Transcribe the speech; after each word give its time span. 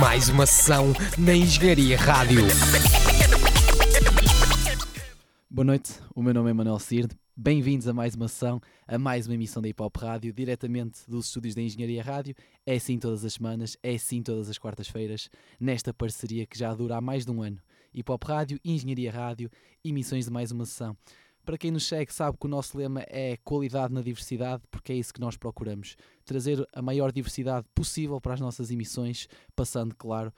Mais 0.00 0.28
uma 0.28 0.46
sessão 0.46 0.92
na 1.18 1.34
Engenharia 1.34 1.96
Rádio. 1.96 2.42
Boa 5.50 5.64
noite, 5.64 5.92
o 6.14 6.22
meu 6.22 6.34
nome 6.34 6.50
é 6.50 6.52
Manuel 6.52 6.78
Cirde. 6.78 7.16
Bem-vindos 7.36 7.88
a 7.88 7.92
mais 7.92 8.14
uma 8.14 8.28
sessão, 8.28 8.60
a 8.86 8.96
mais 8.96 9.26
uma 9.26 9.34
emissão 9.34 9.60
da 9.60 9.68
Hip 9.68 9.82
Hop 9.82 9.96
Rádio, 9.96 10.32
diretamente 10.32 11.00
dos 11.08 11.26
estúdios 11.26 11.54
da 11.54 11.62
Engenharia 11.62 12.02
Rádio. 12.02 12.34
É 12.64 12.74
assim 12.76 12.98
todas 12.98 13.24
as 13.24 13.34
semanas, 13.34 13.76
é 13.82 13.94
assim 13.94 14.22
todas 14.22 14.48
as 14.48 14.56
quartas-feiras, 14.56 15.28
nesta 15.58 15.92
parceria 15.92 16.46
que 16.46 16.58
já 16.58 16.72
dura 16.74 16.96
há 16.96 17.00
mais 17.00 17.24
de 17.24 17.30
um 17.32 17.42
ano. 17.42 17.58
Hip 17.92 18.10
Hop 18.10 18.22
Rádio, 18.24 18.60
Engenharia 18.64 19.10
Rádio, 19.10 19.50
emissões 19.84 20.26
de 20.26 20.30
mais 20.30 20.52
uma 20.52 20.64
sessão. 20.64 20.96
Para 21.44 21.58
quem 21.58 21.70
nos 21.70 21.86
segue, 21.86 22.12
sabe 22.12 22.38
que 22.38 22.46
o 22.46 22.48
nosso 22.48 22.78
lema 22.78 23.04
é 23.06 23.36
qualidade 23.44 23.92
na 23.92 24.00
diversidade, 24.00 24.62
porque 24.70 24.92
é 24.92 24.96
isso 24.96 25.12
que 25.12 25.20
nós 25.20 25.36
procuramos. 25.36 25.96
Trazer 26.24 26.66
a 26.72 26.82
maior 26.82 27.12
diversidade 27.12 27.66
possível 27.74 28.20
para 28.20 28.34
as 28.34 28.40
nossas 28.40 28.70
emissões, 28.70 29.28
passando, 29.54 29.94
claro, 29.94 30.32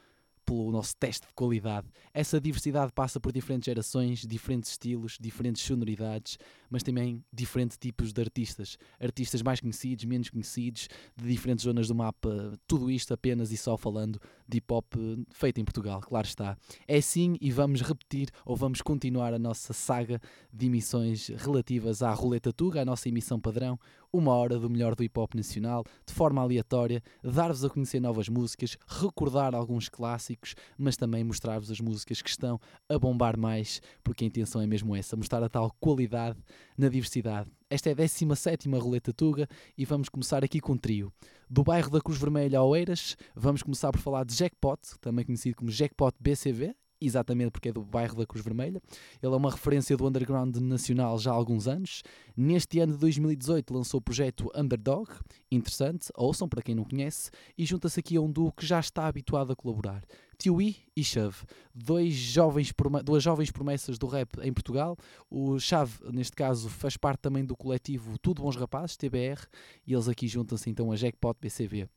pelo 0.46 0.70
nosso 0.70 0.96
teste 0.96 1.26
de 1.26 1.32
qualidade. 1.34 1.88
Essa 2.14 2.40
diversidade 2.40 2.92
passa 2.92 3.18
por 3.18 3.32
diferentes 3.32 3.66
gerações, 3.66 4.20
diferentes 4.20 4.70
estilos, 4.70 5.18
diferentes 5.20 5.62
sonoridades, 5.62 6.38
mas 6.70 6.82
também 6.82 7.24
diferentes 7.32 7.76
tipos 7.76 8.12
de 8.12 8.20
artistas. 8.20 8.76
Artistas 9.00 9.42
mais 9.42 9.60
conhecidos, 9.60 10.04
menos 10.04 10.30
conhecidos, 10.30 10.88
de 11.16 11.28
diferentes 11.28 11.64
zonas 11.64 11.88
do 11.88 11.94
mapa. 11.94 12.58
Tudo 12.66 12.90
isto 12.90 13.12
apenas 13.14 13.52
e 13.52 13.56
só 13.56 13.76
falando 13.76 14.20
de 14.48 14.58
hip 14.58 14.72
hop 14.72 14.94
feito 15.30 15.60
em 15.60 15.64
Portugal, 15.64 16.00
claro 16.00 16.26
está. 16.26 16.56
É 16.86 16.98
assim 16.98 17.36
e 17.40 17.50
vamos 17.50 17.82
repetir 17.82 18.28
ou 18.44 18.56
vamos 18.56 18.80
continuar 18.80 19.34
a 19.34 19.38
nossa 19.38 19.72
saga 19.72 20.20
de 20.52 20.66
emissões 20.66 21.28
relativas 21.28 22.02
à 22.02 22.12
Roleta 22.12 22.52
Tuga, 22.52 22.82
a 22.82 22.84
nossa 22.84 23.08
emissão 23.08 23.40
padrão, 23.40 23.78
uma 24.12 24.32
hora 24.32 24.58
do 24.58 24.70
melhor 24.70 24.94
do 24.94 25.02
hip 25.02 25.18
hop 25.18 25.34
nacional, 25.34 25.84
de 26.06 26.12
forma 26.12 26.40
aleatória, 26.40 27.02
dar-vos 27.22 27.64
a 27.64 27.70
conhecer 27.70 28.00
novas 28.00 28.28
músicas, 28.28 28.76
recordar 28.86 29.54
alguns 29.54 29.88
clássicos, 29.88 30.54
mas 30.78 30.96
também 30.96 31.22
mostrar-vos 31.22 31.70
as 31.70 31.80
músicas 31.80 32.22
que 32.22 32.30
estão 32.30 32.60
a 32.88 32.98
bombar 32.98 33.38
mais, 33.38 33.80
porque 34.02 34.24
a 34.24 34.26
intenção 34.26 34.60
é 34.60 34.66
mesmo 34.66 34.94
essa, 34.96 35.16
mostrar 35.16 35.42
a 35.42 35.48
tal 35.48 35.70
qualidade 35.78 36.38
na 36.76 36.88
diversidade. 36.88 37.50
Esta 37.68 37.90
é 37.90 37.92
a 37.92 37.96
17 37.96 38.68
Roleta 38.70 39.12
Tuga 39.12 39.48
e 39.76 39.84
vamos 39.84 40.08
começar 40.08 40.44
aqui 40.44 40.60
com 40.60 40.72
um 40.72 40.78
trio. 40.78 41.12
Do 41.48 41.64
bairro 41.64 41.90
da 41.90 42.00
Cruz 42.00 42.18
Vermelha 42.18 42.58
a 42.58 42.64
Oeiras, 42.64 43.16
vamos 43.34 43.62
começar 43.62 43.90
por 43.92 44.00
falar 44.00 44.24
de 44.24 44.34
Jackpot, 44.34 44.80
também 45.00 45.24
conhecido 45.24 45.56
como 45.56 45.70
Jackpot 45.70 46.16
BCV, 46.20 46.74
exatamente 47.00 47.50
porque 47.50 47.68
é 47.68 47.72
do 47.72 47.84
bairro 47.84 48.16
da 48.16 48.26
Cruz 48.26 48.44
Vermelha. 48.44 48.80
Ele 49.22 49.32
é 49.32 49.36
uma 49.36 49.50
referência 49.50 49.96
do 49.96 50.06
underground 50.06 50.56
nacional 50.56 51.18
já 51.18 51.30
há 51.30 51.34
alguns 51.34 51.66
anos. 51.68 52.02
Neste 52.36 52.78
ano 52.80 52.92
de 52.92 52.98
2018 52.98 53.72
lançou 53.72 53.98
o 53.98 54.02
projeto 54.02 54.50
Underdog, 54.54 55.10
interessante, 55.50 56.08
ouçam 56.14 56.48
para 56.48 56.62
quem 56.62 56.74
não 56.74 56.84
conhece, 56.84 57.30
e 57.56 57.64
junta-se 57.64 58.00
aqui 58.00 58.16
a 58.16 58.20
um 58.20 58.30
duo 58.30 58.52
que 58.52 58.66
já 58.66 58.80
está 58.80 59.06
habituado 59.06 59.52
a 59.52 59.56
colaborar. 59.56 60.02
Tiwi 60.38 60.76
e 60.94 61.02
Chave, 61.02 61.36
dois 61.74 62.14
jovens, 62.14 62.72
duas 63.04 63.22
jovens 63.22 63.50
promessas 63.50 63.98
do 63.98 64.06
rap 64.06 64.38
em 64.42 64.52
Portugal. 64.52 64.96
O 65.30 65.58
Chave, 65.58 65.98
neste 66.12 66.36
caso, 66.36 66.68
faz 66.68 66.96
parte 66.96 67.20
também 67.20 67.44
do 67.44 67.56
coletivo 67.56 68.18
Tudo 68.18 68.42
Bons 68.42 68.56
Rapazes, 68.56 68.96
TBR, 68.96 69.46
e 69.86 69.94
eles 69.94 70.08
aqui 70.08 70.28
juntam-se 70.28 70.68
então 70.68 70.92
a 70.92 70.96
Jackpot 70.96 71.36
BCV. 71.40 71.88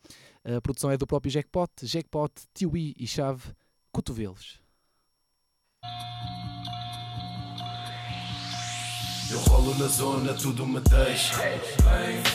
A 0.44 0.61
produção 0.61 0.89
é 0.89 0.97
do 0.97 1.06
próprio 1.06 1.31
Jackpot, 1.31 1.69
Jackpot, 1.84 2.31
Tiwi 2.53 2.95
e 2.97 3.06
Chave, 3.06 3.53
cotovelos. 3.91 4.59
Eu 9.31 9.39
rolo 9.41 9.77
na 9.77 9.88
zona, 9.88 10.33
tudo 10.33 10.66
me 10.66 10.80
deixa. 10.80 11.38
Bem, 11.38 11.59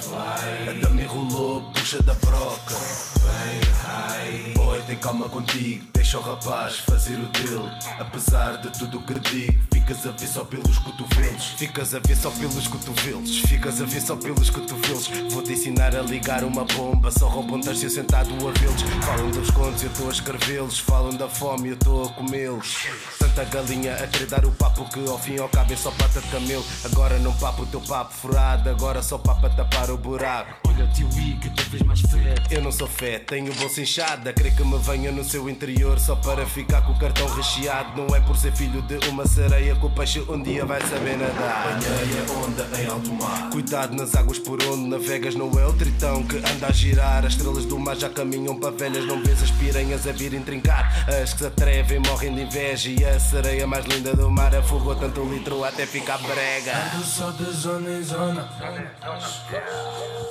vai. 0.09 0.69
A 0.69 0.73
dama 0.81 1.03
enrolou, 1.03 1.63
puxa 1.73 2.03
da 2.03 2.15
broca. 2.15 2.75
Bem, 3.21 3.61
high. 3.83 4.55
Tem 4.87 4.97
calma 4.97 5.29
contigo, 5.31 5.87
deixa 5.95 6.19
o 6.19 6.21
rapaz 6.21 6.77
fazer 6.81 7.19
o 7.19 7.27
dele. 7.29 7.71
Apesar 7.99 8.59
de 8.59 8.69
tudo 8.79 9.01
que 9.01 9.19
digo, 9.19 9.74
ficas 9.85 10.07
a 10.07 10.13
ver 10.13 10.27
só 10.27 10.45
pelos 10.45 10.79
cotovelos. 10.79 11.47
Ficas 11.59 11.95
a 11.95 11.99
ver 11.99 12.17
só 12.17 12.31
pelos 12.31 12.67
cotovelos. 12.67 13.41
Ficas 13.41 13.83
a 13.83 13.85
ver 13.85 14.01
só 14.01 14.17
pelos 14.17 14.49
cotovelos. 14.49 15.09
Vou-te 15.31 15.53
ensinar 15.53 15.95
a 15.95 16.01
ligar 16.01 16.43
uma 16.43 16.65
bomba. 16.65 17.11
Só 17.11 17.29
roubam 17.29 17.57
um 17.57 17.61
terço 17.61 17.91
sentado 17.91 18.31
a 18.33 18.59
vê-los. 18.59 18.83
Falam 19.05 19.31
dos 19.31 19.51
contos, 19.51 19.83
eu 19.83 19.91
estou 19.91 20.09
a 20.09 20.13
escrevê-los. 20.13 20.79
Falam 20.79 21.15
da 21.15 21.29
fome, 21.29 21.69
eu 21.69 21.75
estou 21.75 22.05
a 22.07 22.09
comê-los. 22.15 22.87
Tanta 23.19 23.45
galinha 23.45 23.95
a 23.97 24.07
querer 24.07 24.27
dar 24.27 24.47
o 24.47 24.53
papo 24.53 24.89
que 24.89 25.07
ao 25.07 25.19
fim 25.19 25.39
ao 25.39 25.51
cabo 25.51 25.73
é 25.73 25.77
só 25.77 25.91
pata 25.91 26.21
de 26.21 26.29
camelo. 26.29 26.65
Agora 26.85 27.19
não 27.19 27.35
papo 27.35 27.65
o 27.65 27.67
teu 27.67 27.81
papo 27.83 28.15
furado, 28.15 28.71
agora 28.71 29.03
só 29.03 29.19
papo 29.19 29.47
a 29.47 29.51
tapar 29.51 29.91
o 29.91 29.99
buraco. 29.99 30.67
Olha 30.67 30.87
o 30.87 30.89
tio 30.93 31.09
I, 31.19 31.39
cada 31.43 31.63
vez 31.69 31.83
mais 31.83 32.01
fé. 32.01 32.35
Eu 32.51 32.63
não 32.63 32.73
sou 32.73 32.89
fé, 32.89 33.19
tenho 33.19 33.53
bolsa 33.55 33.83
inchada. 33.83 34.33
Creio 34.33 34.57
que 34.57 34.65
me 34.65 34.79
venha 34.79 35.13
no 35.13 35.23
seu 35.23 35.49
interior 35.51 36.01
só 36.01 36.17
para 36.17 36.47
ficar 36.47 36.83
com 36.83 36.93
o 36.93 36.99
cartão 36.99 37.29
recheado. 37.35 38.01
Não 38.01 38.17
é 38.17 38.21
por 38.21 38.37
ser 38.37 38.53
filho 38.53 38.81
de 38.83 38.97
uma 39.09 39.27
sereia 39.27 39.74
que 39.75 39.87
o 39.87 39.91
peixe 39.91 40.21
um 40.29 40.43
dia 40.43 40.65
vai 40.65 40.81
saber 40.81 41.17
nadar. 41.17 41.65
Banheia, 41.65 42.25
onda 42.45 42.81
em 42.81 42.87
alto 42.87 43.13
mar. 43.13 43.51
Cuidado 43.51 43.95
nas 43.95 44.15
águas 44.15 44.39
por 44.39 44.63
onde 44.65 44.89
navegas, 44.89 45.35
não 45.35 45.51
é 45.59 45.67
o 45.67 45.73
tritão 45.73 46.23
que 46.25 46.37
anda 46.37 46.67
a 46.69 46.73
girar. 46.73 47.25
As 47.25 47.33
estrelas 47.33 47.65
do 47.65 47.79
mar 47.79 47.97
já 47.97 48.09
caminham 48.09 48.59
para 48.59 48.71
velhas, 48.71 49.05
não 49.07 49.23
vês 49.23 49.43
as 49.43 49.51
piranhas 49.53 50.07
a 50.07 50.13
virem 50.13 50.43
trincar. 50.43 51.09
As 51.09 51.33
que 51.33 51.41
se 51.41 51.47
atrevem 51.47 51.99
morrem 52.01 52.35
de 52.35 52.43
inveja 52.43 52.91
e 52.91 53.05
a 53.05 53.19
sereia 53.19 53.67
mais 53.67 53.85
linda 53.87 54.15
do 54.15 54.31
mar 54.31 54.55
afogou 54.55 54.95
tanto 54.95 55.25
litro 55.25 55.65
até 55.65 55.87
ficar 55.87 56.19
brega. 56.19 56.73
Ando 56.95 57.05
só 57.05 57.31
de 57.31 57.51
zona 57.53 57.91
em 57.91 58.03
zona. 58.03 58.49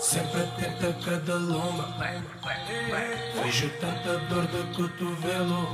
Sempre 0.02 0.42
atento 0.42 0.88
a 0.88 0.94
cada 1.06 1.36
lomba. 1.36 1.96
Vejo 3.44 3.70
tanta 3.80 4.18
dor 4.30 4.46
de 4.48 4.76
cotovelo. 4.76 5.68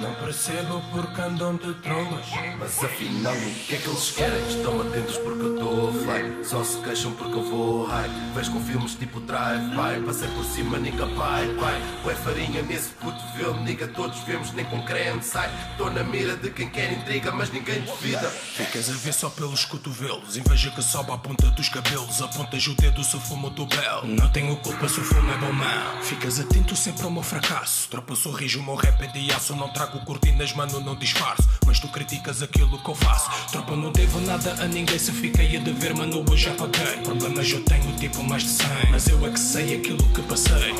Não 0.00 0.14
percebo 0.14 0.82
porque 0.92 1.20
andam 1.20 1.56
de 1.56 1.74
trombas. 1.74 2.23
Mas 2.58 2.82
afinal, 2.82 3.34
o 3.34 3.54
que 3.66 3.74
é 3.74 3.78
que 3.78 3.88
eles 3.88 4.10
querem? 4.10 4.48
Estão 4.48 4.80
atentos 4.80 5.16
porque 5.18 5.42
eu 5.42 5.54
estou 5.54 5.88
offline. 5.88 6.44
Só 6.44 6.64
se 6.64 6.78
queixam 6.78 7.12
porque 7.12 7.34
eu 7.34 7.42
vou 7.42 7.86
high. 7.86 8.08
Vejo 8.34 8.52
com 8.52 8.60
filmes 8.60 8.94
tipo 8.94 9.20
Drive-By. 9.20 10.04
Passei 10.06 10.28
por 10.28 10.44
cima, 10.44 10.78
nigga, 10.78 11.06
pai, 11.08 11.46
pai. 11.60 11.82
Ué, 12.04 12.14
farinha 12.14 12.62
nesse 12.62 12.90
cotovelo, 12.94 13.60
nigga. 13.60 13.86
Todos 13.88 14.18
vemos, 14.20 14.52
nem 14.52 14.64
com 14.64 14.82
creme 14.82 15.22
sai. 15.22 15.50
Estou 15.72 15.90
na 15.90 16.02
mira 16.02 16.36
de 16.36 16.50
quem 16.50 16.70
quer 16.70 16.92
intriga, 16.92 17.30
mas 17.32 17.50
ninguém 17.50 17.82
duvida. 17.82 18.30
Ficas 18.30 18.88
a 18.88 18.92
ver 18.92 19.12
só 19.12 19.28
pelos 19.28 19.64
cotovelos. 19.64 20.36
Inveja 20.36 20.70
que 20.70 20.82
sobe 20.82 21.12
à 21.12 21.18
ponta 21.18 21.50
dos 21.50 21.68
cabelos. 21.68 22.22
Apontas 22.22 22.66
o 22.66 22.74
dedo 22.74 23.04
se 23.04 23.18
fumo 23.20 23.50
do 23.50 23.66
belo. 23.66 24.06
Não 24.06 24.30
tenho 24.30 24.56
culpa 24.56 24.88
se 24.88 25.00
o 25.00 25.04
fumo 25.04 25.30
é 25.30 25.36
bom 25.36 25.52
mal. 25.52 26.02
Ficas 26.02 26.40
atento 26.40 26.74
sempre 26.74 27.04
ao 27.04 27.10
meu 27.10 27.22
fracasso. 27.22 27.88
Tropa 27.88 28.16
sorriso, 28.16 28.60
o 28.60 28.62
meu 28.62 28.74
rap 28.74 29.02
é 29.02 29.06
de 29.08 29.30
aço. 29.32 29.54
Não 29.54 29.68
trago 29.68 29.98
cortinas, 30.04 30.52
mano, 30.54 30.80
não 30.80 30.96
disfarço. 30.96 31.46
Mas 31.66 31.78
tu 31.78 31.88
criticas 31.88 32.13
aquilo 32.42 32.78
que 32.78 32.88
eu 32.88 32.94
faço. 32.94 33.30
Tropa, 33.50 33.74
não 33.76 33.90
devo 33.90 34.20
nada 34.20 34.52
a 34.62 34.66
ninguém. 34.66 34.98
Se 34.98 35.12
fiquei 35.12 35.56
a 35.56 35.60
dever, 35.60 35.94
mano, 35.94 36.24
eu 36.28 36.36
já 36.36 36.52
paguei. 36.54 37.02
Problemas 37.02 37.50
eu 37.50 37.62
tenho 37.64 37.92
tipo 37.96 38.22
mais 38.22 38.42
de 38.42 38.50
100. 38.50 38.66
Mas 38.90 39.08
eu 39.08 39.26
é 39.26 39.30
que 39.30 39.40
sei 39.40 39.76
aquilo 39.76 40.02
que 40.10 40.22
passei. 40.22 40.74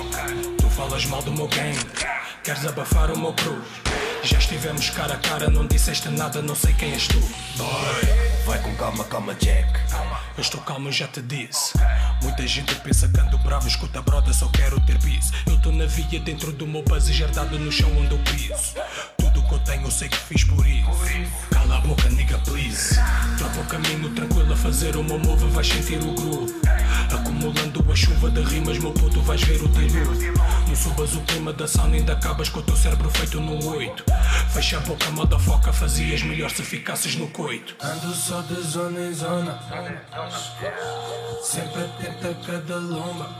Tu 0.58 0.70
falas 0.70 1.04
mal 1.06 1.22
do 1.22 1.32
meu 1.32 1.48
game. 1.48 1.78
Queres 2.42 2.66
abafar 2.66 3.10
o 3.10 3.18
meu 3.18 3.32
cruz? 3.32 3.64
Já 4.22 4.38
estivemos 4.38 4.90
cara 4.90 5.14
a 5.14 5.18
cara, 5.18 5.50
não 5.50 5.66
disseste 5.66 6.08
nada, 6.08 6.40
não 6.40 6.54
sei 6.54 6.72
quem 6.74 6.92
és 6.92 7.06
tu. 7.08 7.20
Boy. 7.56 8.24
Vai 8.46 8.58
com 8.62 8.74
calma, 8.76 9.04
calma, 9.04 9.34
Jack. 9.34 9.80
Eu 10.36 10.40
estou 10.40 10.60
calmo, 10.62 10.90
já 10.90 11.06
te 11.06 11.22
disse. 11.22 11.72
Muita 12.22 12.46
gente 12.46 12.74
pensa 12.76 13.08
que 13.08 13.20
ando 13.20 13.38
bravo, 13.38 13.68
escuta 13.68 14.02
broda, 14.02 14.32
só 14.32 14.48
quero 14.48 14.80
ter 14.80 14.98
bis. 14.98 15.30
Eu 15.46 15.54
estou 15.54 15.72
na 15.72 15.86
via 15.86 16.20
dentro 16.20 16.52
do 16.52 16.66
meu 16.66 16.82
buzz 16.82 17.08
herdado 17.08 17.58
no 17.58 17.70
chão 17.70 17.90
onde 17.98 18.12
eu 18.12 18.18
piso. 18.18 18.74
Que 19.54 19.60
eu 19.60 19.60
tenho 19.60 19.84
eu 19.84 19.91
sei 19.91 20.09
que 20.09 20.16
fiz 20.16 20.42
por 20.42 20.66
isso. 20.66 20.91
Cala 21.50 21.76
a 21.76 21.81
boca, 21.82 22.09
nigga, 22.09 22.38
please. 22.38 22.98
Troca 23.38 23.60
o 23.60 23.65
caminho 23.66 24.10
tranquilo 24.10 24.53
a 24.53 24.56
fazer 24.56 24.97
o 24.97 25.04
meu 25.04 25.19
move, 25.19 25.47
vais 25.50 25.69
sentir 25.69 26.03
o 26.03 26.12
groove. 26.12 26.53
Acumulando 27.12 27.84
a 27.88 27.94
chuva 27.94 28.31
de 28.31 28.43
rimas, 28.43 28.78
meu 28.78 28.90
puto, 28.90 29.20
vais 29.23 29.40
ver 29.43 29.62
o 29.62 29.69
dilúvio. 29.69 30.34
Subas 30.75 31.15
o 31.15 31.21
clima 31.23 31.53
da 31.53 31.67
sauna, 31.67 31.97
ainda 31.97 32.12
acabas 32.12 32.49
com 32.49 32.59
o 32.59 32.62
teu 32.62 32.76
cérebro 32.76 33.09
feito 33.11 33.41
no 33.41 33.65
oito. 33.75 34.05
Fecha 34.53 34.76
a 34.76 34.81
boca, 34.81 35.06
foca, 35.38 35.73
fazias 35.73 36.23
melhor 36.23 36.50
se 36.50 36.62
ficasses 36.62 37.17
no 37.17 37.29
coito. 37.29 37.75
Ando 37.81 38.12
só 38.15 38.41
de 38.43 38.61
zona 38.61 39.00
em 39.00 39.15
zona. 39.15 39.59
Sempre 41.43 41.85
atento 41.85 42.29
a 42.29 42.35
cada 42.47 42.76
lomba. 42.76 43.31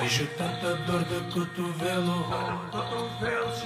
Vejo 0.00 0.26
tanta 0.38 0.76
dor 0.86 1.04
de 1.04 1.32
cotovelo. 1.32 2.26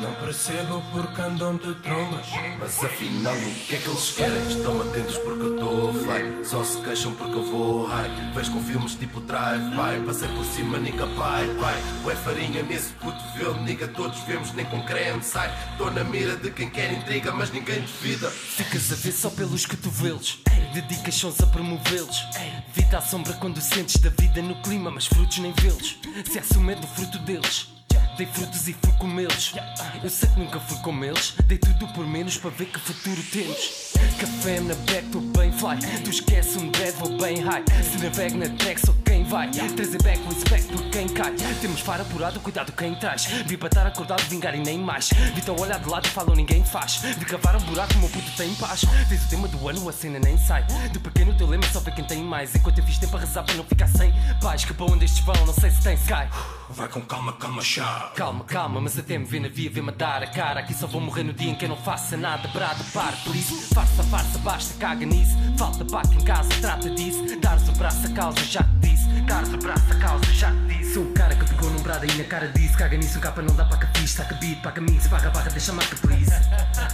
Não 0.00 0.14
percebo 0.14 0.82
porque 0.92 1.20
andam 1.20 1.56
de 1.56 1.74
trombas. 1.76 2.26
Mas 2.58 2.84
afinal, 2.84 3.34
o 3.34 3.54
que 3.66 3.76
é 3.76 3.78
que 3.78 3.88
eles 3.88 4.10
querem? 4.12 4.48
Estão 4.48 4.80
atentos 4.80 5.18
porque 5.18 5.42
eu 5.42 5.54
estou 5.54 5.90
offline. 5.90 6.44
Só 6.44 6.64
se 6.64 6.78
queixam 6.82 7.12
porque 7.12 7.36
eu 7.36 7.44
vou 7.44 7.86
high. 7.86 8.10
Vejo 8.34 8.52
com 8.52 8.62
filmes 8.62 8.94
tipo 8.94 9.20
Drive-By. 9.20 10.04
Passei 10.06 10.28
por 10.28 10.44
cima, 10.44 10.78
nigga, 10.78 11.06
pai, 11.18 11.48
pai. 11.60 11.82
Ué, 12.14 12.20
farinha 12.22 12.62
nesse 12.62 12.92
cotovelo, 12.94 13.60
nigga, 13.62 13.88
todos 13.88 14.20
vemos, 14.20 14.52
nem 14.52 14.64
com 14.66 14.80
creme 14.84 15.22
sai. 15.22 15.52
Estou 15.72 15.90
na 15.90 16.04
mira 16.04 16.36
de 16.36 16.48
quem 16.50 16.70
quer 16.70 16.92
intriga, 16.92 17.32
mas 17.32 17.50
ninguém 17.50 17.80
duvida. 17.80 18.30
Ficas 18.30 18.92
a 18.92 18.94
ver 18.94 19.12
só 19.12 19.30
pelos 19.30 19.66
cotovelos. 19.66 20.38
Dedicas 20.72 21.14
sons 21.16 21.40
a 21.40 21.46
promovê-los. 21.46 22.24
Vida 22.72 22.88
dá 22.92 23.00
sombra 23.00 23.32
quando 23.34 23.60
sentes 23.60 23.96
da 24.00 24.10
vida 24.10 24.40
no 24.40 24.54
clima, 24.62 24.90
mas 24.92 25.06
frutos 25.06 25.38
nem 25.38 25.52
vê-los. 25.52 25.98
Se 26.30 26.38
assume 26.38 26.76
do 26.76 26.86
fruto 26.86 27.18
deles. 27.20 27.73
Dei 28.16 28.26
frutos 28.26 28.68
e 28.68 28.72
fui 28.74 28.92
comê-los. 28.98 29.54
Eu 30.02 30.10
sei 30.10 30.28
que 30.28 30.38
nunca 30.38 30.60
fui 30.60 30.78
com 30.78 31.04
eles. 31.04 31.34
Dei 31.46 31.58
tudo 31.58 31.86
por 31.88 32.06
menos 32.06 32.36
para 32.36 32.50
ver 32.50 32.66
que 32.66 32.78
futuro 32.78 33.22
temos. 33.32 33.92
Café 34.18 34.60
na 34.60 34.74
back, 34.74 35.08
tô 35.10 35.20
bem 35.20 35.50
fly. 35.52 35.76
Tu 36.02 36.10
esquece 36.10 36.58
um 36.58 36.70
dread, 36.70 36.92
vou 36.98 37.18
bem 37.18 37.40
high. 37.40 37.64
Se 37.82 37.98
navego 37.98 38.38
na 38.38 38.48
track, 38.50 38.80
sou 38.80 38.94
quem 39.04 39.24
vai. 39.24 39.50
Trazer 39.50 40.02
back, 40.02 40.20
respect 40.28 40.72
por 40.72 40.82
quem 40.90 41.08
cai. 41.08 41.32
Temos 41.60 41.80
faro 41.80 42.02
apurado, 42.02 42.38
cuidado 42.40 42.72
quem 42.72 42.94
traz. 42.94 43.26
Vi 43.46 43.56
para 43.56 43.68
estar 43.68 43.86
acordado, 43.86 44.22
vingar 44.28 44.54
e 44.54 44.60
nem 44.60 44.78
mais. 44.78 45.10
Vi 45.34 45.42
tão 45.42 45.56
olhar 45.56 45.80
de 45.80 45.88
lado 45.88 46.06
e 46.06 46.10
falam, 46.10 46.34
ninguém 46.34 46.64
faz. 46.64 46.96
Vi 46.96 47.24
cavar 47.24 47.56
um 47.56 47.64
buraco, 47.64 47.98
meu 47.98 48.08
puto 48.08 48.30
tem 48.36 48.54
paz. 48.54 48.84
Diz 49.08 49.24
o 49.24 49.28
tema 49.28 49.48
do 49.48 49.68
ano, 49.68 49.88
a 49.88 49.92
cena 49.92 50.18
nem 50.18 50.38
sai. 50.38 50.64
De 50.92 50.98
pequeno 50.98 51.36
teu 51.36 51.46
lema, 51.46 51.64
só 51.72 51.80
vê 51.80 51.90
quem 51.90 52.04
tem 52.04 52.22
mais. 52.22 52.54
Enquanto 52.54 52.78
eu 52.78 52.84
fiz 52.84 52.98
tempo 52.98 53.16
a 53.16 53.20
rezar 53.20 53.42
para 53.42 53.54
não 53.54 53.64
ficar 53.64 53.88
sem 53.88 54.12
paz. 54.40 54.64
Que 54.64 54.72
para 54.72 54.86
onde 54.86 55.04
estes 55.04 55.24
vão, 55.24 55.34
não 55.44 55.54
sei 55.54 55.70
se 55.70 55.82
tem 55.82 55.94
sky. 55.94 56.28
Vai 56.74 56.88
com 56.88 57.00
calma, 57.02 57.32
calma, 57.34 57.62
chá. 57.62 58.12
Calma, 58.16 58.44
calma, 58.44 58.80
mas 58.80 58.98
até 58.98 59.16
me 59.16 59.24
vê 59.24 59.38
na 59.38 59.46
via, 59.48 59.70
vê-me 59.70 59.92
dar 59.92 60.24
a 60.24 60.26
cara. 60.26 60.58
Aqui 60.58 60.74
só 60.74 60.88
vou 60.88 61.00
morrer 61.00 61.22
no 61.22 61.32
dia 61.32 61.52
em 61.52 61.54
que 61.54 61.66
eu 61.66 61.68
não 61.68 61.76
faça 61.76 62.16
nada. 62.16 62.48
Brado, 62.48 62.82
par, 62.92 63.14
por 63.22 63.34
isso, 63.36 63.54
farsa, 63.72 64.02
farsa, 64.02 64.38
basta, 64.38 64.74
caga 64.78 65.06
nisso. 65.06 65.36
Falta 65.56 65.84
paca 65.84 66.12
em 66.12 66.24
casa, 66.24 66.48
trata 66.60 66.90
disso. 66.90 67.24
Dares 67.40 67.68
o 67.68 67.72
braço 67.72 68.06
a 68.06 68.10
causa, 68.10 68.44
já 68.44 68.62
te 68.64 68.88
disse. 68.88 69.06
Dares 69.22 69.52
o 69.52 69.56
braço 69.58 69.92
a 69.92 69.98
causa, 70.00 70.32
já 70.32 70.50
te 70.50 70.78
disse. 70.78 70.94
Sou 70.94 71.04
o 71.04 71.12
cara 71.12 71.36
que 71.36 71.44
pegou 71.44 71.70
num 71.70 71.82
brado 71.82 72.04
aí 72.10 72.18
na 72.18 72.24
cara 72.24 72.48
disso. 72.48 72.76
Caga 72.76 72.96
nisso, 72.96 73.18
um 73.18 73.20
capa 73.20 73.40
não 73.40 73.54
dá 73.54 73.64
para 73.66 73.86
fiz. 73.94 74.10
Saca 74.10 74.34
beat, 74.34 74.60
paga 74.60 74.80
mix, 74.80 75.06
barra, 75.06 75.30
barra, 75.30 75.50
deixa 75.50 75.72
marca, 75.72 75.94
please. 75.96 76.30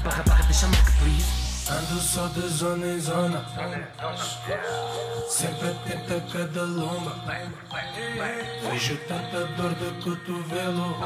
Barra, 0.05 0.23
barra, 0.25 0.45
deixa 0.45 0.67
marca, 0.67 0.93
please. 1.01 1.50
Ando 1.69 2.01
só 2.01 2.27
de 2.29 2.49
zona 2.49 2.87
em 2.87 3.01
zona. 3.01 3.45
Sempre 5.29 5.69
atento 5.69 6.15
a 6.15 6.21
cada 6.33 6.63
lomba. 6.63 7.17
Vejo 8.71 8.97
tanta 9.09 9.47
dor 9.57 9.75
de 9.75 10.03
cotovelo. 10.03 10.97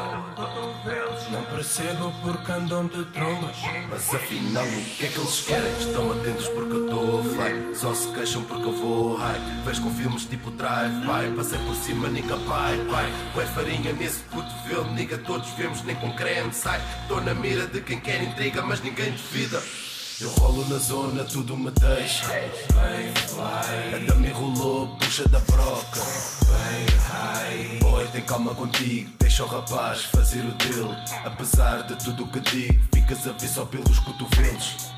Não 1.31 1.45
percebo 1.45 2.13
porque 2.23 2.53
andam 2.53 2.87
de 2.87 3.05
trombas. 3.07 3.57
Mas 3.91 4.15
afinal 4.15 4.65
o 4.65 4.85
que 4.97 5.07
é 5.07 5.09
que 5.09 5.19
eles 5.19 5.41
querem? 5.41 5.73
Estão 5.79 6.13
atentos 6.13 6.49
porque 6.49 6.73
eu 6.73 6.85
estou 6.85 7.21
offline 7.21 7.75
Só 7.75 7.95
se 7.95 8.09
queixam 8.09 8.43
porque 8.45 8.67
eu 8.67 8.73
vou 8.73 9.17
high. 9.17 9.41
Vejo 9.65 9.83
com 9.83 9.91
filmes 9.91 10.25
tipo 10.25 10.51
drive-by 10.53 11.35
Passei 11.37 11.59
por 11.59 11.75
cima, 11.77 12.09
nigga, 12.09 12.37
pai, 12.49 12.79
pai 12.91 13.13
Ué 13.37 13.47
farinha 13.47 13.93
nesse 13.93 14.21
cotovelo 14.25 14.91
Nigga, 14.93 15.19
todos 15.19 15.49
vemos 15.51 15.83
nem 15.83 15.97
com 15.97 16.13
creme 16.15 16.53
sai. 16.53 16.81
Estou 17.03 17.21
na 17.21 17.35
mira 17.35 17.67
de 17.67 17.81
quem 17.81 18.01
quer 18.01 18.23
intriga 18.23 18.63
Mas 18.63 18.81
ninguém 18.81 19.13
duvida 19.13 19.63
eu 20.21 20.31
rolo 20.31 20.65
na 20.69 20.79
zona, 20.79 21.25
tudo 21.25 21.57
me 21.57 21.71
deixa. 21.71 22.27
Bem 22.29 23.13
fly 23.29 23.95
A 23.95 24.07
dama 24.07 24.27
enrolou, 24.27 24.97
puxa 24.97 25.29
da 25.29 25.41
broca. 25.41 26.01
Bem 26.47 26.87
high 26.99 27.79
Boy, 27.81 28.07
tem 28.09 28.23
calma 28.23 28.55
contigo 28.55 29.11
Deixa 29.19 29.45
o 29.45 29.47
rapaz 29.47 30.05
fazer 30.05 30.45
o 30.45 30.53
dele. 30.53 30.95
Apesar 31.25 31.83
de 31.83 31.97
tudo 31.97 32.25
o 32.25 32.29
que 32.29 32.41
digo 32.41 32.81
Ficas 32.95 33.27
a 33.27 33.33
ver 33.33 33.49
só 33.49 33.65
pelos 33.65 33.99
cotovelos 33.99 34.95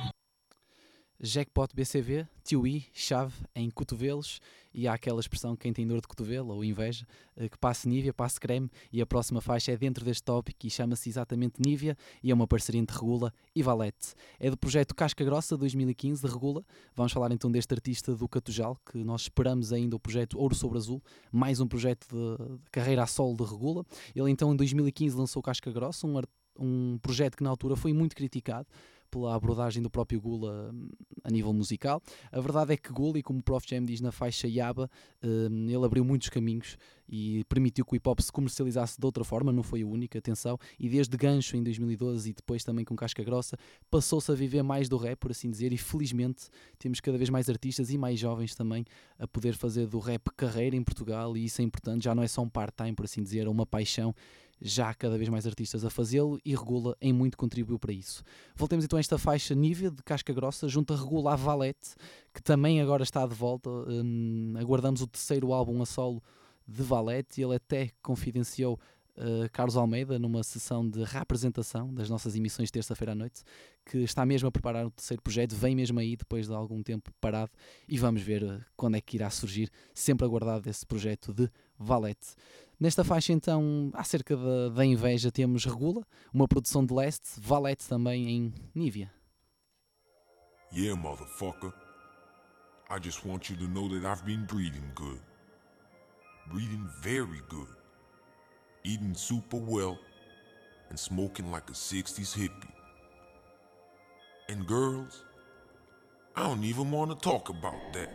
Jackpot 1.21 1.69
BCV, 1.75 2.27
Tiwi, 2.45 2.87
chave 2.93 3.35
em 3.55 3.71
cotovelos 3.71 4.41
e 4.73 4.87
há 4.87 4.93
aquela 4.93 5.19
expressão 5.19 5.57
quem 5.57 5.73
tem 5.73 5.87
dor 5.87 6.03
de 6.03 6.07
cotovelo 6.07 6.55
ou 6.55 6.63
inveja, 6.63 7.07
eh, 7.35 7.49
que 7.49 7.57
passe 7.57 7.89
Nívia, 7.89 8.13
passe 8.13 8.39
creme 8.39 8.71
e 8.93 9.01
a 9.01 9.07
próxima 9.07 9.41
faixa 9.41 9.73
é 9.73 9.77
dentro 9.77 10.05
deste 10.05 10.23
tópico 10.23 10.67
e 10.67 10.71
chama-se 10.71 11.09
exatamente 11.09 11.55
Nívia 11.65 11.97
e 12.23 12.31
é 12.31 12.35
uma 12.35 12.47
parceria 12.47 12.81
entre 12.81 12.95
Regula 12.95 13.33
e 13.55 13.63
Valete. 13.63 14.15
É 14.39 14.51
do 14.51 14.57
projeto 14.59 14.95
Casca 14.95 15.25
Grossa 15.25 15.57
2015 15.57 16.21
de 16.21 16.31
Regula. 16.31 16.63
Vamos 16.95 17.13
falar 17.13 17.33
então 17.33 17.51
deste 17.51 17.73
artista 17.73 18.15
do 18.15 18.29
Catujal, 18.29 18.79
que 18.85 19.03
nós 19.03 19.23
esperamos 19.23 19.73
ainda 19.73 19.97
o 19.97 19.99
projeto 19.99 20.39
Ouro 20.39 20.55
sobre 20.55 20.77
Azul, 20.77 21.03
mais 21.33 21.61
um 21.61 21.67
projeto 21.67 22.07
de 22.13 22.71
carreira 22.71 23.03
a 23.03 23.07
solo 23.07 23.35
de 23.35 23.45
Regula. 23.45 23.87
Ele 24.15 24.31
então 24.31 24.53
em 24.53 24.57
2015 24.57 25.17
lançou 25.17 25.43
Casca 25.43 25.73
Grossa, 25.73 26.07
um, 26.07 26.21
um 26.59 26.99
projeto 26.99 27.39
que 27.39 27.43
na 27.43 27.49
altura 27.49 27.75
foi 27.75 27.95
muito 27.95 28.15
criticado 28.15 28.69
pela 29.11 29.35
abordagem 29.35 29.83
do 29.83 29.91
próprio 29.91 30.21
Gula 30.21 30.71
hum, 30.73 30.89
a 31.25 31.31
nível 31.31 31.53
musical. 31.53 32.03
A 32.31 32.41
verdade 32.41 32.73
é 32.73 32.77
que 32.77 32.93
Gula, 32.93 33.19
e 33.19 33.23
como 33.23 33.41
o 33.41 33.43
Prof. 33.43 33.67
Jam 33.69 33.85
diz 33.85 34.01
na 34.01 34.13
faixa 34.13 34.47
Yaba, 34.47 34.91
hum, 35.23 35.67
ele 35.69 35.85
abriu 35.85 36.05
muitos 36.05 36.29
caminhos 36.29 36.77
e 37.09 37.45
permitiu 37.45 37.85
que 37.85 37.95
o 37.95 37.97
hip 37.97 38.09
hop 38.09 38.21
se 38.21 38.33
comercializasse 38.33 38.99
de 38.99 39.07
outra 39.07 39.25
forma, 39.25 39.53
não 39.53 39.63
foi 39.63 39.83
a 39.83 39.87
única, 39.87 40.19
atenção, 40.19 40.59
e 40.79 40.89
desde 40.89 41.17
Gancho 41.17 41.57
em 41.57 41.63
2012 41.63 42.31
e 42.31 42.33
depois 42.33 42.65
também 42.65 42.85
com 42.85 42.97
Casca 42.97 43.23
Grossa, 43.23 43.57
passou-se 43.91 44.31
a 44.31 44.35
viver 44.35 44.63
mais 44.63 44.89
do 44.89 44.97
rap, 44.97 45.19
por 45.19 45.31
assim 45.31 45.51
dizer, 45.51 45.73
e 45.73 45.79
felizmente 45.79 46.49
temos 46.79 47.01
cada 47.01 47.19
vez 47.19 47.31
mais 47.31 47.49
artistas 47.49 47.91
e 47.91 47.99
mais 47.99 48.19
jovens 48.19 48.55
também 48.55 48.85
a 49.19 49.27
poder 49.27 49.55
fazer 49.55 49.87
do 49.87 49.99
rap 49.99 50.23
carreira 50.37 50.77
em 50.77 50.83
Portugal, 50.83 51.37
e 51.37 51.45
isso 51.45 51.61
é 51.61 51.65
importante, 51.65 52.05
já 52.05 52.15
não 52.15 52.23
é 52.23 52.29
só 52.29 52.43
um 52.43 52.49
part-time, 52.49 52.95
por 52.95 53.05
assim 53.05 53.23
dizer, 53.23 53.47
é 53.47 53.51
uma 53.51 53.67
paixão 53.67 54.15
já 54.61 54.89
há 54.89 54.95
cada 54.95 55.17
vez 55.19 55.29
mais 55.29 55.47
artistas 55.47 55.85
a 55.85 55.91
fazê-lo 55.91 56.41
e 56.45 56.55
Regula 56.55 56.97
em 57.01 57.13
muito 57.13 57.37
contribuiu 57.37 57.79
para 57.79 57.93
isso. 57.93 58.23
Voltemos 58.55 58.85
então 58.85 58.97
a 58.97 59.01
esta 59.01 59.19
faixa 59.19 59.55
Nívia 59.55 59.91
de 59.91 60.03
Casca 60.03 60.33
Grossa, 60.33 60.69
junto 60.69 60.95
a 60.95 60.97
Regula 60.97 61.37
Valete, 61.37 61.95
que 62.33 62.43
também 62.43 62.81
agora 62.81 63.03
está 63.03 63.27
de 63.27 63.35
volta. 63.35 63.69
Hum, 63.71 64.55
aguardamos 64.59 65.03
o 65.03 65.07
terceiro 65.07 65.53
álbum 65.53 65.83
a 65.83 65.87
solo 65.87 66.23
de 66.67 66.83
Valete 66.83 67.43
ele 67.43 67.55
até 67.55 67.91
confidenciou 68.03 68.79
Uh, 69.19 69.49
Carlos 69.51 69.79
Almeida 69.79 70.19
numa 70.19 70.43
sessão 70.43 70.87
de 70.87 71.03
reapresentação 71.03 71.91
das 71.95 72.11
nossas 72.11 72.37
emissões 72.37 72.71
terça-feira 72.71 73.13
à 73.13 73.15
noite, 73.15 73.43
que 73.87 73.97
está 74.01 74.27
mesmo 74.27 74.47
a 74.47 74.53
preparar 74.53 74.85
o 74.85 74.91
terceiro 74.91 75.23
projeto, 75.23 75.57
vem 75.57 75.75
mesmo 75.75 75.99
aí 75.99 76.17
depois 76.17 76.47
de 76.47 76.53
algum 76.53 76.83
tempo 76.83 77.11
parado 77.19 77.51
e 77.89 77.97
vamos 77.97 78.21
ver 78.21 78.45
uh, 78.45 78.63
quando 78.77 78.97
é 78.97 79.01
que 79.01 79.17
irá 79.17 79.31
surgir, 79.31 79.71
sempre 79.95 80.27
aguardado 80.27 80.69
esse 80.69 80.85
projeto 80.85 81.33
de 81.33 81.51
Valete. 81.79 82.35
Nesta 82.79 83.03
faixa, 83.03 83.33
então, 83.33 83.91
acerca 83.95 84.37
da, 84.37 84.69
da 84.69 84.85
inveja, 84.85 85.33
temos 85.33 85.65
Regula, 85.65 86.07
uma 86.31 86.47
produção 86.47 86.85
de 86.85 86.93
leste, 86.93 87.41
Valete 87.41 87.89
também 87.89 88.29
em 88.29 88.55
Nívia. 88.75 89.11
Yeah, 90.75 91.01
motherfucker. 91.01 91.73
I 92.91 92.99
just 93.03 93.25
want 93.25 93.49
you 93.49 93.57
to 93.57 93.67
know 93.67 93.89
that 93.89 94.05
I've 94.05 94.27
been 94.27 94.45
breathing 94.45 94.93
good. 94.95 95.23
Breathing 96.51 96.89
very 97.01 97.41
good. 97.49 97.67
Eating 98.85 99.15
super 99.15 99.57
well 99.57 99.99
and 100.89 100.99
smoking 100.99 101.51
like 101.51 101.69
a 101.69 101.73
60s 101.73 102.37
hippie. 102.37 102.73
And 104.49 104.67
girls, 104.67 105.25
I 106.37 106.45
don't 106.45 106.63
even 106.63 106.91
want 106.91 107.11
to 107.11 107.17
talk 107.17 107.49
about 107.49 107.93
that. 107.95 108.11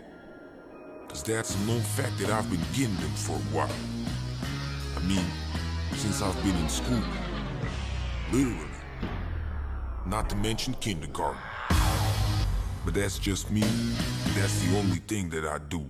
Cause 1.09 1.23
that's 1.23 1.55
a 1.55 1.59
known 1.65 1.81
fact 1.81 2.17
that 2.19 2.29
I've 2.29 2.49
been 2.49 2.61
getting 2.73 2.95
them 2.95 3.11
for 3.15 3.33
a 3.33 3.45
while. 3.53 3.69
I 4.95 4.99
mean, 5.05 5.25
since 5.95 6.21
I've 6.21 6.41
been 6.41 6.55
in 6.55 6.69
school. 6.69 7.03
Literally. 8.31 8.67
Not 10.05 10.29
to 10.29 10.37
mention 10.37 10.73
kindergarten. 10.75 11.41
But 12.85 12.93
that's 12.93 13.19
just 13.19 13.51
me. 13.51 13.61
That's 14.35 14.65
the 14.65 14.77
only 14.77 14.97
thing 14.99 15.29
that 15.31 15.45
I 15.45 15.57
do. 15.57 15.89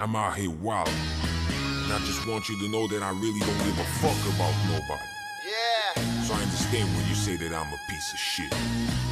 I'm 0.00 0.16
out 0.16 0.36
here 0.36 0.50
wild. 0.50 0.88
And 0.88 1.92
I 1.92 1.98
just 2.00 2.26
want 2.26 2.48
you 2.48 2.58
to 2.58 2.68
know 2.68 2.88
that 2.88 3.02
I 3.02 3.10
really 3.10 3.38
don't 3.40 3.58
give 3.58 3.78
a 3.78 3.84
fuck 4.02 4.34
about 4.34 4.54
nobody. 4.66 5.08
Yeah. 5.46 6.22
So 6.22 6.34
I 6.34 6.42
understand 6.42 6.88
when 6.96 7.06
you 7.06 7.14
say 7.14 7.36
that 7.36 7.54
I'm 7.54 7.72
a 7.72 7.78
piece 7.88 8.12
of 8.12 8.18
shit. 8.18 8.52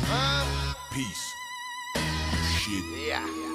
Huh? 0.06 0.74
Peace. 0.92 1.34
Shit. 2.58 3.06
Yeah. 3.06 3.51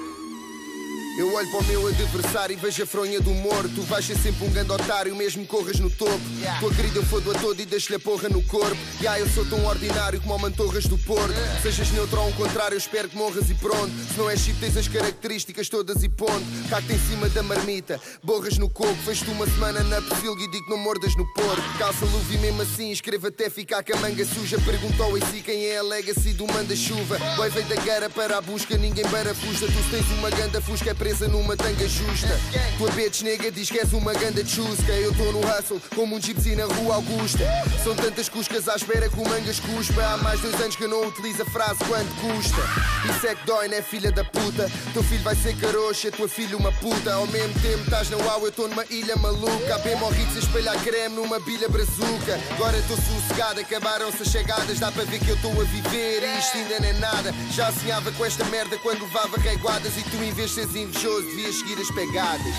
Eu 1.18 1.34
olho 1.34 1.50
para 1.50 1.58
o 1.58 1.64
meu 1.64 1.84
adversário 1.88 2.52
e 2.52 2.56
vejo 2.56 2.80
a 2.80 2.86
fronha 2.86 3.20
do 3.20 3.30
morto. 3.30 3.68
Tu 3.74 3.82
vais 3.82 4.06
ser 4.06 4.16
sempre 4.16 4.46
um 4.46 4.52
grande 4.52 4.70
otário, 4.70 5.16
mesmo 5.16 5.44
corras 5.44 5.80
no 5.80 5.90
topo. 5.90 6.20
Yeah. 6.38 6.60
Tua 6.60 6.72
querida 6.72 7.00
eu 7.00 7.04
fodo 7.04 7.32
a 7.32 7.34
todo 7.34 7.60
e 7.60 7.66
deixo-lhe 7.66 7.96
a 7.96 7.98
porra 7.98 8.28
no 8.28 8.40
corpo. 8.44 8.76
Yeah, 9.00 9.18
eu 9.18 9.28
sou 9.30 9.44
tão 9.44 9.66
ordinário 9.66 10.20
como 10.20 10.36
o 10.36 10.38
Mantorras 10.38 10.86
do 10.86 10.96
Porto. 10.98 11.34
Sejas 11.60 11.90
neutro 11.90 12.20
ou 12.20 12.26
ao 12.26 12.32
contrário, 12.34 12.76
eu 12.76 12.78
espero 12.78 13.08
que 13.08 13.16
morras 13.16 13.50
e 13.50 13.54
pronto. 13.54 13.90
Se 14.12 14.16
não 14.16 14.30
és 14.30 14.38
chip, 14.38 14.60
tens 14.60 14.76
as 14.76 14.86
características 14.86 15.68
todas 15.68 16.04
e 16.04 16.08
ponto. 16.08 16.44
Cacto 16.70 16.92
em 16.92 16.98
cima 17.00 17.28
da 17.30 17.42
marmita, 17.42 18.00
borras 18.22 18.56
no 18.56 18.70
coco. 18.70 18.94
Fez-te 19.04 19.28
uma 19.28 19.46
semana 19.46 19.82
na 19.82 20.00
perfilga 20.00 20.44
e 20.44 20.50
digo 20.52 20.66
que 20.66 20.70
não 20.70 20.78
mordas 20.78 21.16
no 21.16 21.26
porco. 21.32 21.78
Calça 21.78 22.04
luva 22.04 22.32
e 22.32 22.38
mesmo 22.38 22.62
assim 22.62 22.92
escreva 22.92 23.26
até 23.26 23.50
ficar 23.50 23.82
com 23.82 23.92
a 23.92 23.96
manga 23.96 24.24
suja. 24.24 24.56
Perguntou 24.60 25.18
em 25.18 25.20
si 25.32 25.40
quem 25.40 25.66
é 25.66 25.78
a 25.78 25.82
legacy 25.82 26.32
do 26.32 26.46
manda-chuva. 26.46 27.18
Boy 27.34 27.50
veio 27.50 27.66
da 27.66 27.74
guerra 27.74 28.08
para 28.08 28.38
a 28.38 28.40
busca, 28.40 28.76
ninguém 28.76 29.04
barafusta. 29.08 29.66
Tu 29.66 29.72
se 29.72 29.90
tens 29.90 30.08
uma 30.16 30.30
ganda 30.30 30.60
fusca 30.60 30.90
é 30.90 30.94
presa 31.08 31.26
numa 31.26 31.56
tanga 31.56 31.88
justa. 31.88 32.38
Tua 32.76 32.90
bitch 32.90 33.22
nega 33.22 33.50
diz 33.50 33.70
que 33.70 33.78
és 33.78 33.92
uma 33.94 34.12
ganda 34.12 34.44
chusca. 34.44 34.92
Eu 34.92 35.10
estou 35.10 35.32
no 35.32 35.40
hustle 35.40 35.80
como 35.94 36.16
um 36.16 36.20
gypsy 36.20 36.54
na 36.54 36.66
rua 36.66 36.96
Augusta. 36.96 37.44
São 37.82 37.94
tantas 37.94 38.28
cuscas 38.28 38.68
à 38.68 38.76
espera 38.76 39.08
que 39.08 39.18
o 39.18 39.26
mangas 39.26 39.58
cuspa. 39.58 40.02
Há 40.02 40.16
mais 40.18 40.40
dois 40.40 40.54
anos 40.60 40.76
que 40.76 40.84
eu 40.84 40.88
não 40.88 41.06
utilizo 41.06 41.42
a 41.42 41.46
frase 41.46 41.78
quanto 41.86 42.08
custa. 42.20 42.60
Isso 43.08 43.26
é 43.26 43.34
que 43.34 43.46
dói, 43.46 43.68
né, 43.68 43.80
filha 43.80 44.12
da 44.12 44.22
puta? 44.22 44.70
Teu 44.92 45.02
filho 45.02 45.22
vai 45.22 45.34
ser 45.34 45.56
caroxa, 45.56 46.10
tua 46.10 46.28
filha 46.28 46.56
uma 46.58 46.72
puta. 46.72 47.14
Ao 47.14 47.26
mesmo 47.28 47.54
tempo 47.60 47.84
estás 47.84 48.10
na 48.10 48.18
UAU, 48.18 48.42
eu 48.42 48.48
estou 48.50 48.68
numa 48.68 48.84
ilha 48.90 49.16
maluca. 49.16 49.76
A 49.76 49.78
bem 49.78 49.96
morridos 49.96 50.36
a 50.36 50.40
espalhar 50.40 50.76
creme 50.82 51.16
numa 51.16 51.40
bilha 51.40 51.70
brazuca. 51.70 52.38
Agora 52.50 52.76
estou 52.76 52.98
sossegada, 52.98 53.62
acabaram-se 53.62 54.22
as 54.22 54.28
chegadas. 54.28 54.78
Dá 54.78 54.92
para 54.92 55.04
ver 55.04 55.20
que 55.20 55.30
eu 55.30 55.36
estou 55.36 55.52
a 55.52 55.64
viver 55.64 56.22
e 56.22 56.38
isto 56.38 56.58
ainda 56.58 56.80
não 56.80 56.88
é 56.88 56.92
nada. 56.94 57.34
Já 57.54 57.72
sonhava 57.72 58.12
com 58.12 58.26
esta 58.26 58.44
merda 58.44 58.76
quando 58.78 59.02
levava 59.04 59.38
reguadas 59.38 59.96
e 59.96 60.02
tu 60.02 60.16
em 60.22 60.32
vez 60.32 60.50
de 60.50 60.56
seres 60.56 60.76
invejoso, 60.98 61.22
devia 61.28 61.52
seguir 61.52 61.78
as 61.80 61.90
pegadas. 61.92 62.54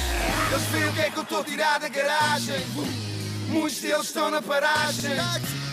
Eles 0.52 0.66
veem 0.72 0.90
o 0.90 0.94
que 0.94 1.02
é 1.02 1.10
que 1.10 1.18
eu 1.18 1.24
estou 1.24 1.40
a 1.40 1.44
da 1.78 1.90
garagem. 1.90 2.66
Muitos 3.50 3.80
deles 3.80 4.06
estão 4.06 4.32
na 4.32 4.42
paragem. 4.42 5.12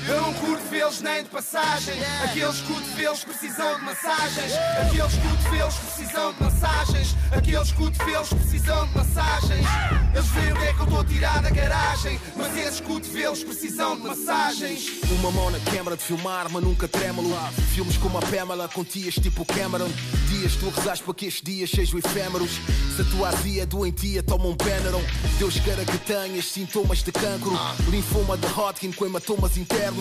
Eu 0.08 0.20
não 0.22 0.32
curto 0.34 0.62
vê-los 0.70 1.00
nem 1.00 1.25
de 1.25 1.28
passagem. 1.30 1.94
Aqueles 2.22 2.60
cotovelos 2.60 3.25
precisam 3.25 3.76
de 3.76 3.84
massagens. 3.84 4.52
Aqueles 4.80 5.14
cotovelos 5.14 5.75
precisam 5.75 6.32
de 6.32 6.42
massagens. 6.44 7.16
Aqueles 7.32 7.72
cotovelos 7.72 8.28
precisam 8.28 8.86
de 8.86 8.94
massagens. 8.94 9.66
Eles 10.14 10.26
veem 10.28 10.52
o 10.52 10.56
que 10.56 10.64
é 10.64 10.72
que 10.72 10.78
eu 10.78 10.84
estou 10.84 11.00
a 11.00 11.04
tirar 11.04 11.42
da 11.42 11.50
garagem. 11.50 12.20
Mas 12.36 12.56
esses 12.56 12.80
cotovelos 12.80 13.42
precisam 13.42 13.96
de 13.96 14.02
massagens. 14.02 14.86
Uma 15.18 15.32
mão 15.32 15.50
na 15.50 15.58
câmara 15.58 15.96
de 15.96 16.04
filmar, 16.04 16.48
mas 16.50 16.62
nunca 16.62 16.86
trêmulo. 16.86 17.36
Filmes 17.75 17.96
como 17.96 18.18
a 18.18 18.22
Pamela, 18.22 18.68
com 18.68 18.84
tias 18.84 19.14
tipo 19.14 19.44
Cameron. 19.44 19.90
Dias 20.28 20.54
tu 20.54 20.68
rezas 20.70 21.00
para 21.00 21.14
que 21.14 21.26
estes 21.26 21.42
dias 21.42 21.70
sejam 21.70 21.98
efêmeros. 21.98 22.60
Se 22.94 23.02
a 23.02 23.04
tua 23.06 23.28
azia 23.28 23.66
doentia, 23.66 24.22
toma 24.22 24.46
um 24.46 24.56
Beneron. 24.56 25.02
Deus 25.38 25.58
queira 25.58 25.84
que 25.84 25.98
tenhas 25.98 26.46
sintomas 26.46 27.02
de 27.02 27.10
cancro. 27.10 27.58
Linfoma 27.90 28.38
de 28.38 28.46
Hodgkin 28.46 28.92
com 28.92 29.04
hematomas 29.04 29.56
internos. 29.56 29.95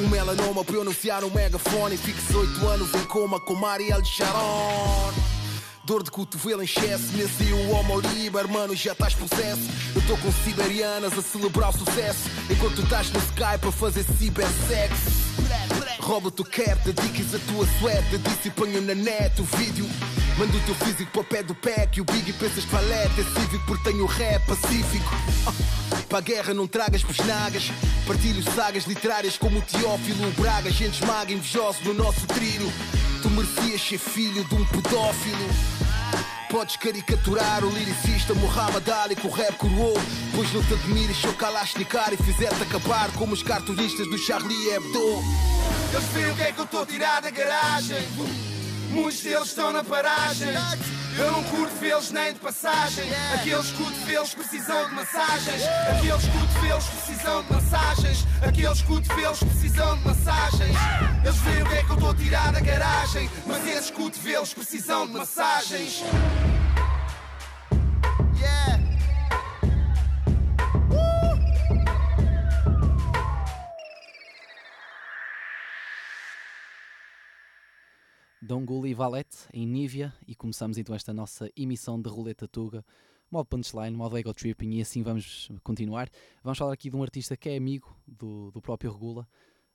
Um 0.00 0.08
melanoma 0.08 0.64
para 0.64 0.76
eu 0.76 0.80
anunciar 0.80 1.22
um 1.22 1.30
megafone. 1.30 1.96
Fique 1.98 2.20
18 2.22 2.68
anos 2.68 2.94
em 2.94 3.04
coma 3.04 3.38
com 3.38 3.54
Marielle 3.54 4.04
Sharon. 4.04 5.12
Dor 5.84 6.02
de 6.02 6.10
cotovelo 6.10 6.62
em 6.62 6.64
excesso, 6.64 7.12
nesse 7.14 7.52
o 7.52 7.70
homo 7.70 8.00
liber, 8.00 8.48
mano, 8.48 8.74
já 8.74 8.92
estás 8.92 9.14
possesso. 9.14 9.60
Eu 9.94 10.00
estou 10.00 10.16
com 10.18 10.32
siberianas 10.32 11.16
a 11.16 11.22
celebrar 11.22 11.70
o 11.70 11.78
sucesso, 11.78 12.28
enquanto 12.50 12.76
tu 12.76 12.82
estás 12.82 13.10
no 13.12 13.20
Skype 13.20 13.68
a 13.68 13.72
fazer 13.72 14.04
cibersexo. 14.18 15.26
Rouba-te 16.00 16.40
o 16.40 16.44
cap, 16.44 16.80
dediques 16.90 17.34
a 17.34 17.38
tua 17.50 17.66
suéte, 17.78 18.50
ponho 18.50 18.80
na 18.80 18.94
net 18.94 19.40
o 19.40 19.44
vídeo. 19.44 19.86
Manda 20.38 20.54
o 20.54 20.60
teu 20.60 20.74
físico 20.74 21.10
para 21.10 21.20
o 21.22 21.24
pé 21.24 21.42
do 21.42 21.54
pack 21.54 21.96
e 21.96 22.02
o 22.02 22.04
Biggie 22.04 22.34
pensas 22.34 22.64
que 22.64 22.70
valete 22.70 23.20
é 23.22 23.24
cívico 23.24 23.64
porque 23.66 23.90
tenho 23.90 24.04
rap 24.04 24.44
pacífico. 24.46 25.10
Para 26.10 26.18
a 26.18 26.20
guerra 26.20 26.52
não 26.52 26.66
tragas 26.66 27.02
pesnagas, 27.02 27.72
partilho 28.06 28.42
sagas 28.54 28.84
literárias 28.84 29.38
como 29.38 29.58
o 29.58 29.62
Teófilo 29.62 30.30
Braga, 30.32 30.70
gente 30.70 31.02
esmaga 31.02 31.32
invejoso 31.32 31.78
no 31.84 31.94
nosso 31.94 32.26
trilho. 32.26 32.70
Tu 33.22 33.30
merecias 33.30 33.80
ser 33.80 33.98
filho 33.98 34.44
de 34.44 34.54
um 34.54 34.64
pedófilo. 34.66 35.48
Podes 36.50 36.76
caricaturar 36.76 37.64
o 37.64 37.70
liricista 37.70 38.34
Muhammad 38.34 38.88
Ali 38.88 39.16
que 39.16 39.26
o 39.26 39.30
rap 39.30 39.56
coroou 39.56 39.98
Pois 40.32 40.52
não 40.52 40.62
te 40.62 40.74
admires 40.74 41.16
se 41.16 41.26
eu 41.26 41.34
Kalashnikar 41.34 42.12
e 42.12 42.16
fizer-te 42.16 42.62
acabar 42.62 43.10
como 43.12 43.34
os 43.34 43.42
cartunistas 43.42 44.08
do 44.08 44.16
Charlie 44.16 44.68
Hebdo 44.68 45.24
Eles 45.92 46.08
veem 46.14 46.30
o 46.30 46.36
que 46.36 46.42
é 46.42 46.52
que 46.52 46.58
eu 46.60 46.64
estou 46.64 46.82
a 46.82 46.86
tirar 46.86 47.20
da 47.20 47.30
garagem. 47.30 47.96
Muitos 48.96 49.20
deles 49.20 49.48
estão 49.48 49.72
na 49.72 49.84
paragem. 49.84 50.48
Eu 51.18 51.30
não 51.30 51.44
curto 51.44 51.74
vê-los 51.76 52.10
nem 52.10 52.32
de 52.32 52.40
passagem. 52.40 53.04
Aqueles 53.34 53.70
cotovelos 53.72 54.34
precisam 54.34 54.88
de 54.88 54.94
massagens. 54.94 55.62
Aqueles 55.90 56.24
cotovelos 56.26 56.84
precisam 56.86 57.42
de 57.42 57.52
massagens. 57.52 58.26
Aqueles 58.42 58.82
cotovelos 58.82 59.38
precisam 59.38 59.98
de 59.98 60.04
massagens. 60.04 60.76
Eles 61.22 61.36
veem 61.36 61.62
o 61.62 61.66
que 61.66 61.74
é 61.74 61.82
que 61.82 61.90
eu 61.90 61.94
estou 61.94 62.10
a 62.10 62.14
tirar 62.14 62.52
da 62.52 62.60
garagem. 62.60 63.30
Mas 63.46 63.66
esses 63.66 63.90
cotovelos 63.90 64.54
precisam 64.54 65.06
de 65.06 65.12
massagens. 65.12 66.02
Yeah. 68.40 68.85
Donguli 78.46 78.94
Valete, 78.94 79.38
em 79.52 79.66
Nívia, 79.66 80.14
e 80.24 80.32
começamos 80.32 80.78
então 80.78 80.94
esta 80.94 81.12
nossa 81.12 81.50
emissão 81.56 82.00
de 82.00 82.08
Roleta 82.08 82.46
Tuga, 82.46 82.84
modo 83.28 83.44
punchline, 83.44 83.96
modo 83.96 84.16
ego 84.16 84.32
tripping, 84.32 84.70
e 84.74 84.80
assim 84.80 85.02
vamos 85.02 85.50
continuar. 85.64 86.08
Vamos 86.44 86.56
falar 86.56 86.72
aqui 86.72 86.88
de 86.88 86.94
um 86.94 87.02
artista 87.02 87.36
que 87.36 87.48
é 87.48 87.56
amigo 87.56 87.92
do, 88.06 88.52
do 88.52 88.62
próprio 88.62 88.92
Regula. 88.92 89.26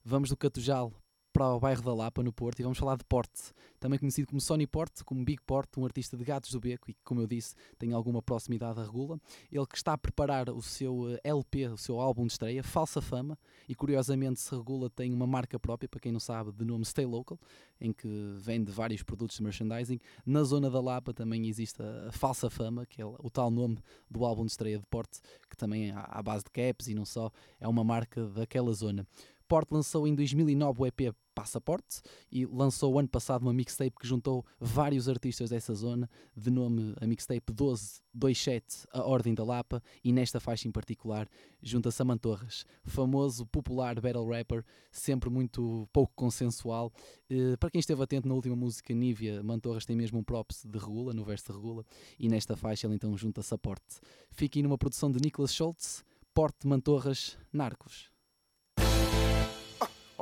Vamos 0.05 0.29
do 0.29 0.37
Catujal 0.37 0.93
para 1.33 1.53
o 1.53 1.59
bairro 1.59 1.81
da 1.81 1.93
Lapa, 1.93 2.23
no 2.23 2.31
Porto, 2.31 2.59
e 2.59 2.63
vamos 2.63 2.77
falar 2.77 2.95
de 2.95 3.03
Porte, 3.03 3.51
também 3.79 3.99
conhecido 3.99 4.27
como 4.27 4.39
Sony 4.39 4.65
Porte, 4.65 5.03
como 5.03 5.25
Big 5.25 5.41
Porte, 5.43 5.79
um 5.79 5.85
artista 5.85 6.15
de 6.15 6.23
Gatos 6.23 6.51
do 6.51 6.59
Beco 6.59 6.89
e 6.89 6.93
que, 6.93 6.99
como 7.03 7.19
eu 7.19 7.27
disse, 7.27 7.55
tem 7.77 7.93
alguma 7.93 8.21
proximidade 8.21 8.79
a 8.79 8.83
Regula. 8.83 9.19
Ele 9.51 9.65
que 9.65 9.75
está 9.75 9.93
a 9.93 9.97
preparar 9.97 10.49
o 10.49 10.61
seu 10.61 11.09
eh, 11.09 11.19
LP, 11.23 11.67
o 11.67 11.77
seu 11.77 11.99
álbum 11.99 12.25
de 12.25 12.33
estreia, 12.33 12.63
Falsa 12.63 13.01
Fama, 13.01 13.37
e 13.67 13.75
curiosamente 13.75 14.39
se 14.39 14.55
Regula 14.55 14.89
tem 14.89 15.11
uma 15.13 15.27
marca 15.27 15.59
própria, 15.59 15.89
para 15.89 15.99
quem 15.99 16.11
não 16.11 16.19
sabe, 16.19 16.51
de 16.51 16.63
nome 16.63 16.85
Stay 16.85 17.05
Local, 17.05 17.39
em 17.79 17.91
que 17.91 18.07
vende 18.37 18.71
vários 18.71 19.01
produtos 19.01 19.37
de 19.37 19.43
merchandising. 19.43 19.99
Na 20.25 20.43
zona 20.43 20.69
da 20.69 20.79
Lapa 20.79 21.13
também 21.13 21.47
existe 21.47 21.81
a, 21.81 22.11
Falsa 22.11 22.49
Fama, 22.49 22.85
que 22.85 23.01
é 23.01 23.05
o 23.05 23.29
tal 23.29 23.49
nome 23.49 23.79
do 24.09 24.23
álbum 24.23 24.45
de 24.45 24.51
estreia 24.51 24.77
de 24.77 24.85
Porte, 24.85 25.19
que 25.49 25.57
também 25.57 25.89
é 25.89 25.93
à 25.93 26.21
à 26.21 26.23
base 26.23 26.43
de 26.43 26.51
caps 26.51 26.87
e 26.87 26.93
não 26.93 27.03
só, 27.03 27.31
é 27.59 27.67
uma 27.67 27.83
marca 27.83 28.27
daquela 28.27 28.71
zona. 28.71 29.05
Porte 29.51 29.73
lançou 29.73 30.07
em 30.07 30.15
2009 30.15 30.81
o 30.81 30.85
EP 30.85 31.13
Passaporte 31.35 32.01
e 32.31 32.45
lançou 32.45 32.97
ano 32.97 33.09
passado 33.09 33.41
uma 33.41 33.51
mixtape 33.51 33.97
que 33.99 34.07
juntou 34.07 34.45
vários 34.57 35.09
artistas 35.09 35.49
dessa 35.49 35.75
zona, 35.75 36.09
de 36.33 36.49
nome 36.49 36.95
a 37.01 37.05
mixtape 37.05 37.51
1227 37.51 38.87
A 38.93 39.03
Ordem 39.03 39.33
da 39.33 39.43
Lapa, 39.43 39.83
e 40.01 40.13
nesta 40.13 40.39
faixa 40.39 40.69
em 40.69 40.71
particular 40.71 41.27
junta-se 41.61 42.01
a 42.01 42.05
Mantorras, 42.05 42.65
famoso, 42.85 43.45
popular 43.45 43.99
battle 43.99 44.25
rapper, 44.25 44.63
sempre 44.89 45.29
muito 45.29 45.85
pouco 45.91 46.13
consensual. 46.15 46.89
Eh, 47.29 47.57
para 47.57 47.69
quem 47.69 47.79
esteve 47.79 48.01
atento 48.01 48.29
na 48.29 48.35
última 48.35 48.55
música 48.55 48.93
Nívia, 48.93 49.43
Mantorras 49.43 49.85
tem 49.85 49.97
mesmo 49.97 50.17
um 50.17 50.23
props 50.23 50.63
de 50.63 50.79
regula, 50.79 51.13
no 51.13 51.25
verso 51.25 51.47
de 51.47 51.51
regula, 51.51 51.85
e 52.17 52.29
nesta 52.29 52.55
faixa 52.55 52.87
ele 52.87 52.95
então 52.95 53.17
junta-se 53.17 53.53
a 53.53 53.57
Porte. 53.57 53.99
Fiquem 54.29 54.63
numa 54.63 54.77
produção 54.77 55.11
de 55.11 55.19
Nicholas 55.19 55.53
Schultz, 55.53 56.05
Porte 56.33 56.65
Mantorras 56.65 57.37
Narcos. 57.51 58.10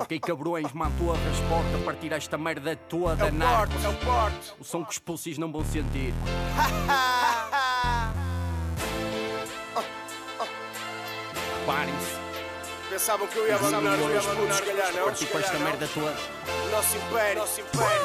Ok, 0.01 0.18
cabrões, 0.22 0.72
mantorras, 0.72 1.20
porta, 1.50 1.77
partir 1.84 2.13
esta 2.13 2.38
merda 2.38 2.74
toda, 2.74 3.25
É 3.25 3.29
o 3.29 3.34
narcos. 3.34 3.75
porte, 3.75 3.86
é 3.86 3.89
o 3.89 3.94
porte. 4.06 4.53
O 4.58 4.63
som 4.63 4.86
que 4.86 4.91
os 4.91 4.98
pulsis 4.98 5.38
não 5.38 5.51
vão 5.51 5.65
sentir. 5.65 6.13
Parem-se, 11.65 12.15
Pensavam 13.00 13.27
que 13.27 13.38
eu 13.38 13.48
ia 13.48 13.56
abandonar 13.56 13.98
os 13.98 14.08
meus 14.08 14.25
putos, 14.25 14.56
se 14.58 14.62
calhar 14.62 14.94
não. 14.94 15.06
partir 15.06 15.25
com 15.27 15.39
esta 15.39 15.58
merda 15.60 15.88
toda. 15.94 16.18
Nosso 16.70 16.98
império, 16.98 17.39
nosso 17.39 17.62
império. 17.62 18.00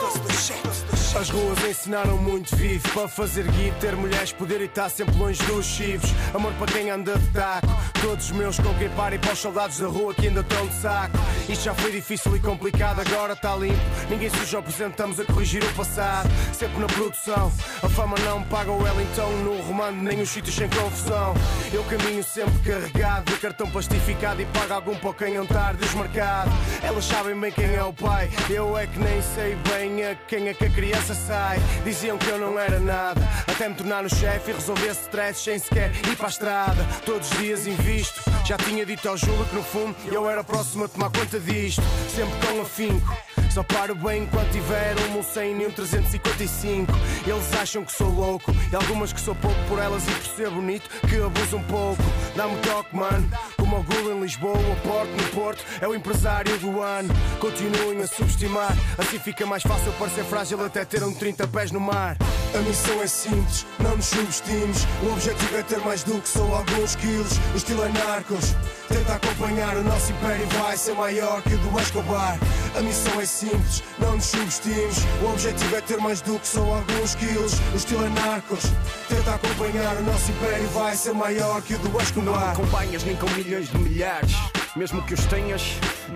As 1.19 1.31
ruas 1.31 1.65
ensinaram 1.65 2.17
muito 2.17 2.57
vivo 2.57 2.89
Para 2.89 3.07
fazer 3.07 3.45
guito, 3.45 3.79
ter 3.79 3.95
mulheres, 3.95 4.33
poder 4.33 4.61
e 4.61 4.65
estar 4.65 4.89
sempre 4.89 5.17
longe 5.17 5.41
dos 5.45 5.65
chivos 5.65 6.11
Amor 6.35 6.53
para 6.55 6.73
quem 6.73 6.91
anda 6.91 7.17
de 7.17 7.27
taco. 7.29 7.69
Todos 8.03 8.27
os 8.27 8.33
meus 8.33 8.59
com 8.59 8.75
quem 8.75 8.91
para 8.91 9.15
e 9.15 9.19
para 9.19 9.33
os 9.33 9.39
soldados 9.39 9.79
da 9.79 9.87
rua 9.87 10.13
que 10.13 10.27
ainda 10.27 10.41
estão 10.41 10.67
de 10.67 10.75
saco. 10.75 11.17
Isto 11.49 11.65
já 11.65 11.75
foi 11.75 11.93
difícil 11.93 12.37
e 12.37 12.41
complicado, 12.41 13.01
agora 13.01 13.33
está 13.33 13.57
limpo. 13.57 13.79
Ninguém 14.11 14.29
suja 14.29 14.59
o 14.59 14.63
presente, 14.63 14.91
estamos 14.91 15.19
a 15.21 15.25
corrigir 15.25 15.65
o 15.65 15.75
passado. 15.75 16.29
Sempre 16.53 16.81
na 16.81 16.87
produção. 16.87 17.53
A 17.83 17.89
fama 17.89 18.17
não 18.25 18.41
me 18.41 18.47
paga 18.47 18.71
o 18.71 18.83
Wellington 18.83 19.31
No 19.45 19.63
romano, 19.63 20.03
nem 20.03 20.21
os 20.21 20.29
sítios 20.29 20.55
sem 20.55 20.69
confusão. 20.69 21.35
Eu 21.73 21.83
caminho 21.85 22.23
sempre 22.23 22.59
carregado 22.59 23.33
De 23.33 23.39
cartão 23.39 23.71
plastificado 23.71 24.43
e 24.43 24.47
pago 24.47 24.75
algum 24.85 24.97
para 24.97 25.15
quem 25.15 25.35
não 25.35 25.45
estar 25.45 25.75
desmarcado. 25.75 26.51
Elas 26.83 27.05
sabem 27.07 27.39
bem 27.41 27.51
quem 27.51 27.75
é 27.75 27.83
o 27.83 27.93
pai. 27.93 28.29
Eu 28.51 28.77
é 28.77 28.87
que 28.87 28.99
nem 28.99 29.23
sei 29.23 29.57
bem 29.71 30.05
a 30.05 30.15
quem 30.15 30.49
é 30.49 30.55
que 30.55 30.67
a 30.67 30.71
criança 30.71 31.15
sai. 31.15 31.59
Diziam 31.85 32.19
que 32.19 32.29
eu 32.29 32.39
não 32.39 32.59
era 32.59 32.79
nada 32.79 33.21
Até 33.47 33.69
me 33.69 33.75
tornar 33.75 34.03
no 34.03 34.11
chefe 34.11 34.51
e 34.51 34.55
resolver 34.55 34.91
stress 34.91 35.41
Sem 35.41 35.59
sequer 35.59 35.91
ir 36.11 36.17
para 36.17 36.27
a 36.27 36.29
estrada. 36.29 36.87
Todos 37.07 37.31
os 37.31 37.39
dias 37.39 37.67
invisto. 37.67 38.21
Já 38.45 38.57
tinha 38.59 38.85
dito 38.85 39.09
ao 39.09 39.17
Júlio 39.17 39.45
que 39.47 39.55
no 39.55 39.63
fundo 39.63 39.97
Eu 40.11 40.29
era 40.29 40.45
próximo 40.45 40.85
a 40.85 40.89
tomar 40.89 41.11
conta 41.11 41.41
disto. 41.41 41.83
Sempre 42.15 42.47
com 42.47 42.61
afinco 42.61 43.17
só 43.55 43.63
paro 43.63 43.95
bem 43.95 44.25
enquanto 44.25 44.51
tiver 44.51 44.97
um 45.17 45.23
100 45.23 45.63
e 45.63 45.67
um 45.67 45.71
355 45.71 46.93
Eles 47.25 47.55
acham 47.55 47.85
que 47.85 47.93
sou 47.93 48.09
louco 48.09 48.53
E 48.73 48.75
algumas 48.75 49.13
que 49.13 49.21
sou 49.21 49.33
pouco 49.37 49.57
por 49.69 49.79
elas 49.79 50.03
e 50.09 50.11
por 50.11 50.37
ser 50.37 50.51
bonito 50.51 50.91
Que 51.09 51.23
abuso 51.23 51.59
um 51.59 51.63
pouco. 51.63 52.03
Dá-me 52.35 52.57
toque, 52.57 52.97
mano 52.97 53.31
Como 53.57 53.79
o 53.79 53.83
Gul 53.85 54.13
em 54.13 54.21
Lisboa, 54.21 54.59
o 54.59 54.77
Porto 54.81 55.11
no 55.11 55.29
Porto 55.29 55.65
É 55.81 55.87
o 55.87 55.95
empresário 55.95 56.59
do 56.59 56.81
ano. 56.81 57.15
Continuem 57.39 58.03
a 58.03 58.09
subestimar 58.09 58.77
Assim 58.99 59.21
fica 59.21 59.47
mais 59.47 59.63
fácil 59.63 59.93
parecer 60.01 60.25
frágil 60.25 60.65
Até 60.65 60.85
ter 60.85 61.05
um 61.05 61.15
30 61.15 61.47
pés 61.47 61.71
no 61.71 61.79
mar. 61.79 62.17
A 62.53 62.59
missão 62.59 63.01
é 63.03 63.07
simples, 63.07 63.65
não 63.79 63.97
nos 63.97 64.07
subestimes 64.07 64.85
O 65.01 65.13
objetivo 65.13 65.57
é 65.57 65.63
ter 65.63 65.79
mais 65.79 66.03
do 66.03 66.21
que 66.21 66.29
só 66.29 66.43
alguns 66.43 66.97
quilos. 66.97 67.39
O 67.55 67.57
estilo 67.57 67.85
é 67.85 67.89
narcos 67.89 68.53
Tenta 68.95 69.15
acompanhar 69.15 69.77
o 69.77 69.83
nosso 69.83 70.13
império 70.13 70.47
vai 70.51 70.77
ser 70.77 70.95
maior 70.95 71.43
que 71.43 71.55
o 71.55 71.59
do 71.59 71.81
Escobar 71.81 72.39
A 72.77 72.81
missão 72.81 73.21
é 73.21 73.27
simples, 73.27 73.83
não 73.99 74.15
nos 74.15 74.27
subestimes 74.27 74.99
O 75.21 75.33
objetivo 75.33 75.75
é 75.75 75.81
ter 75.81 75.99
mais 75.99 76.21
do 76.21 76.39
que 76.39 76.47
só 76.47 76.61
alguns 76.61 77.17
quilos 77.17 77.55
O 77.73 77.77
estilo 77.77 78.05
é 78.05 78.09
narcos 78.11 78.63
Tenta 79.09 79.35
acompanhar 79.35 79.97
o 79.97 80.03
nosso 80.05 80.31
império 80.31 80.69
vai 80.69 80.95
ser 80.95 81.13
maior 81.13 81.61
que 81.61 81.75
o 81.75 81.79
do 81.81 81.89
Não 81.89 82.01
Escobar 82.01 82.53
acompanhas 82.53 83.03
nem 83.03 83.17
com 83.17 83.29
milhões 83.31 83.69
de 83.69 83.79
milhares. 83.79 84.33
Mesmo 84.77 85.03
que 85.03 85.15
os 85.15 85.25
tenhas, 85.27 85.63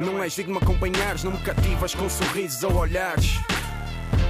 não 0.00 0.23
és 0.23 0.35
digno 0.35 0.58
acompanhares. 0.58 1.25
Não 1.25 1.32
me 1.32 1.38
cativas 1.38 1.94
com 1.97 2.08
sorrisos 2.08 2.62
ou 2.62 2.75
olhares. 2.75 3.40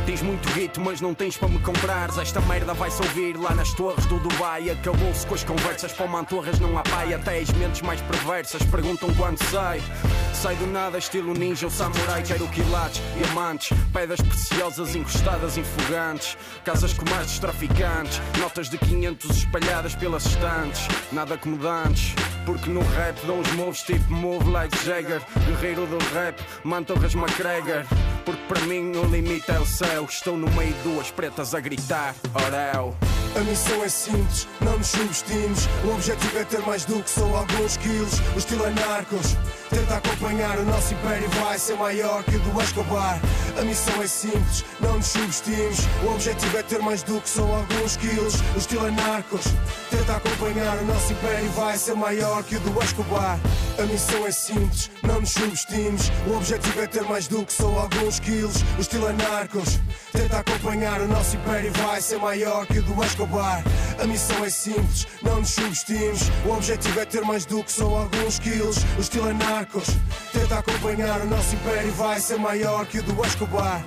Tens 0.08 0.22
muito 0.22 0.50
guito, 0.54 0.80
mas 0.80 1.02
não 1.02 1.12
tens 1.12 1.36
para 1.36 1.48
me 1.48 1.58
comprares. 1.58 2.16
Esta 2.16 2.40
merda 2.40 2.72
vai-se 2.72 3.02
ouvir 3.02 3.36
lá 3.36 3.54
nas 3.54 3.74
torres 3.74 4.06
do 4.06 4.18
Dubai. 4.18 4.70
Acabou-se 4.70 5.26
com 5.26 5.34
as 5.34 5.44
conversas, 5.44 5.92
para 5.92 6.06
mantorras 6.06 6.58
não 6.58 6.78
há 6.78 6.82
pai. 6.82 7.12
Até 7.12 7.38
as 7.38 7.50
mentes 7.50 7.82
mais 7.82 8.00
perversas 8.00 8.62
perguntam 8.62 9.12
quando 9.16 9.38
sai. 9.50 9.82
Sai 10.32 10.56
do 10.56 10.66
nada, 10.68 10.96
estilo 10.96 11.34
ninja 11.34 11.66
ou 11.66 11.70
samurai. 11.70 12.22
Quero 12.22 12.48
quilates, 12.48 13.02
diamantes, 13.18 13.76
pedras 13.92 14.22
preciosas 14.22 14.96
encostadas 14.96 15.58
em 15.58 15.64
fogantes. 15.64 16.38
Casas 16.64 16.94
com 16.94 17.04
mais 17.10 17.26
dos 17.26 17.38
traficantes, 17.38 18.18
notas 18.38 18.70
de 18.70 18.78
500 18.78 19.36
espalhadas 19.36 19.94
pelas 19.94 20.24
estantes. 20.24 20.88
Nada 21.12 21.34
acomodantes, 21.34 22.14
porque 22.46 22.70
no 22.70 22.80
rap 22.80 23.14
dão 23.26 23.40
os 23.40 23.52
moves 23.52 23.82
tipo 23.82 24.10
move 24.10 24.48
like 24.48 24.74
Jagger. 24.86 25.20
Guerreiro 25.44 25.84
do 25.86 25.98
rap, 26.14 26.40
Mantorras 26.64 27.14
McGregor. 27.14 27.84
Porque 28.24 28.42
para 28.46 28.60
mim 28.62 28.92
o 28.96 29.04
limite 29.04 29.50
é 29.50 29.58
o 29.58 29.66
céu. 29.66 29.97
Estou 30.04 30.36
no 30.36 30.50
meio 30.52 30.72
de 30.72 30.82
duas 30.82 31.10
pretas 31.10 31.54
a 31.54 31.60
gritar, 31.60 32.14
Orel. 32.34 33.07
A 33.38 33.40
missão 33.42 33.84
é 33.84 33.88
simples, 33.88 34.48
não 34.60 34.76
nos 34.78 34.88
subestimes. 34.88 35.68
O 35.84 35.94
objetivo 35.94 36.38
é 36.38 36.44
ter 36.44 36.60
mais 36.62 36.84
do 36.84 37.00
que 37.00 37.08
só 37.08 37.24
alguns 37.36 37.76
quilos. 37.76 38.18
O 38.34 38.38
estilo 38.38 38.66
é 38.66 38.70
narcos. 38.70 39.36
Tenta 39.70 39.94
acompanhar 39.94 40.58
o 40.58 40.64
nosso 40.64 40.92
império, 40.92 41.28
vai 41.28 41.56
ser 41.56 41.76
maior 41.76 42.24
que 42.24 42.34
o 42.34 42.40
do 42.40 42.60
Escobar. 42.60 43.20
A 43.56 43.62
missão 43.62 44.02
é 44.02 44.08
simples, 44.08 44.64
não 44.80 44.96
nos 44.96 45.06
subestimes. 45.06 45.78
O 46.02 46.14
objetivo 46.14 46.58
é 46.58 46.62
ter 46.64 46.80
mais 46.80 47.04
do 47.04 47.20
que 47.20 47.28
só 47.28 47.42
alguns 47.42 47.96
quilos. 47.96 48.34
O 48.56 48.58
estilo 48.58 48.88
é 48.88 48.90
narcos. 48.90 49.44
Tenta 49.88 50.16
acompanhar 50.16 50.76
o 50.78 50.84
nosso 50.86 51.12
império, 51.12 51.50
vai 51.50 51.78
ser 51.78 51.94
maior 51.94 52.42
que 52.42 52.56
o 52.56 52.60
do 52.60 52.82
Escobar. 52.82 53.38
A 53.78 53.82
missão 53.82 54.26
é 54.26 54.32
simples, 54.32 54.90
não 55.04 55.20
nos 55.20 55.30
subestimes. 55.30 56.10
O 56.26 56.36
objetivo 56.36 56.80
é 56.80 56.88
ter 56.88 57.02
mais 57.02 57.28
do 57.28 57.44
que 57.44 57.52
só 57.52 57.68
alguns 57.68 58.18
quilos. 58.18 58.64
O 58.76 58.80
estilo 58.80 59.06
é 59.06 59.12
narcos. 59.12 59.78
Tenta 60.10 60.38
acompanhar 60.38 61.00
o 61.00 61.06
nosso 61.06 61.36
império, 61.36 61.72
vai 61.74 62.00
ser 62.00 62.18
maior 62.18 62.66
que 62.66 62.80
o 62.80 62.82
do 62.82 63.04
Escobar. 63.04 63.27
A 64.00 64.06
missão 64.06 64.42
é 64.44 64.48
simples, 64.48 65.06
não 65.22 65.40
nos 65.40 65.50
subestimes. 65.50 66.30
O 66.46 66.52
objetivo 66.52 67.00
é 67.00 67.04
ter 67.04 67.20
mais 67.22 67.44
do 67.44 67.62
que 67.62 67.70
só 67.70 67.84
alguns 67.84 68.38
quilos. 68.38 68.78
O 68.96 69.00
estilo 69.00 69.28
é 69.28 69.32
narcos. 69.34 69.88
Tenta 70.32 70.58
acompanhar 70.58 71.20
o 71.20 71.26
nosso 71.26 71.54
império, 71.54 71.92
vai 71.92 72.18
ser 72.20 72.38
maior 72.38 72.86
que 72.86 73.00
o 73.00 73.02
do 73.02 73.26
Escobar. 73.26 73.82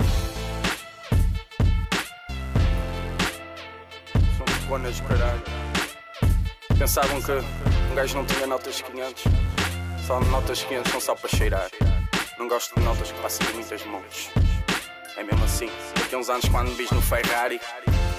São 4.37 4.67
bonas 4.67 4.95
de 4.95 5.01
caralho. 5.03 5.43
Pensavam 6.77 7.21
que 7.21 7.31
um 7.31 7.95
gajo 7.95 8.17
não 8.17 8.25
tinha 8.25 8.45
notas 8.45 8.75
de 8.75 8.83
500. 8.83 9.23
Só 10.05 10.19
notas 10.19 10.59
de 10.59 10.65
500 10.65 10.91
são 10.91 11.01
só 11.01 11.15
para 11.15 11.29
cheirar. 11.29 11.69
Não 12.37 12.47
gosto 12.47 12.75
de 12.75 12.81
notas 12.81 13.11
que 13.11 13.19
passem 13.21 13.47
de 13.47 13.53
muitas 13.53 13.85
mãos. 13.85 14.29
É 15.17 15.23
mesmo 15.23 15.43
assim. 15.43 15.69
Daqui 15.95 16.15
uns 16.15 16.29
anos, 16.29 16.47
quando 16.49 16.71
me 16.71 16.87
no 16.91 17.01
Ferrari, 17.01 17.59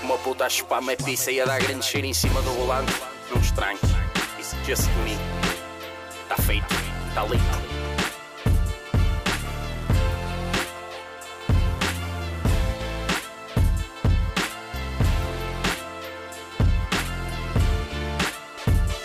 uma 0.03 0.19
puta 0.19 0.47
a 0.47 0.51
chupar-me 0.51 0.93
a 0.93 0.97
pizza 0.97 1.31
e 1.31 1.41
a 1.41 1.45
dar 1.45 1.61
grande 1.61 1.85
cheiro 1.85 2.07
em 2.07 2.15
cima 2.15 2.41
do 2.43 2.51
volante, 2.53 2.93
não 3.31 3.41
estranho. 3.41 3.79
Isso 4.39 4.57
just 4.65 4.89
me. 5.05 5.17
Está 6.23 6.37
feito, 6.37 6.67
está 7.09 7.23
limpo. 7.25 7.43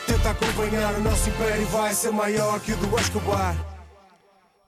Tenta 0.07 0.29
acompanhar 0.31 0.93
o 0.95 1.01
nosso 1.01 1.29
império, 1.29 1.67
vai 1.67 1.93
ser 1.93 2.11
maior 2.11 2.59
que 2.59 2.73
o 2.73 2.77
do 2.77 2.99
Escobar. 2.99 3.76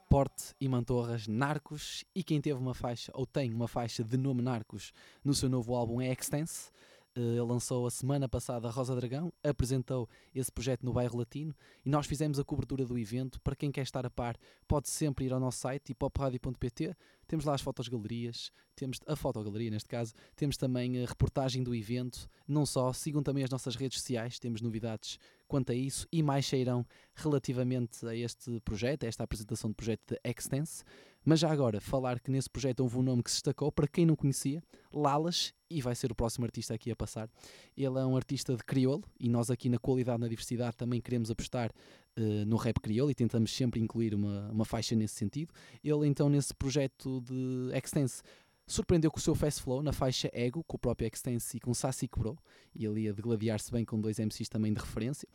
Porte 0.09 0.55
e 0.59 0.67
Mantorras 0.67 1.27
Narcos 1.27 2.03
e 2.15 2.23
quem 2.23 2.41
teve 2.41 2.59
uma 2.59 2.73
faixa 2.73 3.11
ou 3.13 3.27
tem 3.27 3.53
uma 3.53 3.67
faixa 3.67 4.03
de 4.03 4.17
nome 4.17 4.41
Narcos 4.41 4.91
no 5.23 5.35
seu 5.35 5.47
novo 5.47 5.75
álbum 5.75 6.01
é 6.01 6.11
Extense. 6.11 6.71
Eh, 7.19 7.35
Ele 7.35 7.41
lançou 7.41 7.85
a 7.85 7.91
semana 7.91 8.29
passada 8.29 8.69
a 8.69 8.71
Rosa 8.71 8.95
Dragão, 8.95 9.33
apresentou 9.43 10.07
esse 10.33 10.49
projeto 10.49 10.85
no 10.85 10.93
bairro 10.93 11.17
Latino 11.17 11.53
e 11.85 11.89
nós 11.89 12.07
fizemos 12.07 12.39
a 12.39 12.45
cobertura 12.45 12.85
do 12.85 12.97
evento. 12.97 13.41
Para 13.41 13.57
quem 13.57 13.71
quer 13.71 13.81
estar 13.81 14.05
a 14.05 14.09
par, 14.09 14.37
pode 14.65 14.89
sempre 14.89 15.25
ir 15.25 15.33
ao 15.33 15.39
nosso 15.39 15.59
site 15.59 15.91
hipopradio.pt. 15.91 16.95
Temos 17.27 17.43
lá 17.43 17.53
as 17.53 17.61
fotogalerias, 17.61 18.51
temos 18.73 18.99
a 19.05 19.15
fotogaleria 19.17 19.69
neste 19.69 19.89
caso, 19.89 20.13
temos 20.35 20.55
também 20.55 21.03
a 21.03 21.05
reportagem 21.05 21.61
do 21.61 21.75
evento. 21.75 22.27
Não 22.47 22.65
só, 22.65 22.93
sigam 22.93 23.21
também 23.21 23.43
as 23.43 23.49
nossas 23.49 23.75
redes 23.75 23.99
sociais, 23.99 24.39
temos 24.39 24.61
novidades 24.61 25.19
quanto 25.47 25.71
a 25.71 25.75
isso 25.75 26.07
e 26.11 26.23
mais 26.23 26.45
sairão 26.45 26.85
relativamente 27.15 28.05
a 28.07 28.15
este 28.15 28.61
projeto, 28.61 29.03
a 29.03 29.07
esta 29.07 29.23
apresentação 29.23 29.69
do 29.69 29.75
projeto 29.75 30.01
de 30.07 30.19
Extense. 30.23 30.83
Mas 31.29 31.41
já 31.41 31.51
agora, 31.51 31.79
falar 31.79 32.19
que 32.19 32.31
nesse 32.31 32.49
projeto 32.49 32.79
houve 32.79 32.97
um 32.97 33.03
nome 33.03 33.21
que 33.21 33.29
se 33.29 33.35
destacou, 33.35 33.71
para 33.71 33.87
quem 33.87 34.03
não 34.03 34.15
conhecia, 34.15 34.63
Lalas, 34.91 35.53
e 35.69 35.79
vai 35.79 35.93
ser 35.93 36.11
o 36.11 36.15
próximo 36.15 36.43
artista 36.43 36.73
aqui 36.73 36.89
a 36.89 36.95
passar. 36.95 37.29
Ele 37.77 37.99
é 37.99 38.03
um 38.03 38.15
artista 38.15 38.55
de 38.55 38.63
crioulo 38.63 39.03
e 39.19 39.29
nós 39.29 39.51
aqui 39.51 39.69
na 39.69 39.77
qualidade 39.77 40.19
na 40.19 40.27
diversidade 40.27 40.75
também 40.75 40.99
queremos 40.99 41.29
apostar 41.29 41.71
eh, 42.15 42.43
no 42.45 42.57
rap 42.57 42.79
crioulo 42.79 43.11
e 43.11 43.13
tentamos 43.13 43.55
sempre 43.55 43.79
incluir 43.79 44.15
uma, 44.15 44.49
uma 44.49 44.65
faixa 44.65 44.95
nesse 44.95 45.13
sentido. 45.13 45.53
Ele 45.83 46.07
então 46.07 46.29
nesse 46.29 46.51
projeto 46.51 47.21
de 47.21 47.77
Extense 47.77 48.23
surpreendeu 48.69 49.09
com 49.09 49.17
o 49.17 49.21
seu 49.21 49.33
Fast 49.33 49.61
Flow 49.61 49.81
na 49.81 49.91
faixa 49.91 50.29
Ego, 50.31 50.63
com 50.63 50.77
o 50.77 50.79
próprio 50.79 51.09
Extense 51.11 51.57
e 51.57 51.59
com 51.59 51.73
Sassy 51.73 52.07
Bro, 52.07 52.37
e 52.73 52.85
ele 52.85 53.01
ia 53.01 53.13
degladiar-se 53.13 53.71
bem 53.71 53.83
com 53.83 53.99
dois 53.99 54.19
MCs 54.19 54.47
também 54.47 54.71
de 54.71 54.79
referência. 54.79 55.27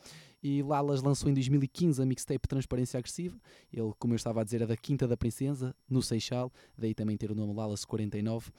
E 0.43 0.63
Lalas 0.63 1.03
lançou 1.03 1.29
em 1.29 1.35
2015 1.35 2.01
a 2.01 2.07
mixtape 2.07 2.49
Transparência 2.49 2.99
Agressiva. 2.99 3.37
Ele, 3.73 3.93
como 3.99 4.15
eu 4.15 4.17
estava 4.17 4.41
a 4.41 4.45
dizer, 4.45 4.63
é 4.63 4.67
da 4.67 4.77
Quinta 4.77 5.09
da 5.09 5.17
Princesa, 5.17 5.75
no 5.89 6.01
Seixal, 6.01 6.53
daí 6.79 6.95
também 6.95 7.17
ter 7.17 7.31
o 7.31 7.35
nome 7.35 7.53
Lalas 7.53 7.85
49. 7.85 8.53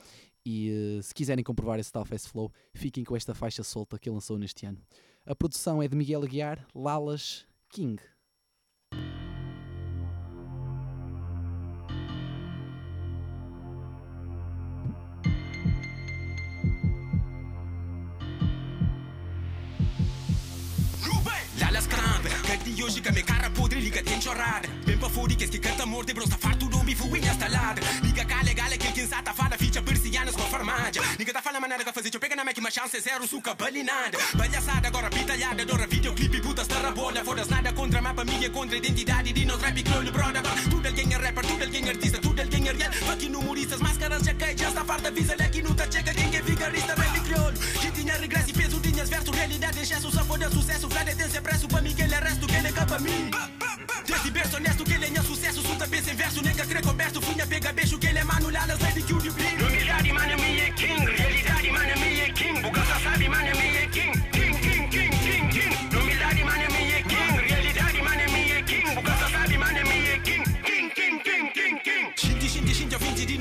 E 0.46 0.70
eh, 0.70 1.02
se 1.02 1.14
quiserem 1.14 1.44
comprovar 1.44 1.80
esse 1.80 1.92
tal 1.92 2.04
Fast 2.06 2.30
Flow, 2.30 2.52
fiquem 2.74 3.04
com 3.04 3.16
esta 3.16 3.34
faixa 3.34 3.64
solta 3.64 3.98
que 3.98 4.10
ele 4.10 4.16
lançou 4.16 4.38
neste 4.38 4.66
ano. 4.66 4.80
A 5.26 5.34
produção 5.34 5.82
é 5.82 5.88
de 5.88 5.96
Miguel 5.96 6.22
Aguiar, 6.22 6.68
Lalas 6.76 7.48
King. 7.70 8.00
Mi 22.86 23.24
cara 23.24 23.50
podre 23.50 23.80
liga 23.80 24.02
ten 24.04 24.20
chorrada 24.20 24.68
Ben 24.86 25.00
pa 25.00 25.10
fodi 25.10 25.36
che 25.36 25.48
canta 25.60 25.84
amor 25.84 26.06
de 26.06 26.14
bros 26.14 26.30
ta 26.30 26.38
fartu 26.38 26.68
do 26.68 26.84
mi 26.84 26.94
fu 26.94 27.16
in 27.16 27.24
esta 27.24 27.48
Liga 28.02 28.26
cale 28.26 28.54
gale 28.54 28.78
que 28.78 28.92
quem 28.92 29.08
sata 29.08 29.34
fada 29.34 29.58
ficha 29.58 29.82
persianas 29.82 30.36
com 30.36 30.44
farmácia 30.44 31.02
Liga 31.18 31.34
tá 31.34 31.42
fala 31.42 31.60
maneira 31.60 31.84
que 31.84 31.92
fazer 31.92 32.14
eu 32.14 32.20
pega 32.20 32.36
na 32.36 32.44
make 32.44 32.60
uma 32.60 32.70
chance 32.70 33.00
zero 33.00 33.28
suca 33.28 33.56
balinada 33.56 34.20
Palhaçada 34.38 34.88
agora 34.88 35.10
pitalhada 35.10 35.64
adora 35.64 35.88
videoclipe 35.88 36.42
puta 36.42 36.62
estar 36.62 36.92
bolha 36.94 37.26
Fodas 37.26 37.48
nada 37.48 37.74
contra 37.74 38.02
mapa 38.02 38.24
minha 38.24 38.50
contra 38.52 38.78
identidade 38.78 39.34
de 39.34 39.46
nós 39.46 39.60
rap 39.62 39.82
clone 39.82 40.12
brother 40.12 40.44
Tudo 40.70 40.88
alguém 40.88 41.12
é 41.12 41.18
rapper, 41.18 41.46
tudo 41.46 41.64
alguém 41.64 41.86
é 41.88 41.90
artista, 41.90 42.20
tudo 42.20 42.40
alguém 42.40 42.68
é 42.68 42.72
real 42.72 42.94
Fucking 42.94 43.36
humoristas, 43.36 43.82
máscaras 43.82 44.24
já 44.24 44.34
cai, 44.36 44.56
já 44.56 44.70
está 44.70 44.86
farta 44.86 45.10
Visa 45.10 45.34
aqui 45.34 45.62
não 45.64 45.74
tá 45.74 45.90
chega 45.90 46.14
quem 46.14 46.36
é 46.36 46.42
vigarista 46.42 46.94
rap 46.94 47.20
crioulo 47.22 47.58
Que 47.82 47.92
tinha 47.92 48.14
regresso 48.14 48.50
e 48.52 48.54
peso, 48.54 48.80
tinhas 48.80 49.10
verso 49.10 49.32
Realidade 49.32 49.80
excesso, 49.80 50.12
só 50.12 50.24
foda 50.24 50.50
sucesso 50.52 50.88
Flávia 50.88 51.16
tem 51.16 51.42
preço 51.42 51.68
para 51.68 51.82
mim 51.82 51.96
que 51.96 52.02
ele 52.04 52.14
é 52.14 52.20
resto, 52.20 52.46
que 52.46 52.56
ele 52.56 52.75
capa 52.76 53.00
mim. 53.00 53.32
Desse 54.06 54.30
berço 54.30 54.58
honesto 54.58 54.84
que 54.84 54.94
ele 54.94 55.18
é 55.18 55.22
sucesso 55.22 55.62
Suta 55.62 55.88
pensa 55.88 56.12
em 56.12 56.16
verso, 56.16 56.44
nega 56.44 56.66
crê 56.66 56.82
coberto 56.82 57.22
Funha 57.22 57.48
pega 57.48 57.74
beijo 57.74 57.98
que 57.98 58.08
ele 58.08 58.20
é 58.20 58.24
mano 58.24 58.50
Lalas, 58.52 58.78
baby 58.78 59.02
que 59.02 59.14
o 59.14 59.20
de 59.20 59.32
brilho 59.32 59.66
Humildade, 59.66 60.12
mano, 60.12 60.32
é 60.32 60.72
king. 60.72 61.06
Realidade, 61.06 61.72
mano, 61.72 61.86
é 61.88 62.30
king. 62.32 62.62
Bucata 62.62 63.00
sabe, 63.00 63.30
mano, 63.30 63.48
é 63.48 63.88
king, 63.88 64.25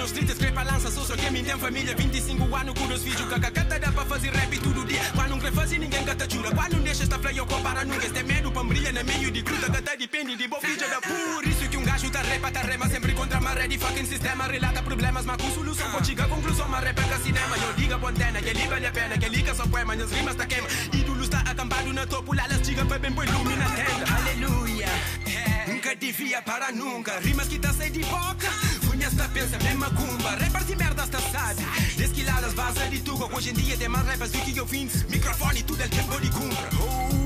nos 0.05 0.13
30 0.13 0.33
Escrepa 0.33 0.63
lança, 0.63 0.91
sou 0.91 1.05
só 1.05 1.17
quem 1.17 1.31
me 1.31 1.43
tem 1.43 1.59
família 1.59 1.95
25 1.97 2.55
anos 2.55 2.75
com 2.79 2.93
os 2.93 3.03
filhos 3.03 3.27
Cacacata 3.27 3.79
dá 3.79 3.91
pra 3.91 4.05
fazer 4.05 4.31
rap 4.31 4.59
todo 4.59 4.85
dia. 4.85 5.01
Quando 5.15 5.31
não 5.31 5.53
fazer 5.53 5.79
ninguém 5.79 6.05
cata 6.05 6.27
chura 6.31 6.51
Quando 6.51 6.77
não 6.77 6.83
deixa 6.83 7.05
esta 7.05 7.19
flyer 7.19 7.39
eu 7.39 7.47
compara 7.47 7.85
nunca. 7.85 8.05
Este 8.05 8.23
medo 8.23 8.53
pra 8.53 8.63
brilha 8.65 8.93
na 8.93 9.03
meio 9.03 9.31
de 9.31 9.43
cruta 9.43 9.73
Cata 9.73 9.97
depende 9.97 10.37
de 10.37 10.47
boa 10.47 10.61
filha 10.61 10.89
da 10.89 11.01
por 11.01 11.47
Isso 11.47 11.69
que 11.71 11.77
um 11.79 11.85
gajo 11.85 12.11
tá 12.11 12.21
repa, 12.21 12.51
tá 12.51 12.61
rema 12.61 12.87
Sempre 12.89 13.13
contra 13.15 13.41
maré 13.41 13.67
de 13.67 13.79
fucking 13.79 14.05
sistema. 14.05 14.45
Relata 14.45 14.83
problemas, 14.83 15.25
mas 15.25 15.37
com 15.39 15.51
solução 15.53 15.91
Pode 15.91 16.07
chegar 16.07 16.29
conclusão, 16.29 16.69
mas 16.69 16.85
rap 16.85 16.99
é 16.99 17.19
cinema. 17.19 17.57
Eu 17.57 17.73
diga 17.73 17.97
a 17.97 18.09
antena, 18.09 18.43
que 18.43 18.51
ali 18.51 18.67
vale 18.67 18.87
a 18.87 18.93
pena 18.93 19.17
Que 19.17 19.29
liga 19.31 19.55
só 19.55 19.67
poema, 19.67 19.95
minhas 19.95 20.13
rimas 20.13 20.35
tá 20.35 20.45
queima. 20.45 20.69
Ídolos 20.93 21.29
tá 21.31 21.39
acampado 21.41 21.93
na 21.95 22.07
topo 22.07 22.35
Lalas 22.35 22.61
diga 22.61 22.85
pra 22.85 22.99
bem, 22.99 23.13
põe 23.13 23.27
lume 23.27 23.57
na 23.57 23.71
tenda. 23.71 24.05
Aleluia. 24.17 24.89
Nunca 25.67 25.97
devia 25.97 26.43
para 26.43 26.71
nunca. 26.73 27.19
Rimas 27.21 27.49
que 27.49 27.59
tá 27.59 27.73
sem 27.73 27.91
de 27.91 28.01
boca 28.01 28.74
Tá 29.11 29.29
pensa, 29.29 29.59
mesma 29.59 29.91
cumba. 29.91 30.31
Rappers 30.31 30.67
de 30.67 30.77
merdas 30.77 31.09
tá 31.11 31.21
sabe? 31.21 31.63
Desquiladas 31.97 32.55
vaza 32.55 32.89
de 32.89 33.01
tuga 33.01 33.27
Hoje 33.37 33.51
em 33.51 33.53
dia 33.53 33.77
tem 33.77 33.89
mais 33.89 34.07
rappers 34.07 34.31
do 34.31 34.39
que 34.39 34.57
eu 34.57 34.67
fiz. 34.67 35.05
Microfone 35.05 35.63
tudo 35.63 35.83
é 35.83 35.89
tempo 35.89 36.21
de 36.21 36.31
cumpra. 36.31 36.71
Oh 36.81 37.24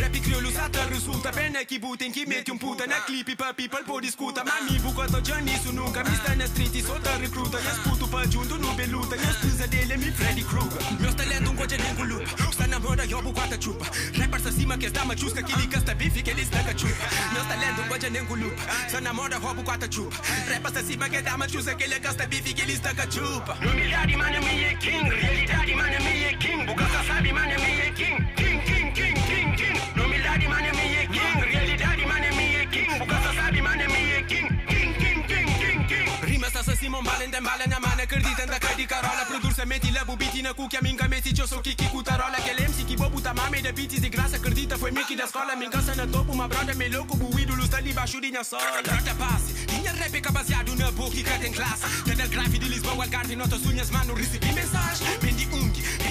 yes 0.00 0.10
Rap 0.10 0.20
crioulo 0.20 0.50
sata 0.50 0.86
resulta 0.86 1.30
Pena 1.30 1.64
que 1.64 1.78
butem 1.78 2.10
que 2.10 2.26
mete 2.26 2.50
um 2.50 2.58
puta 2.58 2.86
na 2.86 3.00
clipe 3.00 3.36
pra 3.36 3.52
people 3.52 3.84
por 3.84 4.02
escuta 4.04 4.42
Mami 4.42 4.78
buca 4.78 5.06
tô 5.06 5.22
já 5.22 5.40
nisso 5.40 5.72
nunca 5.72 6.02
Me 6.04 6.14
está 6.14 6.34
na 6.36 6.44
street 6.46 6.74
e 6.74 6.82
solta 6.82 7.16
recruta 7.18 7.60
E 7.60 7.66
as 7.66 7.78
puto 7.78 8.08
pra 8.08 8.24
junto 8.26 8.56
no 8.56 8.72
beluta 8.72 9.16
E 9.16 9.20
as 9.20 9.36
pisa 9.36 9.66
dele 9.68 9.92
é 9.92 9.96
mi 9.98 10.10
Freddy 10.10 10.42
Krueger 10.44 10.80
Meus 10.98 11.14
talentos 11.14 11.50
um 11.50 11.56
coisa 11.56 11.76
nem 11.76 11.94
com 11.94 12.04
lupa 12.04 12.50
Está 12.50 12.66
na 12.66 12.80
moda 12.80 13.04
eu 13.04 13.22
bu 13.22 13.32
quatro 13.32 13.62
chupa 13.62 13.84
Rappers 14.18 14.46
acima 14.46 14.78
que 14.78 14.86
está 14.86 15.04
machusca 15.04 15.42
Que 15.42 15.54
liga 15.60 15.76
esta 15.76 15.94
bife 15.94 16.22
que 16.22 16.30
eles 16.30 16.48
taca 16.48 16.78
chupa 16.78 17.06
Meus 17.34 17.46
talentos 17.46 17.84
um 17.84 17.88
coisa 17.88 18.10
nem 18.10 18.24
com 18.24 18.34
lupa 18.34 18.62
Está 18.86 19.00
na 19.00 19.12
moda 19.12 19.38
roubo 19.38 19.62
quatro 19.62 19.92
chupa 19.92 20.16
Rappers 20.50 20.76
acima 20.76 21.08
que 21.10 21.16
está 21.16 21.36
machusca 21.36 21.74
Que 21.74 21.86
liga 21.86 22.08
esta 22.08 22.26
bife 22.26 22.54
que 22.54 22.62
eles 22.62 22.80
taca 22.80 23.10
chupa 23.10 23.52
Humildade 23.60 24.16
mano 24.16 24.40
me 24.40 24.64
é 24.64 24.74
king. 24.76 25.08
Realidade 25.08 25.74
mano 25.74 26.04
me 26.04 26.24
é 26.24 26.34
king. 26.36 26.64
Buca 26.64 26.86
sabe 27.06 27.32
mano 27.32 27.54
me 27.60 27.80
é 27.80 27.90
king. 27.90 28.16
King, 28.36 28.60
king, 28.64 28.92
king, 28.92 29.29
king, 29.56 29.72
king 29.72 30.00
Humildade 30.00 30.48
mano 30.48 30.70
me 30.74 30.96
é 30.96 31.06
king. 31.06 31.40
Realidade 31.52 32.06
mano 32.06 32.36
me 32.36 32.54
é 32.56 32.66
king. 32.66 32.98
Buca 32.98 33.18
sabe 33.34 33.60
mano 33.62 33.86
me 33.90 34.12
é 34.12 34.22
king. 34.22 34.48
King, 34.66 34.94
king, 34.94 35.22
king, 35.26 35.52
king, 35.58 35.84
king. 35.86 36.10
Rimas 36.22 36.50
sta 36.50 36.74
Simon 36.76 37.02
Balen 37.02 37.30
den 37.30 37.42
balla 37.42 37.66
na 37.66 37.78
mano 37.80 38.02
Acredita 38.02 38.46
da 38.46 38.58
cai 38.58 38.74
di 38.74 38.86
carola. 38.86 39.24
Produrse 39.26 39.64
metti 39.66 39.90
la 39.92 40.04
bubiti 40.04 40.42
na 40.42 40.54
cucchia 40.54 40.80
Minca 40.82 41.06
metti 41.08 41.32
eu 41.38 41.46
sou 41.46 41.60
Kiki 41.60 41.88
Cutarola 41.88 42.36
Que 42.38 42.52
l'MC 42.54 42.84
que 42.84 42.96
vou 42.96 43.10
puta 43.10 43.32
mame 43.32 43.62
de 43.62 43.72
beats 43.72 44.00
de 44.00 44.08
graça 44.08 44.36
Acredita 44.36 44.76
foi 44.76 44.90
Mickey 44.90 45.16
da 45.16 45.24
escola 45.24 45.54
Me 45.56 45.66
encansa 45.66 45.94
na 45.94 46.06
topo 46.06 46.32
Uma 46.32 46.48
brother 46.48 46.76
me 46.76 46.88
louco 46.88 47.16
O 47.16 47.38
ídolo 47.38 47.64
está 47.64 47.78
ali 47.78 47.92
baixo 47.92 48.20
de 48.20 48.30
minha 48.30 48.44
sola 48.44 48.82
Trata 48.82 49.14
passe 49.14 49.66
Minha 49.72 49.92
rap 49.92 50.14
é 50.14 50.32
baseado 50.32 50.74
na 50.76 50.90
boca 50.90 51.16
e 51.16 51.22
tem 51.22 51.52
classe 51.52 51.84
Cada 52.04 52.26
grave 52.26 52.58
de 52.58 52.68
Lisboa 52.68 53.04
Algarve 53.04 53.36
Notas 53.36 53.64
unhas 53.64 53.90
mano 53.90 54.14
Recebi 54.14 54.52
mensagem 54.52 55.06
Vendi 55.20 55.48
Ung 55.52 55.69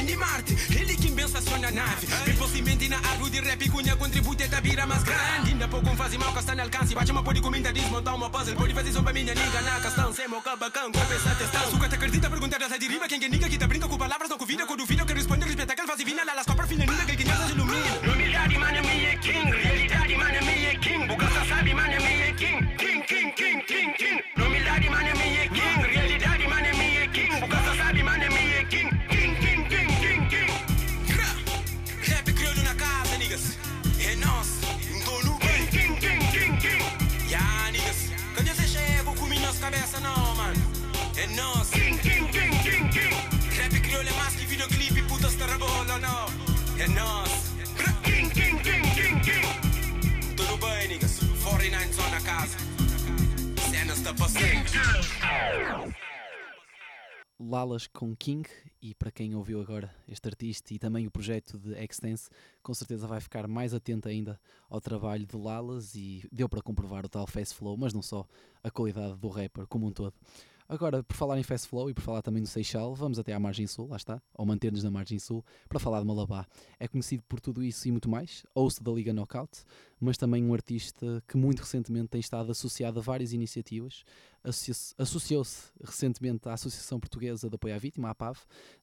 Vendi 0.10 0.16
Marte. 0.18 0.58
Ele 0.72 0.96
que 0.96 1.12
pensaciona 1.12 1.70
nave. 1.70 2.08
Possivelmente 2.38 2.90
na 2.90 2.98
árvore 2.98 3.30
de 3.32 3.42
rap 3.42 3.70
Cunha 3.70 3.96
contribute 3.96 4.48
da 4.48 4.60
vira 4.60 4.86
mais 4.88 5.04
grande. 5.04 5.52
Ainda 5.52 5.68
pouco 5.68 5.96
faz 5.96 6.16
mal 6.18 6.34
que 6.34 6.40
está 6.40 6.56
no 6.56 6.64
alcance. 6.64 6.96
Bate 6.96 7.12
uma 7.12 7.24
pode 7.24 7.42
comida 7.42 7.72
Desmontar 7.72 8.16
uma 8.16 8.30
puzzle. 8.30 8.56
Pode 8.56 8.74
fazer 8.74 8.92
som 8.92 9.04
pra 9.04 9.14
minha 9.14 9.36
niga 9.36 9.62
Na 9.62 9.80
questão 9.80 10.14
Semo 10.14 10.42
cabacão 10.42 10.92
Conversa 10.92 11.36
testão. 11.36 11.70
Suca 11.70 11.88
te 11.90 11.96
acredita 11.96 12.30
Perguntar 12.30 12.62
essa 12.62 12.80
deriva 12.80 13.08
Quem 13.08 13.20
que 13.20 13.30
niga 13.30 13.48
que 13.48 13.58
te 13.58 13.68
brinca 13.68 13.88
Com 13.88 13.98
palavras 13.98 14.30
não 14.30 14.38
convida 14.38 14.66
Com 14.66 14.76
duvida 14.76 15.06
que 15.06 15.14
responde 15.14 15.46
Respeta 15.46 15.76
que 15.76 15.82
ele 15.82 15.88
faz 15.88 16.00
divina 16.00 16.24
Lá 16.24 16.34
las 16.34 16.46
copas 16.46 16.68
fina 16.68 16.86
Ninga 16.86 17.06
que 17.06 17.16
quem 17.16 17.26
se 17.26 17.52
ilumina 17.52 18.09
Lalas 57.50 57.88
com 57.88 58.16
King 58.16 58.48
e 58.80 58.94
para 58.94 59.10
quem 59.10 59.34
ouviu 59.34 59.60
agora 59.60 59.92
este 60.08 60.28
artista 60.28 60.72
e 60.72 60.78
também 60.78 61.08
o 61.08 61.12
projeto 61.12 61.58
de 61.58 61.74
Extense, 61.84 62.30
com 62.62 62.76
certeza 62.76 63.08
vai 63.08 63.20
ficar 63.20 63.48
mais 63.48 63.74
atento 63.74 64.08
ainda 64.08 64.40
ao 64.70 64.80
trabalho 64.80 65.26
de 65.26 65.36
Lalas 65.36 65.96
e 65.96 66.24
deu 66.32 66.48
para 66.48 66.62
comprovar 66.62 67.06
o 67.06 67.10
tal 67.10 67.26
Fast 67.26 67.56
Flow, 67.56 67.76
mas 67.76 67.92
não 67.92 68.04
só 68.04 68.24
a 68.64 68.70
qualidade 68.70 69.18
do 69.18 69.30
rapper 69.30 69.66
como 69.66 69.88
um 69.88 69.92
todo. 69.92 70.14
Agora, 70.72 71.02
por 71.02 71.16
falar 71.18 71.40
em 71.40 71.42
Fast 71.42 71.68
Flow 71.68 71.90
e 71.90 71.96
por 71.96 72.02
falar 72.04 72.22
também 72.22 72.44
do 72.44 72.48
Seixal, 72.48 72.94
vamos 72.94 73.18
até 73.18 73.34
à 73.34 73.40
Margem 73.40 73.66
Sul, 73.66 73.88
lá 73.88 73.98
está, 73.98 74.22
ou 74.36 74.46
manter-nos 74.46 74.84
na 74.84 74.92
Margem 74.92 75.18
Sul, 75.18 75.44
para 75.68 75.80
falar 75.80 76.00
de 76.00 76.06
Malabá. 76.06 76.46
É 76.80 76.88
conhecido 76.88 77.24
por 77.28 77.40
tudo 77.40 77.64
isso 77.64 77.88
e 77.88 77.92
muito 77.92 78.08
mais, 78.08 78.46
host 78.56 78.84
da 78.84 78.92
Liga 78.92 79.12
Knockout, 79.12 79.64
mas 80.00 80.16
também 80.16 80.46
um 80.46 80.54
artista 80.54 81.24
que 81.28 81.36
muito 81.38 81.62
recentemente 81.62 82.10
tem 82.10 82.20
estado 82.20 82.52
associado 82.52 83.00
a 83.00 83.02
várias 83.02 83.34
iniciativas. 83.34 84.04
Associ- 84.44 84.94
Associou-se 84.96 85.72
recentemente 85.84 86.48
à 86.48 86.54
Associação 86.54 87.00
Portuguesa 87.00 87.50
de 87.50 87.56
Apoio 87.56 87.74
à 87.74 87.80
Vítima, 87.80 88.08
a 88.08 88.12
APAV, 88.12 88.38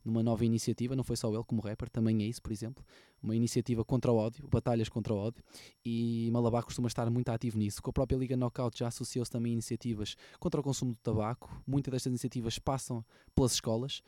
numa 0.04 0.24
nova 0.24 0.44
iniciativa, 0.44 0.96
não 0.96 1.04
foi 1.04 1.14
só 1.16 1.32
ele 1.32 1.44
como 1.44 1.62
rapper, 1.62 1.88
também 1.88 2.20
é 2.20 2.26
isso, 2.26 2.42
por 2.42 2.50
exemplo, 2.50 2.84
uma 3.26 3.36
iniciativa 3.36 3.84
contra 3.84 4.10
o 4.10 4.16
ódio, 4.16 4.48
batalhas 4.48 4.88
contra 4.88 5.12
o 5.12 5.16
ódio, 5.16 5.42
e 5.84 6.30
Malabá 6.32 6.62
costuma 6.62 6.88
estar 6.88 7.10
muito 7.10 7.28
ativo 7.28 7.58
nisso. 7.58 7.82
Com 7.82 7.90
a 7.90 7.92
própria 7.92 8.16
Liga 8.16 8.36
Knockout 8.36 8.78
já 8.78 8.88
associou-se 8.88 9.30
também 9.30 9.50
a 9.50 9.54
iniciativas 9.54 10.16
contra 10.38 10.60
o 10.60 10.64
consumo 10.64 10.92
de 10.92 11.00
tabaco, 11.00 11.62
muitas 11.66 11.92
destas 11.92 12.10
iniciativas 12.10 12.58
passam 12.58 13.04
pelas 13.34 13.52
escolas, 13.52 14.00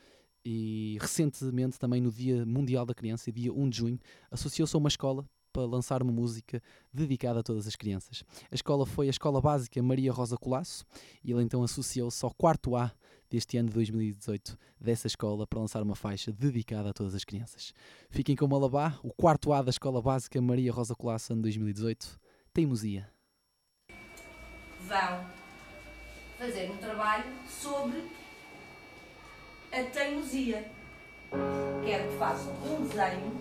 e 0.45 0.97
recentemente 1.01 1.79
também 1.79 2.01
no 2.01 2.11
Dia 2.11 2.47
Mundial 2.47 2.87
da 2.87 2.95
Criança, 2.95 3.31
dia 3.31 3.53
1 3.53 3.69
de 3.69 3.77
junho, 3.77 3.99
associou-se 4.31 4.75
a 4.75 4.79
uma 4.79 4.89
escola 4.89 5.29
para 5.53 5.65
lançar 5.65 6.03
uma 6.03 6.13
música 6.13 6.63
dedicada 6.93 7.41
a 7.41 7.43
todas 7.43 7.67
as 7.67 7.75
crianças. 7.75 8.23
A 8.51 8.55
escola 8.55 8.87
foi 8.87 9.09
a 9.09 9.11
Escola 9.11 9.41
Básica 9.41 9.83
Maria 9.83 10.13
Rosa 10.13 10.37
Colasso 10.37 10.85
e 11.25 11.33
ele 11.33 11.43
então 11.43 11.63
associou-se 11.63 12.25
ao 12.25 12.33
quarto 12.33 12.77
A 12.77 12.93
deste 13.31 13.57
ano 13.57 13.69
de 13.69 13.75
2018 13.75 14.59
dessa 14.81 15.07
escola 15.07 15.47
para 15.47 15.61
lançar 15.61 15.83
uma 15.83 15.95
faixa 15.95 16.33
dedicada 16.33 16.91
a 16.91 16.93
todas 16.93 17.15
as 17.15 17.25
crianças. 17.25 17.73
Fiquem 18.11 18.35
com 18.35 18.47
Malabá, 18.47 18.99
o 19.03 19.13
quarto 19.13 19.53
A 19.53 19.63
da 19.63 19.71
Escola 19.71 20.01
Básica 20.01 20.41
Maria 20.41 20.73
Rosa 20.73 20.95
Colasso 20.95 21.33
ano 21.33 21.43
2018. 21.43 22.19
Teimosia. 22.53 23.09
vão 24.81 25.27
fazer 26.39 26.71
um 26.71 26.77
trabalho 26.79 27.25
sobre 27.47 28.03
a 29.73 29.83
teimosia. 29.85 30.71
Quero 31.85 32.11
que 32.11 32.19
façam 32.19 32.53
um 32.65 32.87
desenho 32.87 33.33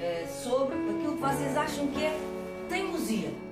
eh, 0.00 0.26
sobre 0.26 0.74
aquilo 0.74 1.16
que 1.16 1.20
vocês 1.20 1.56
acham 1.56 1.86
que 1.88 2.02
é 2.02 2.16
teimosia. 2.68 3.49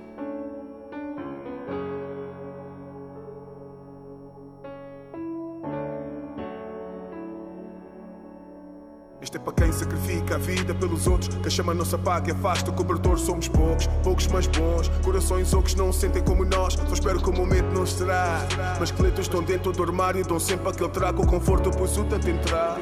Vida 10.39 10.73
pelos 10.73 11.07
outros 11.07 11.35
Que 11.35 11.47
a 11.47 11.51
chama 11.51 11.73
não 11.73 11.85
se 11.85 11.95
apaga 11.95 12.29
e 12.29 12.31
afasta 12.31 12.71
o 12.71 12.73
cobertor 12.73 13.17
Somos 13.19 13.47
poucos, 13.47 13.87
poucos 14.03 14.27
mas 14.27 14.47
bons. 14.47 14.89
Corações 15.03 15.53
ocos 15.53 15.75
não 15.75 15.91
se 15.91 16.01
sentem 16.01 16.23
como 16.23 16.45
nós 16.45 16.73
Só 16.73 16.93
espero 16.93 17.21
que 17.21 17.29
o 17.29 17.33
momento 17.33 17.71
não 17.73 17.83
estará 17.83 18.47
Mas 18.79 18.89
esqueletos 18.89 19.21
estão 19.21 19.43
dentro 19.43 19.71
do 19.71 19.83
armário 19.83 20.25
Dão 20.25 20.39
sempre 20.39 20.69
aquele 20.69 20.89
trago, 20.89 21.23
o 21.23 21.27
conforto 21.27 21.71
Pois 21.71 21.97
o 21.97 22.03
tanto 22.05 22.29
entrar 22.29 22.77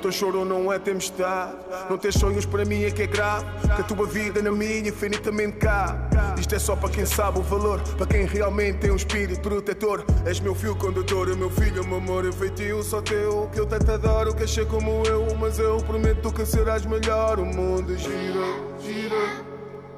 Teu 0.00 0.10
choro 0.10 0.44
não 0.44 0.72
é 0.72 0.78
tempestade 0.78 1.54
Não 1.88 1.98
ter 1.98 2.12
sonhos 2.12 2.46
para 2.46 2.64
mim 2.64 2.84
é 2.84 2.90
que 2.90 3.02
é 3.02 3.06
grave 3.06 3.44
Que 3.74 3.82
a 3.82 3.84
tua 3.84 4.06
vida 4.06 4.40
na 4.40 4.50
minha 4.50 4.88
infinitamente 4.88 5.58
cabe 5.58 6.09
Isto 6.40 6.54
é 6.54 6.58
só 6.58 6.74
para 6.74 6.88
quem 6.88 7.04
sabe 7.04 7.38
o 7.38 7.42
valor 7.42 7.82
Para 7.98 8.06
quem 8.06 8.24
realmente 8.24 8.78
tem 8.78 8.90
um 8.90 8.96
espírito 8.96 9.42
protetor. 9.42 10.02
És 10.24 10.40
meu 10.40 10.54
fio 10.54 10.74
condutor, 10.74 11.30
é 11.30 11.34
meu 11.34 11.50
filho, 11.50 11.86
meu 11.86 11.98
amor 11.98 12.26
é 12.26 12.32
feitio 12.32 12.82
Só 12.82 13.02
teu, 13.02 13.48
que 13.52 13.60
eu 13.60 13.66
tanto 13.66 13.92
adoro 13.92 14.34
Que 14.34 14.44
achei 14.44 14.64
como 14.64 15.02
eu, 15.06 15.36
mas 15.38 15.58
eu 15.58 15.76
prometo 15.78 16.32
que 16.32 16.46
serás 16.46 16.86
melhor. 16.86 17.38
O 17.38 17.44
mundo 17.44 17.94
gira, 17.96 18.46
gira 18.80 19.44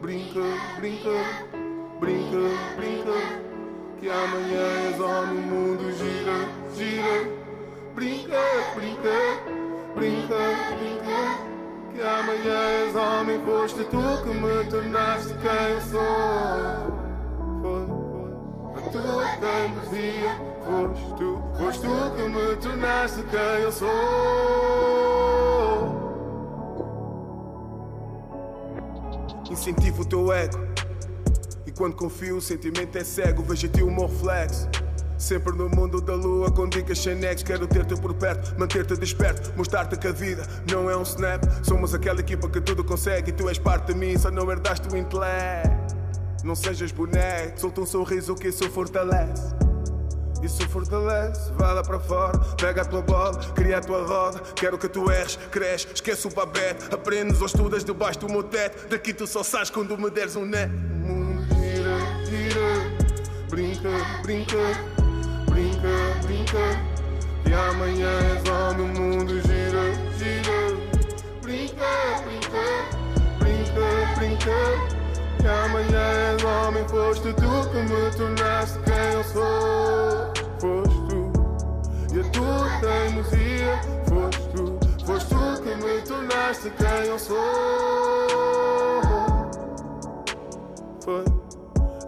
Brinca, 0.00 0.40
brinca 0.78 1.10
Brinca, 2.00 2.38
brinca 2.76 3.12
Que 4.00 4.10
amanhã 4.10 4.90
és 4.90 5.00
homem 5.00 5.38
O 5.38 5.42
mundo 5.42 5.92
gira, 5.96 6.48
gira. 6.76 7.42
Brinca, 7.94 8.40
brinca 8.74 9.62
Brinca, 9.94 10.36
brinca 10.76 11.51
Que 11.94 12.00
amanhã 12.00 12.86
és 12.86 12.96
homem 12.96 13.38
Foste 13.44 13.84
tu 13.84 14.22
que 14.22 14.30
me 14.30 14.64
tornaste 14.70 15.34
quem 15.34 15.68
eu 15.68 15.80
sou 15.82 16.00
Foi, 17.60 17.86
foi 18.12 18.32
A 18.76 18.90
tua 18.90 19.26
teimosia 19.40 20.32
Foste 20.64 21.14
tu, 21.16 21.42
foste 21.58 21.82
tu 21.82 22.16
que 22.16 22.22
me 22.28 22.56
tornaste 22.56 23.22
quem 23.24 23.62
eu 23.62 23.72
sou 23.72 23.88
Incentivo 29.50 30.00
o 30.00 30.04
teu 30.06 30.32
ego. 30.32 30.58
E 31.66 31.70
quando 31.70 31.94
confio 31.94 32.38
o 32.38 32.40
sentimento 32.40 32.96
é 32.96 33.04
cego 33.04 33.42
Vejo 33.42 33.66
em 33.66 33.70
ti 33.70 33.82
o 33.82 33.90
meu 33.90 34.06
reflexo 34.06 34.66
Sempre 35.22 35.52
no 35.52 35.68
mundo 35.68 36.00
da 36.00 36.16
lua 36.16 36.50
com 36.50 36.68
dicas 36.68 36.98
Xenex 36.98 37.44
Quero 37.44 37.68
ter-te 37.68 37.94
por 37.94 38.12
perto, 38.12 38.58
manter-te 38.58 38.96
desperto 38.96 39.52
Mostrar-te 39.56 39.96
que 39.96 40.08
a 40.08 40.12
vida 40.12 40.42
não 40.68 40.90
é 40.90 40.96
um 40.96 41.02
snap 41.02 41.40
Somos 41.62 41.94
aquela 41.94 42.18
equipa 42.18 42.48
que 42.48 42.60
tudo 42.60 42.82
consegue 42.82 43.30
E 43.30 43.32
tu 43.32 43.48
és 43.48 43.56
parte 43.56 43.92
de 43.92 43.94
mim, 43.94 44.18
só 44.18 44.32
não 44.32 44.50
herdaste 44.50 44.88
o 44.92 44.96
intelecto 44.96 45.94
Não 46.42 46.56
sejas 46.56 46.90
boneco, 46.90 47.60
solta 47.60 47.82
um 47.82 47.86
sorriso 47.86 48.34
que 48.34 48.48
isso 48.48 48.68
fortalece 48.70 49.54
Isso 50.42 50.68
fortalece, 50.68 51.52
vai 51.52 51.72
lá 51.72 51.84
para 51.84 52.00
fora. 52.00 52.36
Pega 52.60 52.82
a 52.82 52.84
tua 52.84 53.00
bola, 53.00 53.38
cria 53.54 53.78
a 53.78 53.80
tua 53.80 54.04
roda. 54.04 54.40
Quero 54.56 54.76
que 54.76 54.88
tu 54.88 55.08
erres, 55.08 55.38
cresce, 55.52 55.86
esquece 55.94 56.26
o 56.26 56.30
babete. 56.30 56.92
Aprendes 56.92 57.40
ou 57.40 57.46
estudas 57.46 57.84
debaixo 57.84 58.18
do 58.18 58.28
meu 58.28 58.42
teto. 58.42 58.88
Daqui 58.88 59.14
tu 59.14 59.24
só 59.24 59.44
sais 59.44 59.70
quando 59.70 59.96
me 59.96 60.10
deres 60.10 60.34
um 60.34 60.44
net. 60.44 60.68
O 60.68 61.06
mundo 61.06 61.44
gira, 61.54 62.24
gira. 62.26 63.02
Brinca, 63.48 63.90
brinca, 64.24 64.56
brinca, 65.82 66.26
brinca. 66.26 66.64
E 67.44 67.52
amanhã 67.52 68.08
és 68.34 68.48
homem, 68.48 68.86
o 68.86 69.00
mundo 69.00 69.40
gira, 69.40 69.84
gira. 70.16 70.58
Brinca, 71.42 71.92
brinca, 72.24 72.64
brinca, 73.40 73.86
brinca. 74.16 74.58
E 75.42 75.46
amanhã 75.48 76.04
és 76.34 76.44
homem, 76.44 76.86
foste 76.88 77.32
tu 77.34 77.68
que 77.70 77.80
me 77.82 78.10
tornaste 78.16 78.78
quem 78.80 79.12
eu 79.12 79.24
sou. 79.24 80.32
Foste 80.60 81.00
tu, 81.08 81.20
e 82.14 82.20
a 82.20 82.22
tua 82.30 82.70
teimosia. 82.80 83.80
Foste 84.08 84.42
tu, 84.54 84.64
foste 85.04 85.28
tu 85.30 85.62
que 85.62 85.74
me 85.84 86.00
tornaste 86.02 86.70
quem 86.70 87.06
eu 87.08 87.18
sou. 87.18 87.36
Foi 91.04 91.24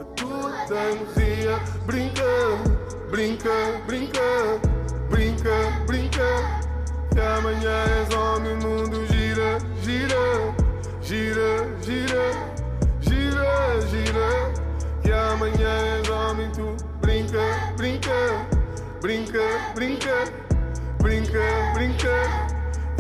a 0.01 0.05
tua 0.15 0.53
teimosia. 0.69 1.59
Brinca, 1.87 2.23
brinca, 3.15 3.81
brinca, 3.87 4.61
brinca, 5.09 5.85
brinca. 5.87 6.65
Que 7.13 7.21
amanhã 7.21 7.85
és 8.01 8.13
homem, 8.13 8.53
o 8.55 8.57
mundo 8.57 9.07
gira, 9.07 9.59
gira, 9.85 10.53
gira, 11.01 11.69
gira 11.81 12.55
gira, 13.01 13.81
gira. 13.89 14.53
E 15.05 15.13
amanhã 15.13 16.01
és 16.01 16.09
homem, 16.09 16.51
tu 16.51 16.77
brinca, 17.01 17.39
brinca, 17.77 18.11
brinca, 19.01 19.47
brinca, 19.75 20.25
brinca, 21.01 21.73
brinca. 21.75 22.17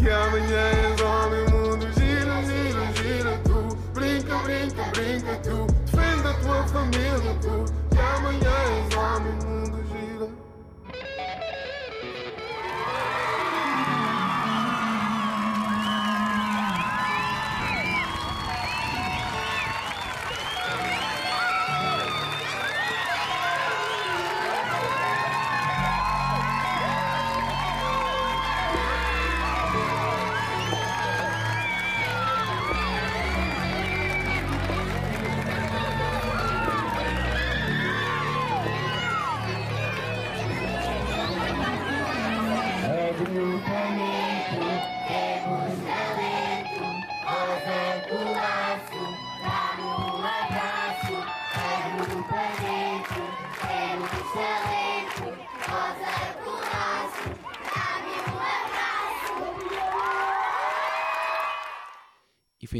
E 0.00 0.11
amanhã 0.11 0.62
és 0.85 1.00
homem, 1.00 1.42
o 1.42 1.50
mundo 1.50 1.87
gira, 1.98 2.40
gira, 2.44 2.92
gira. 3.03 3.38
Tu 3.42 3.77
brinca, 3.92 4.38
brinca, 4.44 4.85
brinca, 4.92 5.35
tu 5.42 5.66
defende 5.66 6.29
a 6.29 6.35
tua 6.35 6.68
família, 6.68 7.35
tu. 7.40 7.64
E 7.92 7.98
amanhã 7.98 8.55
és 8.79 8.96
homem, 8.96 9.33
o 9.33 9.46
mundo 9.46 9.84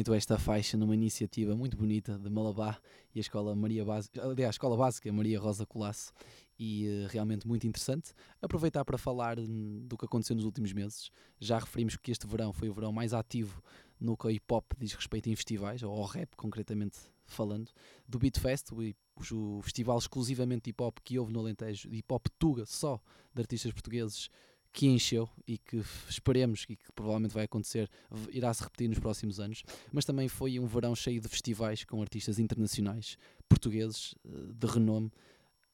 Então 0.05 0.14
esta 0.14 0.38
faixa 0.38 0.77
numa 0.77 0.93
iniciativa 0.93 1.57
muito 1.57 1.79
bonita 1.79 2.19
de 2.19 2.29
Malabá 2.29 2.79
e 3.14 3.19
a 3.19 3.23
Escola 3.23 3.57
Maria 3.57 3.87
Básica, 3.87 4.23
aliás, 4.23 4.49
a 4.49 4.51
Escola 4.51 4.77
Básica 4.77 5.11
Maria 5.11 5.40
Rosa 5.40 5.64
Colasso 5.64 6.12
e 6.59 6.87
eh, 6.87 7.07
realmente 7.09 7.49
muito 7.49 7.67
interessante. 7.67 8.12
Aproveitar 8.43 8.85
para 8.85 8.99
falar 8.99 9.38
hum, 9.38 9.87
do 9.88 9.97
que 9.97 10.05
aconteceu 10.05 10.37
nos 10.37 10.45
últimos 10.45 10.75
meses. 10.75 11.11
Já 11.40 11.59
referimos 11.59 11.97
que 11.97 12.12
este 12.12 12.27
verão 12.27 12.53
foi 12.53 12.69
o 12.69 12.75
verão 12.75 12.93
mais 12.93 13.14
ativo 13.14 13.62
no 13.99 14.14
que 14.14 14.27
o 14.27 14.31
hip 14.31 14.45
hop 14.53 14.67
diz 14.77 14.93
respeito 14.93 15.31
em 15.31 15.35
festivais, 15.35 15.83
ou 15.83 15.90
ao 15.90 16.05
rap 16.05 16.37
concretamente 16.37 16.99
falando, 17.25 17.71
do 18.07 18.19
Beat 18.19 18.38
Fest, 18.38 18.73
o, 18.73 18.83
hip- 18.83 18.99
o 19.33 19.62
festival 19.62 19.97
exclusivamente 19.97 20.64
de 20.64 20.71
hip 20.73 20.83
hop 20.83 20.99
que 21.03 21.19
houve 21.19 21.33
no 21.33 21.40
Alentejo, 21.40 21.88
de 21.88 21.97
hip 21.97 22.12
hop 22.12 22.27
Tuga, 22.38 22.67
só 22.67 23.01
de 23.33 23.40
artistas 23.40 23.73
portugueses 23.73 24.29
que 24.75 24.89
encheu 24.89 25.31
e 25.47 25.57
que 25.57 25.81
esperemos 26.09 26.67
e 26.69 26.75
que 26.75 26.93
provavelmente 26.93 27.33
vai 27.33 27.45
acontecer, 27.45 27.89
irá 28.33 28.53
se 28.53 28.65
repetir 28.65 28.89
nos 28.89 28.99
próximos 28.99 29.39
anos, 29.39 29.63
mas 29.93 30.05
também 30.05 30.27
foi 30.27 30.59
um 30.59 30.67
verão 30.67 30.97
cheio 30.97 31.21
de 31.21 31.29
festivais 31.29 31.85
com 31.85 32.03
artistas 32.03 32.41
internacionais 32.41 33.17
portugueses 33.49 34.17
eh, 34.27 34.53
de 34.53 34.67
renome 34.67 35.13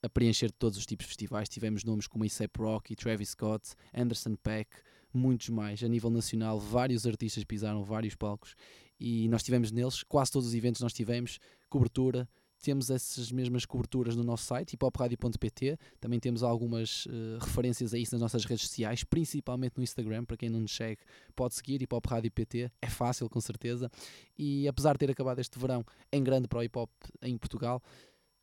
a 0.03 0.09
preencher 0.09 0.53
todos 0.53 0.77
os 0.77 0.85
tipos 0.85 1.07
de 1.07 1.09
festivais. 1.09 1.49
Tivemos 1.49 1.83
nomes 1.83 2.07
como 2.07 2.25
A$AP 2.25 2.57
Rocky, 2.59 2.95
Travis 2.95 3.31
Scott, 3.31 3.71
Anderson 3.95 4.37
Peck, 4.37 4.71
muitos 5.15 5.49
mais. 5.49 5.83
A 5.83 5.89
nível 5.89 6.11
nacional, 6.11 6.61
vários 6.61 7.07
artistas 7.07 7.43
pisaram 7.43 7.83
vários 7.83 8.15
palcos 8.15 8.55
e 8.99 9.29
nós 9.29 9.43
tivemos 9.43 9.73
neles, 9.73 10.03
quase 10.03 10.31
todos 10.31 10.49
os 10.49 10.55
eventos 10.55 10.83
nós 10.83 10.93
tivemos, 10.93 11.39
cobertura. 11.71 12.29
Temos 12.63 12.91
essas 12.91 13.33
mesmas 13.33 13.65
coberturas 13.65 14.15
no 14.15 14.23
nosso 14.23 14.45
site, 14.45 14.75
hipopradio.pt. 14.75 15.79
Também 15.99 16.21
temos 16.21 16.43
algumas 16.43 17.09
eh, 17.09 17.39
referências 17.41 17.95
a 17.95 17.99
isso 17.99 18.15
nas 18.15 18.21
nossas 18.21 18.45
redes 18.45 18.67
sociais, 18.67 19.03
principalmente 19.03 19.77
no 19.77 19.83
Instagram. 19.83 20.25
Para 20.25 20.37
quem 20.37 20.51
não 20.51 20.61
nos 20.61 20.75
segue, 20.75 21.01
pode 21.35 21.55
seguir 21.55 21.83
hipopradio.pt. 21.83 22.71
É 22.83 22.89
fácil, 22.89 23.29
com 23.29 23.41
certeza. 23.41 23.91
E 24.39 24.69
apesar 24.69 24.93
de 24.93 24.99
ter 24.99 25.11
acabado 25.11 25.39
este 25.39 25.59
verão 25.59 25.85
em 26.13 26.23
grande 26.23 26.49
para 26.49 26.59
o 26.59 26.63
hip 26.63 26.79
hop 26.79 26.91
em 27.23 27.37
Portugal, 27.39 27.83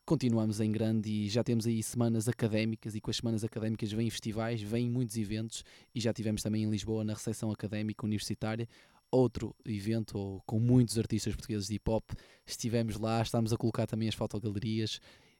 continuamos 0.07 0.61
em 0.61 0.71
grande 0.71 1.11
e 1.11 1.27
já 1.27 1.43
temos 1.43 1.67
aí 1.67 1.83
semanas 1.83 2.29
académicas 2.29 2.95
e 2.95 3.01
com 3.01 3.11
as 3.11 3.17
semanas 3.17 3.43
académicas 3.43 3.91
vêm 3.91 4.09
festivais, 4.09 4.61
vêm 4.61 4.89
muitos 4.89 5.17
eventos 5.17 5.65
e 5.93 5.99
já 5.99 6.13
tivemos 6.13 6.41
também 6.41 6.63
em 6.63 6.69
Lisboa 6.69 7.03
na 7.03 7.13
recepção 7.13 7.51
académica 7.51 8.05
universitária 8.05 8.69
outro 9.11 9.55
evento 9.65 10.17
ou 10.17 10.41
com 10.45 10.59
muitos 10.59 10.97
artistas 10.97 11.33
portugueses 11.33 11.67
de 11.67 11.75
hip 11.75 11.89
hop. 11.89 12.03
Estivemos 12.45 12.97
lá, 12.97 13.21
estamos 13.21 13.53
a 13.53 13.57
colocar 13.57 13.87
também 13.87 14.07
as 14.09 14.15
fotogalerias, 14.15 14.99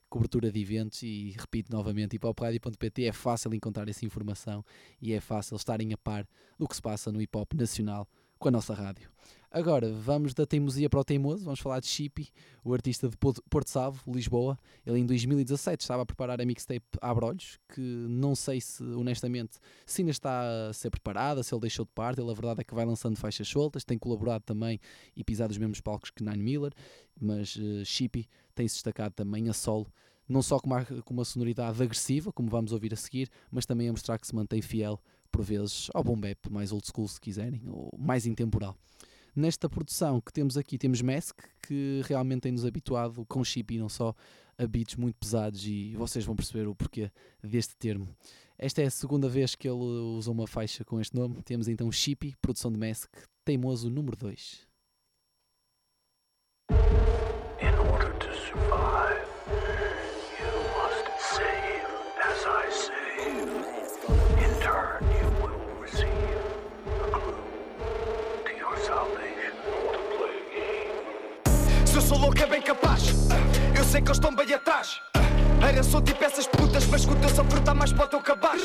cobertura 0.10 0.52
de 0.52 0.60
eventos 0.62 1.04
e 1.04 1.36
repito 1.38 1.72
novamente, 1.72 2.16
hipopradio.pt 2.16 3.04
é 3.06 3.12
fácil 3.12 3.54
encontrar 3.54 3.88
essa 3.90 4.06
informação 4.06 4.64
e 5.02 5.14
é 5.14 5.20
fácil 5.20 5.56
estarem 5.58 5.94
a 5.94 5.98
par 5.98 6.28
do 6.58 6.68
que 6.68 6.76
se 6.76 6.82
passa 6.82 7.12
no 7.12 7.22
hip 7.22 7.38
hop 7.38 7.54
nacional 7.54 8.08
com 8.38 8.48
a 8.48 8.52
nossa 8.52 8.74
rádio. 8.74 9.10
Agora, 9.50 9.92
vamos 9.94 10.34
da 10.34 10.46
teimosia 10.46 10.90
para 10.90 11.00
o 11.00 11.06
teimoso, 11.06 11.46
vamos 11.46 11.62
falar 11.62 11.80
de 11.80 11.88
Chippy, 11.88 12.30
o 12.66 12.74
artista 12.74 13.08
de 13.08 13.16
Porto 13.16 13.70
Salvo, 13.70 14.02
Lisboa. 14.12 14.60
Ele 14.86 15.00
em 15.00 15.06
2017 15.06 15.82
estava 15.82 16.04
a 16.04 16.06
preparar 16.06 16.42
a 16.42 16.46
mixtape 16.46 16.86
Abrolhos, 17.02 17.58
que 17.74 17.82
não 17.82 18.36
sei 18.36 18.60
se, 18.60 18.84
honestamente, 18.84 19.58
se 19.86 20.02
ainda 20.02 20.12
está 20.12 20.68
a 20.70 20.74
ser 20.74 20.90
preparada, 20.90 21.42
se 21.44 21.54
ele 21.56 21.62
deixou 21.62 21.86
de 21.86 21.92
parte. 21.92 22.20
Ele, 22.20 22.30
a 22.30 22.34
verdade 22.34 22.60
é 22.60 22.64
que 22.64 22.76
vai 22.76 22.86
lançando 22.86 23.16
faixas 23.16 23.48
soltas, 23.48 23.86
tem 23.86 23.98
colaborado 23.98 24.44
também 24.44 24.82
e 25.16 25.24
pisado 25.24 25.52
os 25.52 25.58
mesmos 25.58 25.80
palcos 25.80 26.12
que 26.12 26.24
Nine 26.24 26.44
Miller, 26.44 26.74
mas 27.20 27.56
uh, 27.56 27.86
Chippy 27.86 28.28
tem-se 28.54 28.76
destacado 28.76 29.14
também 29.14 29.48
a 29.50 29.54
solo, 29.54 29.88
não 30.28 30.42
só 30.42 30.60
com 30.60 30.68
uma, 30.68 30.84
com 30.84 31.14
uma 31.14 31.24
sonoridade 31.24 31.82
agressiva, 31.82 32.34
como 32.34 32.50
vamos 32.50 32.74
ouvir 32.74 32.94
a 32.94 32.98
seguir, 32.98 33.30
mas 33.50 33.66
também 33.66 33.88
a 33.88 33.92
mostrar 33.92 34.20
que 34.20 34.28
se 34.28 34.36
mantém 34.36 34.62
fiel, 34.62 35.02
por 35.32 35.44
vezes, 35.44 35.90
ao 35.94 36.04
boom 36.04 36.20
bap, 36.20 36.50
mais 36.50 36.72
old 36.72 36.86
school 36.88 37.08
se 37.08 37.20
quiserem, 37.20 37.62
ou 37.68 37.90
mais 37.98 38.26
intemporal. 38.26 38.76
Nesta 39.36 39.70
produção 39.70 40.20
que 40.20 40.34
temos 40.34 40.58
aqui, 40.58 40.78
temos 40.78 41.02
Mask, 41.02 41.40
que 41.62 42.02
realmente 42.06 42.42
tem-nos 42.42 42.66
habituado 42.66 43.24
com 43.28 43.44
chip 43.44 43.76
e 43.76 43.78
não 43.78 43.88
só 43.88 44.16
a 44.58 44.66
beats 44.66 44.96
muito 44.96 45.16
pesados 45.20 45.64
e 45.66 45.94
vocês 45.96 46.26
vão 46.26 46.36
perceber 46.36 46.68
o 46.68 46.76
porquê 46.76 47.12
deste 47.44 47.76
termo. 47.76 48.08
Esta 48.58 48.82
é 48.82 48.86
a 48.88 48.92
segunda 48.92 49.30
vez 49.30 49.54
que 49.54 49.68
ele 49.68 49.78
usa 49.78 50.32
uma 50.32 50.48
faixa 50.48 50.84
com 50.84 51.00
este 51.00 51.16
nome. 51.16 51.44
Temos 51.44 51.68
então 51.68 51.92
Chippy, 51.92 52.36
produção 52.42 52.72
de 52.72 52.80
Mask, 52.80 53.14
Teimoso 53.46 53.92
número 53.92 54.18
2. 54.18 54.66
In 57.62 57.76
order 57.92 58.18
to 58.18 58.34
survive, 58.34 59.07
louco 72.38 72.44
é 72.44 72.46
bem 72.46 72.62
capaz. 72.62 73.04
Eu 73.76 73.84
sei 73.84 74.02
que 74.02 74.08
eles 74.08 74.18
estão 74.18 74.36
bem 74.36 74.54
atrás. 74.54 75.02
Era 75.68 75.82
só 75.82 76.00
tipo 76.00 76.24
essas 76.24 76.46
putas 76.46 76.86
Mas 76.86 77.02
escuta 77.02 77.28
só 77.30 77.44
fruta 77.44 77.74
mais 77.74 77.92
para 77.92 78.06
o 78.06 78.08
teu 78.08 78.20
cabaz. 78.22 78.62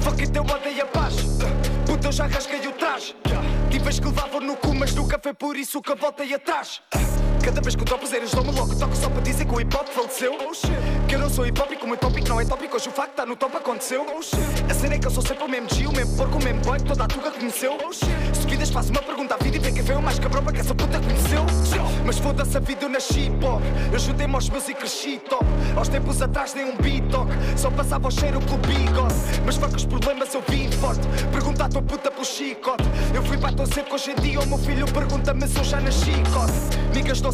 Fuck 0.00 0.22
it, 0.22 0.34
eu 0.34 0.42
odeio 0.42 0.82
a 0.82 0.86
paz. 0.86 1.14
Puta, 1.86 2.08
eu 2.08 2.12
já 2.12 2.26
rasguei 2.26 2.66
o 2.66 2.72
traje. 2.72 3.14
Tive 3.70 3.90
que 3.90 4.06
levavam 4.06 4.40
no 4.40 4.56
cu 4.56 4.74
Mas 4.74 4.94
nunca 4.94 5.18
foi 5.22 5.34
por 5.34 5.56
isso 5.56 5.82
que 5.82 5.94
voltei 5.94 6.32
atrás 6.34 6.80
Cada 7.44 7.60
vez 7.60 7.76
que 7.76 7.82
o 7.82 7.84
tropas 7.84 8.10
eres 8.14 8.30
dou-me 8.30 8.50
logo 8.52 8.74
toco 8.74 8.96
só 8.96 9.10
para 9.10 9.20
dizer 9.20 9.44
que 9.44 9.54
o 9.54 9.60
hip 9.60 9.76
hop 9.76 9.86
faleceu. 9.88 10.32
Que 11.06 11.14
eu 11.14 11.18
não 11.18 11.28
sou 11.28 11.46
hip 11.46 11.60
hop 11.60 11.70
e 11.72 11.76
como 11.76 11.92
o 11.92 11.96
tópico 11.96 12.26
não 12.26 12.40
é 12.40 12.44
tópico, 12.46 12.74
hoje 12.74 12.88
o 12.88 12.90
facto 12.90 13.10
está 13.10 13.26
no 13.26 13.36
top 13.36 13.54
aconteceu. 13.58 14.06
A 14.70 14.72
cena 14.72 14.94
é 14.94 14.98
que 14.98 15.06
eu 15.06 15.10
sou 15.10 15.22
sempre 15.22 15.44
o 15.44 15.48
mesmo 15.48 15.68
G, 15.68 15.86
o 15.86 15.92
mesmo 15.92 16.16
porco, 16.16 16.38
o 16.38 16.42
mesmo 16.42 16.62
boy 16.62 16.78
que 16.78 16.86
toda 16.86 17.04
a 17.04 17.06
tuga 17.06 17.30
conheceu. 17.30 17.76
Se 17.92 18.46
vidas 18.46 18.70
faço 18.70 18.90
uma 18.90 19.02
pergunta 19.02 19.34
à 19.34 19.36
vida 19.36 19.58
e 19.58 19.60
vê 19.60 19.72
quem 19.72 19.82
veio 19.82 20.00
mais 20.00 20.18
cabrão 20.18 20.42
para 20.42 20.54
que 20.54 20.60
essa 20.60 20.74
puta 20.74 20.98
conheceu. 20.98 21.44
Mas 22.06 22.18
foda-se 22.18 22.56
a 22.56 22.60
vida, 22.60 22.86
eu 22.86 22.88
nasci 22.88 23.30
pop. 23.38 23.62
Eu 23.92 23.98
juntei-me 23.98 24.34
aos 24.34 24.48
meus 24.48 24.66
e 24.70 24.74
cresci 24.74 25.20
top. 25.28 25.44
Aos 25.76 25.88
tempos 25.88 26.22
atrás 26.22 26.54
nem 26.54 26.64
um 26.64 26.76
beat 26.76 27.10
talk. 27.10 27.30
Só 27.56 27.70
passava 27.70 28.08
o 28.08 28.10
cheiro 28.10 28.40
pelo 28.40 28.56
bigode. 28.58 29.14
Mas 29.44 29.56
fuck 29.56 29.76
os 29.76 29.84
problemas, 29.84 30.32
eu 30.32 30.42
vim 30.48 30.70
forte. 30.72 31.06
Pergunta 31.30 31.66
à 31.66 31.68
tua 31.68 31.82
puta 31.82 32.10
pelo 32.10 32.24
chicote. 32.24 32.84
Eu 33.14 33.22
fui 33.22 33.36
para 33.36 33.54
tão 33.54 33.66
cedo 33.66 33.84
que 33.84 33.94
hoje 33.94 34.12
em 34.12 34.14
dia 34.14 34.40
o 34.40 34.46
meu 34.46 34.58
filho 34.58 34.86
pergunta-me 34.86 35.46
se 35.46 35.58
eu 35.58 35.64
já 35.64 35.80
nasci 35.80 36.12
cote. 36.32 36.84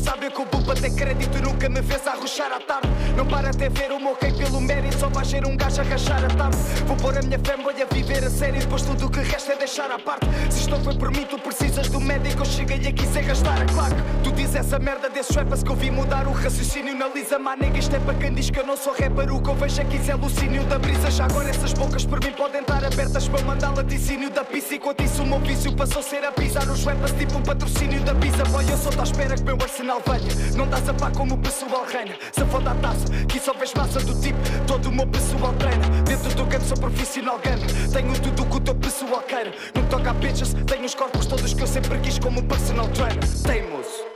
Sabem 0.01 0.31
que 0.31 0.41
eu 0.41 0.47
vou 0.51 0.61
bater 0.63 0.91
crédito. 0.95 1.43
Nunca 1.43 1.69
me 1.69 1.79
a 1.79 2.11
arrochar 2.11 2.53
à 2.53 2.61
tarde. 2.61 2.89
Não 3.17 3.27
para 3.27 3.51
até 3.51 3.69
ver 3.69 3.93
o 3.93 3.99
meu 3.99 4.17
rei 4.21 4.33
pelo 4.33 4.61
mérito. 4.61 4.99
Só 4.99 5.09
vai 5.09 5.25
ser 5.25 5.47
um 5.47 5.57
gajo 5.57 5.81
a 5.81 5.85
rachar 5.85 6.25
a 6.25 6.29
tarde. 6.29 6.57
Vou 6.87 6.97
pôr 6.97 7.17
a 7.19 7.23
minha 7.23 7.39
família 7.39 7.87
a 7.89 7.95
viver 7.95 8.25
a 8.25 8.31
sério. 8.31 8.61
Depois 8.61 8.83
tudo 8.83 9.07
o 9.07 9.11
que 9.11 9.21
resta 9.21 9.53
é 9.53 9.57
deixar 9.57 9.91
à 9.91 9.99
parte. 9.99 10.27
Se 10.51 10.61
isto 10.61 10.77
foi 10.81 10.95
por 10.95 11.11
mim, 11.11 11.27
tu 11.29 11.39
precisas 11.39 11.89
do 11.89 12.01
médico. 12.01 12.43
Eu 12.43 12.47
cheguei 12.47 12.87
aqui 12.87 13.07
sem 13.07 13.25
gastar 13.25 13.61
a 13.61 13.67
claque. 13.67 13.97
Tu 14.25 14.33
dizes 14.33 14.57
essa 14.57 14.79
merda 14.79 15.09
desses 15.11 15.35
rappers 15.35 15.63
que 15.63 15.71
eu 15.71 15.77
vi 15.77 15.91
mudar 15.91 16.27
o 16.27 16.33
raciocínio 16.33 16.97
na 16.97 17.09
lisa. 17.09 17.39
Manega, 17.39 17.79
isto 17.79 17.95
é 17.95 17.99
para 17.99 18.15
quem 18.15 18.33
diz 18.33 18.51
que 18.51 18.59
eu 18.59 18.67
não 18.67 18.77
sou 18.77 18.93
rapper. 18.93 19.33
O 19.33 19.43
que 19.43 19.51
eu 19.51 19.55
vejo 19.55 19.81
aqui 19.81 20.01
é 20.09 20.13
alucínio 20.13 20.65
da 20.65 20.79
brisa. 20.79 21.11
Já 21.11 21.25
agora 21.25 21.51
essas 21.51 21.73
bocas 21.73 22.05
por 22.05 22.23
mim 22.25 22.33
podem 22.33 22.61
estar 22.61 22.85
abertas 22.85 23.29
para 23.29 23.43
mandar 23.43 23.75
laticínio 23.77 24.31
da 24.31 24.45
pizza. 24.45 24.75
Enquanto 24.75 25.03
isso 25.03 25.23
o 25.23 25.27
meu 25.27 25.41
vício 25.41 25.73
passou 25.75 26.01
a 26.01 26.03
ser 26.03 26.25
a 26.25 26.33
pisar 26.33 26.69
os 26.69 26.85
rappers 26.85 27.13
tipo 27.13 27.39
um 27.39 27.43
patrocínio 27.43 28.01
da 28.03 28.15
pizza. 28.15 28.45
Boy, 28.45 28.65
eu 28.71 28.77
só 28.77 28.89
estou 28.89 29.03
à 29.03 29.05
espera 29.05 29.35
que 29.35 29.43
meu 29.43 29.59
arsenal 29.61 29.90
venha. 29.99 30.57
Não 30.57 30.69
dás 30.69 30.89
a 30.89 30.95
pá 30.95 31.11
como 31.11 31.35
o 31.35 31.39
pessoal 31.39 31.85
reina. 31.85 32.15
Se 32.33 32.45
foda 32.45 32.71
a 32.71 32.75
taça, 32.77 33.07
que 33.27 33.41
só 33.41 33.53
vês 33.55 33.75
massa 33.75 34.01
do 34.01 34.15
tipo. 34.21 34.39
Todo 34.67 34.87
o 34.87 34.93
meu 34.93 35.07
pessoal 35.07 35.53
treina. 35.55 35.87
Dentro 36.05 36.35
do 36.35 36.45
game 36.45 36.65
sou 36.65 36.77
profissional 36.77 37.39
game. 37.39 37.63
Tenho 37.93 38.13
tudo 38.21 38.43
o 38.43 38.47
que 38.47 38.57
o 38.57 38.61
teu 38.61 38.75
pessoal 38.75 39.23
queira. 39.23 39.53
Não 39.75 39.85
toca 39.87 40.11
a 40.11 40.15
bitches, 40.15 40.55
tenho 40.67 40.85
os 40.85 40.95
corpos 40.95 41.27
todos 41.27 41.55
que 41.55 41.63
eu 41.63 41.67
sempre 41.67 41.99
quis 41.99 42.19
como 42.19 42.41
um 42.41 42.47
personal 42.47 42.89
trainer. 42.89 43.21
Teimoso. 43.43 44.10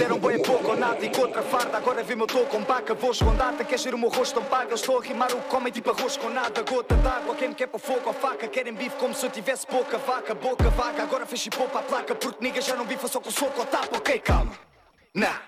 Deram 0.00 0.18
bem 0.18 0.36
é 0.36 0.38
pouco 0.38 0.70
ou 0.70 0.76
nada 0.76 1.04
E 1.04 1.10
contra 1.10 1.42
farda, 1.42 1.76
agora 1.76 2.02
vê-me 2.02 2.22
eu 2.22 2.26
estou 2.26 2.46
com 2.46 2.64
paca 2.64 2.94
Vou 2.94 3.10
escondata, 3.10 3.62
queres 3.62 3.84
ver 3.84 3.94
o 3.94 3.98
meu 3.98 4.08
rosto 4.08 4.40
paga. 4.42 4.74
Estou 4.74 4.98
a 4.98 5.02
rimar 5.02 5.30
o 5.32 5.40
comem 5.42 5.70
tipo 5.70 5.90
arroz 5.90 6.16
com 6.16 6.30
nada. 6.30 6.62
Gota 6.62 6.94
d'água, 6.96 7.34
quem 7.34 7.48
me 7.48 7.54
quer 7.54 7.66
para 7.66 7.78
fogo 7.78 8.02
ou 8.06 8.12
faca? 8.12 8.48
Querem 8.48 8.72
bife 8.72 8.96
como 8.96 9.14
se 9.14 9.26
eu 9.26 9.30
tivesse 9.30 9.66
pouca 9.66 9.98
vaca 9.98 10.34
Boca 10.34 10.70
vaga, 10.70 11.02
agora 11.02 11.26
chipou 11.36 11.68
para 11.68 11.80
a 11.80 11.82
placa 11.82 12.14
Porque 12.14 12.42
nigga 12.42 12.60
já 12.60 12.74
não 12.74 12.86
bifa 12.86 13.08
só 13.08 13.20
com 13.20 13.30
soco 13.30 13.60
ou 13.60 13.66
tapa. 13.66 13.98
Ok, 13.98 14.18
calma, 14.20 14.52
nah. 15.14 15.40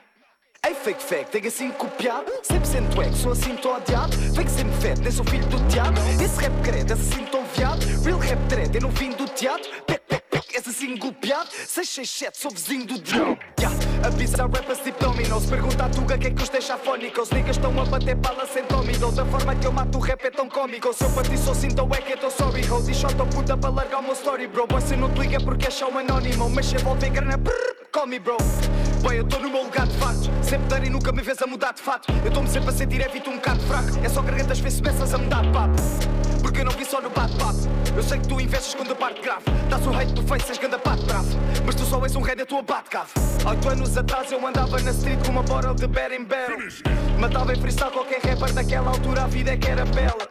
Ei, 0.64 0.74
fake 0.74 1.02
fake, 1.02 1.30
tem 1.30 1.46
assim 1.46 1.70
copiado. 1.72 2.30
100% 2.42 2.92
swag, 2.92 3.16
sou 3.16 3.32
assim 3.32 3.56
tão 3.56 3.74
odiado. 3.76 4.16
Fake 4.34 4.50
sempre 4.50 4.80
fed, 4.80 5.00
nem 5.00 5.10
sou 5.10 5.24
filho 5.24 5.46
do 5.46 5.58
diabo. 5.66 5.98
Esse 6.22 6.40
rap 6.40 6.52
credo, 6.62 6.92
esse 6.92 7.14
assim 7.14 7.24
tão 7.24 7.44
viado. 7.46 7.80
Real 8.04 8.18
rap 8.18 8.38
dread, 8.48 8.74
eu 8.74 8.82
não 8.82 8.90
vim 8.90 9.10
do 9.10 9.26
teatro. 9.26 9.68
Pec, 9.86 10.00
pec, 10.06 10.21
esse 10.54 10.68
assim 10.68 10.96
golpeado? 10.96 11.50
667, 11.50 12.38
sou 12.38 12.50
vizinho 12.50 12.86
do 12.86 12.98
diabo 12.98 13.38
yeah. 13.58 14.06
Avisa 14.06 14.46
rappers 14.46 14.80
tipo 14.80 15.04
Domino's. 15.04 15.46
Pergunta 15.46 15.84
à 15.84 15.88
Tuga 15.88 16.18
que 16.18 16.26
é 16.26 16.30
que 16.30 16.42
os 16.42 16.48
deixa 16.48 16.74
afónicos 16.74 17.24
Os 17.24 17.30
niggas 17.30 17.56
estão 17.56 17.80
a 17.80 17.84
bater 17.84 18.16
bala 18.16 18.46
sem 18.46 18.64
tómido 18.64 19.12
Da 19.12 19.24
forma 19.24 19.54
que 19.54 19.66
eu 19.66 19.72
mato 19.72 19.98
o 19.98 20.00
rap 20.00 20.24
é 20.24 20.30
tão 20.30 20.48
cómico 20.48 20.92
Se 20.92 21.04
eu 21.04 21.10
para 21.10 21.36
sou 21.36 21.54
tão 21.74 21.88
é 21.94 22.00
que 22.00 22.12
eu 22.12 22.18
tô 22.18 22.30
sorry 22.30 22.68
ho. 22.68 22.82
Diz 22.82 22.96
shot 22.96 23.14
puta 23.14 23.56
para 23.56 23.70
largar 23.70 24.00
o 24.00 24.02
meu 24.02 24.12
story 24.12 24.46
bro. 24.46 24.66
Boy 24.66 24.82
não 24.96 25.12
te 25.12 25.20
liga 25.20 25.40
porque 25.40 25.68
é 25.68 25.70
show 25.70 25.96
anónimo. 25.96 26.50
Mas 26.50 26.66
se 26.66 26.76
envolve 26.76 27.08
grana 27.10 27.36
brrr, 27.36 27.54
call 27.92 28.06
me 28.06 28.18
bro 28.18 28.36
Boy 29.02 29.18
eu 29.18 29.24
tô 29.24 29.38
no 29.38 29.50
meu 29.50 29.64
lugar 29.64 29.86
de 29.86 29.96
fato 29.96 30.30
Sempre 30.42 30.68
dar 30.68 30.84
e 30.84 30.90
nunca 30.90 31.10
me 31.12 31.22
vês 31.22 31.40
a 31.40 31.46
mudar 31.46 31.72
de 31.72 31.80
fato. 31.80 32.12
Eu 32.22 32.28
estou-me 32.28 32.48
sempre 32.48 32.68
a 32.68 32.72
sentir 32.72 33.00
evito 33.00 33.30
um 33.30 33.36
bocado 33.36 33.60
fraco. 33.62 33.88
É 34.04 34.08
só 34.08 34.20
gargantas 34.20 34.60
ver 34.60 34.70
se 34.70 34.82
começas 34.82 35.14
a 35.14 35.16
mudar 35.16 35.42
de 35.42 35.50
papo. 35.50 35.74
Porque 36.42 36.60
eu 36.60 36.64
não 36.66 36.72
vi 36.72 36.84
só 36.84 37.00
no 37.00 37.08
bate-papo. 37.08 37.58
Eu 37.96 38.02
sei 38.02 38.18
que 38.18 38.28
tu 38.28 38.38
investes 38.38 38.74
quando 38.74 38.92
a 38.92 38.94
parte 38.94 39.22
grave. 39.22 39.44
Dás 39.70 39.86
o 39.86 39.90
hate 39.90 40.12
do 40.12 40.22
face, 40.24 40.50
és 40.50 40.58
ganda 40.58 40.78
pato 40.78 41.02
bravo 41.04 41.28
Mas 41.64 41.74
tu 41.74 41.84
só 41.84 42.02
és 42.04 42.14
um 42.16 42.20
rei 42.20 42.36
da 42.36 42.44
tua 42.44 42.62
bate-cave 42.62 43.10
Oito 43.48 43.68
anos 43.68 43.96
atrás 43.96 44.30
eu 44.30 44.46
andava 44.46 44.78
na 44.80 44.90
street 44.90 45.24
com 45.24 45.32
uma 45.32 45.42
bottle 45.42 45.74
de 45.74 45.86
Better 45.86 46.22
Barrel. 46.26 46.58
Matava 47.18 47.54
em 47.54 47.56
freestyle 47.60 47.90
qualquer 47.90 48.20
rapper 48.20 48.52
naquela 48.52 48.90
altura 48.90 49.22
a 49.22 49.26
vida 49.26 49.52
é 49.52 49.56
que 49.56 49.68
era 49.68 49.86
bela. 49.86 50.28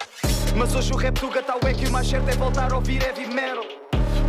Mas 0.55 0.75
hoje 0.75 0.93
o 0.93 0.97
rap 0.97 1.19
do 1.19 1.29
gata 1.29 1.55
é 1.67 1.73
que 1.73 1.88
o 1.88 1.91
mais 1.91 2.07
certo 2.07 2.29
é 2.29 2.34
voltar 2.34 2.71
a 2.71 2.75
ouvir 2.75 3.01
heavy 3.01 3.25
metal 3.25 3.81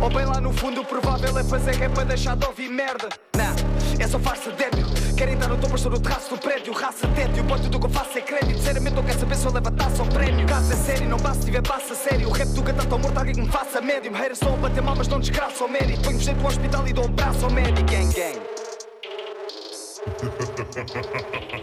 Ou 0.03 0.09
bem 0.09 0.25
lá 0.25 0.41
no 0.41 0.51
fundo 0.51 0.81
o 0.81 0.85
provável 0.85 1.37
é 1.37 1.43
fazer 1.45 1.75
rap 1.75 1.93
para 1.93 2.03
deixar 2.03 2.35
de 2.35 2.45
ouvir 2.45 2.67
merda. 2.67 3.07
Nah, 3.37 3.55
é 3.97 4.05
só 4.05 4.19
farsa 4.19 4.51
débil 4.51 4.85
Querem 5.15 5.37
dar 5.37 5.47
no 5.47 5.57
topo, 5.57 5.75
estou 5.77 5.89
no 5.91 5.97
terraço 5.97 6.29
do 6.31 6.37
prédio. 6.37 6.73
Raça 6.73 7.07
tédio, 7.15 7.41
boy 7.45 7.57
tudo 7.61 7.77
o 7.77 7.79
que 7.79 7.85
eu 7.85 7.89
faço 7.89 8.17
é 8.17 8.21
crédito. 8.21 8.57
Sinceramente 8.57 8.95
não 8.97 9.03
quer 9.03 9.13
saber 9.13 9.35
se 9.37 9.45
eu 9.45 9.53
levo 9.53 9.69
a 9.69 9.71
taça 9.71 10.01
ao 10.01 10.09
prémio. 10.09 10.45
Caso 10.45 10.73
é 10.73 10.75
sério, 10.75 11.07
não 11.07 11.17
basta 11.17 11.39
se 11.39 11.45
tiver 11.45 11.61
passa 11.61 11.95
sério. 11.95 12.27
O 12.27 12.31
rap 12.33 12.49
do 12.49 12.61
gata 12.61 12.85
tão 12.85 12.99
morto, 12.99 13.17
alguém 13.17 13.33
que 13.33 13.41
me 13.43 13.47
faça 13.47 13.79
médium 13.79 14.11
Haters 14.13 14.33
estão 14.33 14.53
a 14.53 14.57
bater 14.57 14.83
mal, 14.83 14.93
mas 14.97 15.07
não 15.07 15.21
desgraça 15.21 15.63
ao 15.63 15.69
mérito 15.69 16.01
Ponho-vos 16.01 16.25
dentro 16.25 16.41
do 16.41 16.47
hospital 16.47 16.85
e 16.85 16.91
dou 16.91 17.05
um 17.05 17.11
braço 17.11 17.45
ao 17.45 17.51
médico 17.51 17.89
Gang, 17.89 18.13
gang 18.13 18.41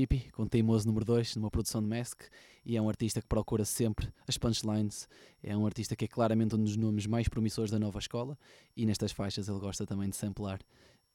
Chippy, 0.00 0.30
com 0.32 0.46
Teimoso 0.46 0.86
número 0.86 1.04
2, 1.04 1.36
numa 1.36 1.50
produção 1.50 1.82
de 1.82 1.86
Mask, 1.86 2.22
e 2.64 2.74
é 2.74 2.80
um 2.80 2.88
artista 2.88 3.20
que 3.20 3.26
procura 3.26 3.66
sempre 3.66 4.08
as 4.26 4.38
punchlines. 4.38 5.06
É 5.42 5.54
um 5.54 5.66
artista 5.66 5.94
que 5.94 6.06
é 6.06 6.08
claramente 6.08 6.54
um 6.54 6.64
dos 6.64 6.74
nomes 6.74 7.04
mais 7.04 7.28
promissores 7.28 7.70
da 7.70 7.78
nova 7.78 7.98
escola, 7.98 8.38
e 8.74 8.86
nestas 8.86 9.12
faixas 9.12 9.46
ele 9.46 9.58
gosta 9.58 9.84
também 9.84 10.08
de 10.08 10.16
samplar. 10.16 10.58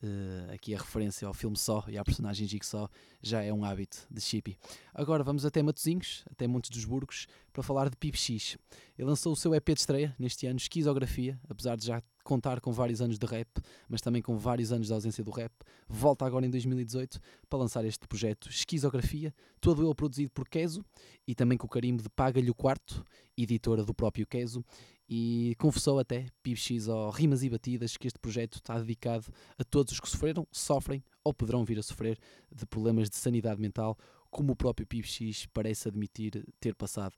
eh, 0.03 0.53
aqui 0.53 0.75
a 0.75 0.77
referência 0.77 1.27
ao 1.27 1.33
filme 1.33 1.57
só 1.57 1.83
e 1.87 1.97
à 1.97 2.03
personagem 2.03 2.47
Jigsaw 2.47 2.87
já 3.23 3.41
é 3.41 3.51
um 3.51 3.65
hábito 3.65 4.05
de 4.11 4.21
Chippy. 4.21 4.55
Agora 4.93 5.23
vamos 5.23 5.45
até 5.45 5.63
Matozinhos, 5.63 6.23
até 6.29 6.45
Montes 6.45 6.69
dos 6.69 6.85
Burgos, 6.85 7.27
para 7.51 7.63
falar 7.63 7.89
de 7.89 7.97
Pip 7.97 8.15
X. 8.15 8.55
Ele 8.99 9.07
lançou 9.07 9.33
o 9.33 9.35
seu 9.35 9.55
EP 9.55 9.65
de 9.73 9.79
estreia 9.79 10.15
neste 10.19 10.45
ano, 10.45 10.57
Esquizografia, 10.57 11.39
apesar 11.49 11.75
de 11.75 11.87
já 11.87 12.03
contar 12.25 12.59
com 12.59 12.73
vários 12.73 13.01
anos 13.01 13.17
de 13.17 13.25
rap, 13.25 13.47
mas 13.87 14.01
também 14.01 14.21
com 14.21 14.35
vários 14.35 14.73
anos 14.73 14.87
de 14.87 14.93
ausência 14.93 15.23
do 15.23 15.31
rap. 15.31 15.53
Volta 15.87 16.25
agora 16.25 16.45
em 16.45 16.49
2018 16.49 17.21
para 17.47 17.59
lançar 17.59 17.85
este 17.85 18.05
projeto 18.07 18.49
Esquizografia, 18.49 19.33
todo 19.61 19.85
ele 19.85 19.95
produzido 19.95 20.31
por 20.31 20.49
Keso 20.49 20.83
e 21.25 21.33
também 21.33 21.57
com 21.57 21.67
o 21.67 21.69
carimbo 21.69 22.03
de 22.03 22.09
Paga-lhe 22.09 22.49
o 22.49 22.55
Quarto, 22.55 23.05
editora 23.37 23.83
do 23.85 23.93
próprio 23.93 24.27
Keso. 24.27 24.65
E 25.07 25.55
confessou 25.59 25.99
até, 25.99 26.25
PibX 26.41 26.89
ao 26.89 27.11
Rimas 27.11 27.43
e 27.43 27.49
Batidas, 27.49 27.95
que 27.95 28.07
este 28.07 28.17
projeto 28.17 28.55
está 28.55 28.79
dedicado 28.79 29.27
a 29.55 29.63
todos 29.63 29.93
os 29.93 29.99
que 29.99 30.09
sofreram, 30.09 30.47
sofrem 30.51 31.03
ou 31.23 31.31
poderão 31.31 31.63
vir 31.63 31.77
a 31.77 31.83
sofrer 31.83 32.17
de 32.51 32.65
problemas 32.65 33.07
de 33.07 33.15
sanidade 33.15 33.61
mental, 33.61 33.95
como 34.31 34.53
o 34.53 34.55
próprio 34.55 34.87
PibX 34.87 35.45
parece 35.53 35.87
admitir 35.87 36.43
ter 36.59 36.73
passado. 36.73 37.13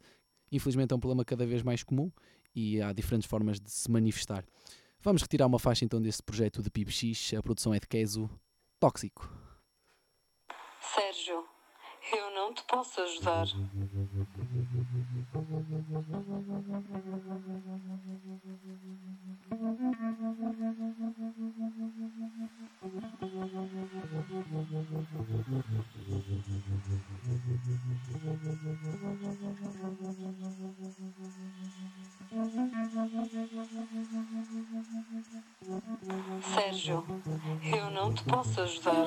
Infelizmente 0.52 0.92
é 0.92 0.96
um 0.96 1.00
problema 1.00 1.24
cada 1.24 1.46
vez 1.46 1.64
mais 1.64 1.82
comum 1.82 2.12
e 2.54 2.82
há 2.82 2.92
diferentes 2.92 3.30
formas 3.30 3.60
de 3.60 3.70
se 3.72 3.90
manifestar. 3.90 4.44
Vamos 5.08 5.22
retirar 5.22 5.48
uma 5.48 5.58
faixa 5.58 5.86
então 5.86 6.02
desse 6.02 6.22
projeto 6.22 6.62
de 6.62 6.70
PibX, 6.70 7.34
a 7.34 7.42
produção 7.42 7.74
é 7.74 7.80
de 7.80 7.88
Keso, 7.88 8.30
Tóxico. 8.78 9.32
Sérgio, 10.82 11.46
eu 12.12 12.32
não 12.32 12.54
te 12.54 12.62
posso 12.64 13.00
ajudar. 13.00 13.46
Sérgio, 36.42 37.04
eu 37.64 37.92
não 37.92 38.14
te 38.14 38.24
posso 38.24 38.62
ajudar. 38.62 39.06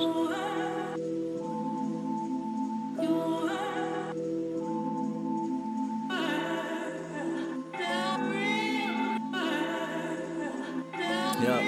Yeah. 11.40 11.62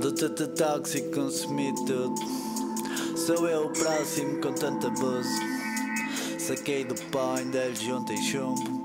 Do 0.00 0.12
tata 0.12 0.48
tóxico, 0.48 1.14
consumi 1.14 1.74
tudo. 1.86 2.14
Sou 3.16 3.48
eu 3.48 3.66
o 3.66 3.72
próximo 3.72 4.40
com 4.40 4.52
tanto 4.52 4.88
abuso. 4.88 5.28
Saquei 6.38 6.84
do 6.84 6.94
pó, 7.10 7.34
ainda 7.36 7.74
juntei 7.74 8.16
chumbo. 8.16 8.79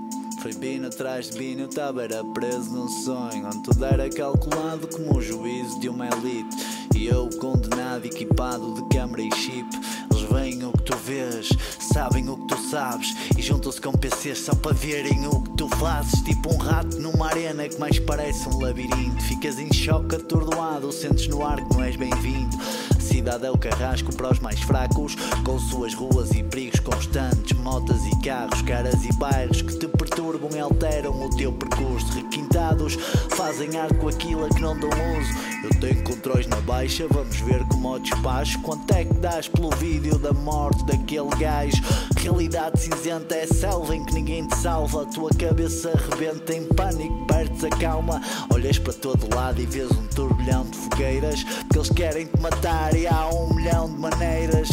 Foi 0.45 0.53
bino 0.53 0.85
atrás 0.85 1.31
de 1.31 1.39
bino, 1.39 1.61
eu 1.61 1.67
tava 1.67 2.03
era 2.03 2.23
preso 2.23 2.69
num 2.69 2.87
sonho. 2.87 3.47
Onde 3.47 3.63
tudo 3.63 3.83
era 3.83 4.07
calculado 4.07 4.87
como 4.87 5.17
o 5.17 5.19
juízo 5.19 5.79
de 5.79 5.89
uma 5.89 6.05
elite. 6.05 6.55
E 6.95 7.07
eu 7.07 7.27
condenado, 7.39 8.05
equipado 8.05 8.75
de 8.75 8.95
câmara 8.95 9.23
e 9.23 9.31
chip. 9.37 9.67
Eles 10.11 10.21
veem 10.29 10.63
o 10.63 10.71
que 10.71 10.83
tu 10.83 10.95
vês, 10.97 11.49
sabem 11.79 12.29
o 12.29 12.37
que 12.37 12.45
tu 12.45 12.57
sabes. 12.69 13.15
E 13.35 13.41
juntam-se 13.41 13.81
com 13.81 13.91
PCs 13.93 14.37
só 14.37 14.53
para 14.53 14.71
verem 14.71 15.25
o 15.25 15.41
que 15.41 15.49
tu 15.57 15.67
fazes. 15.67 16.21
Tipo 16.21 16.53
um 16.53 16.57
rato 16.57 16.95
numa 16.99 17.25
arena 17.25 17.67
que 17.67 17.79
mais 17.79 17.97
parece 17.97 18.47
um 18.47 18.59
labirinto. 18.59 19.23
Ficas 19.23 19.57
em 19.57 19.73
choque 19.73 20.15
atordoado, 20.15 20.91
sentes 20.91 21.27
no 21.27 21.43
ar 21.43 21.55
que 21.55 21.73
não 21.73 21.83
és 21.83 21.95
bem-vindo. 21.95 22.55
Cidade 22.99 23.47
é 23.47 23.49
o 23.49 23.57
carrasco 23.57 24.15
para 24.15 24.31
os 24.31 24.39
mais 24.39 24.59
fracos, 24.59 25.15
com 25.43 25.57
suas 25.57 25.95
ruas 25.95 26.29
e 26.31 26.43
perigos 26.43 26.74
constantes, 26.85 27.57
motas 27.59 28.05
e 28.05 28.15
carros, 28.21 28.61
caras 28.61 29.03
e 29.03 29.11
bairros 29.13 29.61
que 29.61 29.77
te 29.77 29.87
perturbam 29.87 30.49
e 30.55 30.59
alteram 30.59 31.25
o 31.25 31.29
teu 31.35 31.51
percurso. 31.51 32.13
Requintados, 32.13 32.95
fazem 33.31 33.77
arte 33.77 33.95
com 33.95 34.07
aquilo 34.07 34.45
a 34.45 34.49
que 34.49 34.61
não 34.61 34.79
dão 34.79 34.89
uso. 34.89 35.55
Eu 35.63 35.79
tenho 35.79 36.03
controles 36.03 36.47
na 36.47 36.61
baixa, 36.61 37.07
vamos 37.09 37.35
ver 37.41 37.63
como 37.67 37.89
ao 37.89 37.99
despacho. 37.99 38.61
Quanto 38.61 38.93
é 38.93 39.03
que 39.03 39.13
dás 39.15 39.47
pelo 39.47 39.71
vídeo 39.71 40.17
da 40.19 40.31
morte 40.31 40.85
daquele 40.85 41.29
gajo? 41.39 41.81
Realidade 42.17 42.79
cinzenta 42.79 43.35
é 43.35 43.47
selva 43.47 43.95
em 43.95 44.05
que 44.05 44.13
ninguém 44.13 44.47
te 44.47 44.55
salva. 44.57 45.01
A 45.01 45.05
tua 45.05 45.31
cabeça 45.31 45.91
rebenta 46.11 46.53
em 46.53 46.63
pânico, 46.65 47.25
perdes 47.25 47.63
a 47.63 47.69
calma. 47.69 48.21
Olhas 48.53 48.77
para 48.77 48.93
todo 48.93 49.35
lado 49.35 49.59
e 49.59 49.65
vês 49.65 49.91
um 49.91 50.07
turbilhão 50.07 50.65
de 50.65 50.77
fogueiras, 50.77 51.43
porque 51.43 51.77
eles 51.77 51.89
querem 51.89 52.25
te 52.27 52.39
matar 52.39 52.95
e 52.95 53.07
há 53.07 53.27
um 53.29 53.53
milhão 53.55 53.91
de 53.91 53.99
maneiras. 53.99 54.69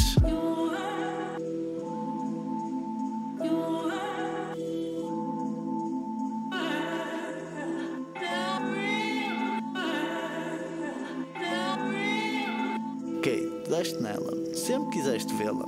Nela, 14.02 14.32
sempre 14.54 14.90
quiseste 14.90 15.32
vê-la. 15.34 15.64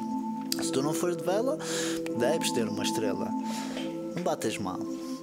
Se 0.61 0.70
tu 0.72 0.82
não 0.82 0.93
fores 0.93 1.16
de 1.16 1.24
vela, 1.24 1.57
deves 2.18 2.51
ter 2.53 2.68
uma 2.68 2.82
estrela. 2.82 3.30
Não 4.14 4.22
bates 4.22 4.59
mal, 4.59 4.80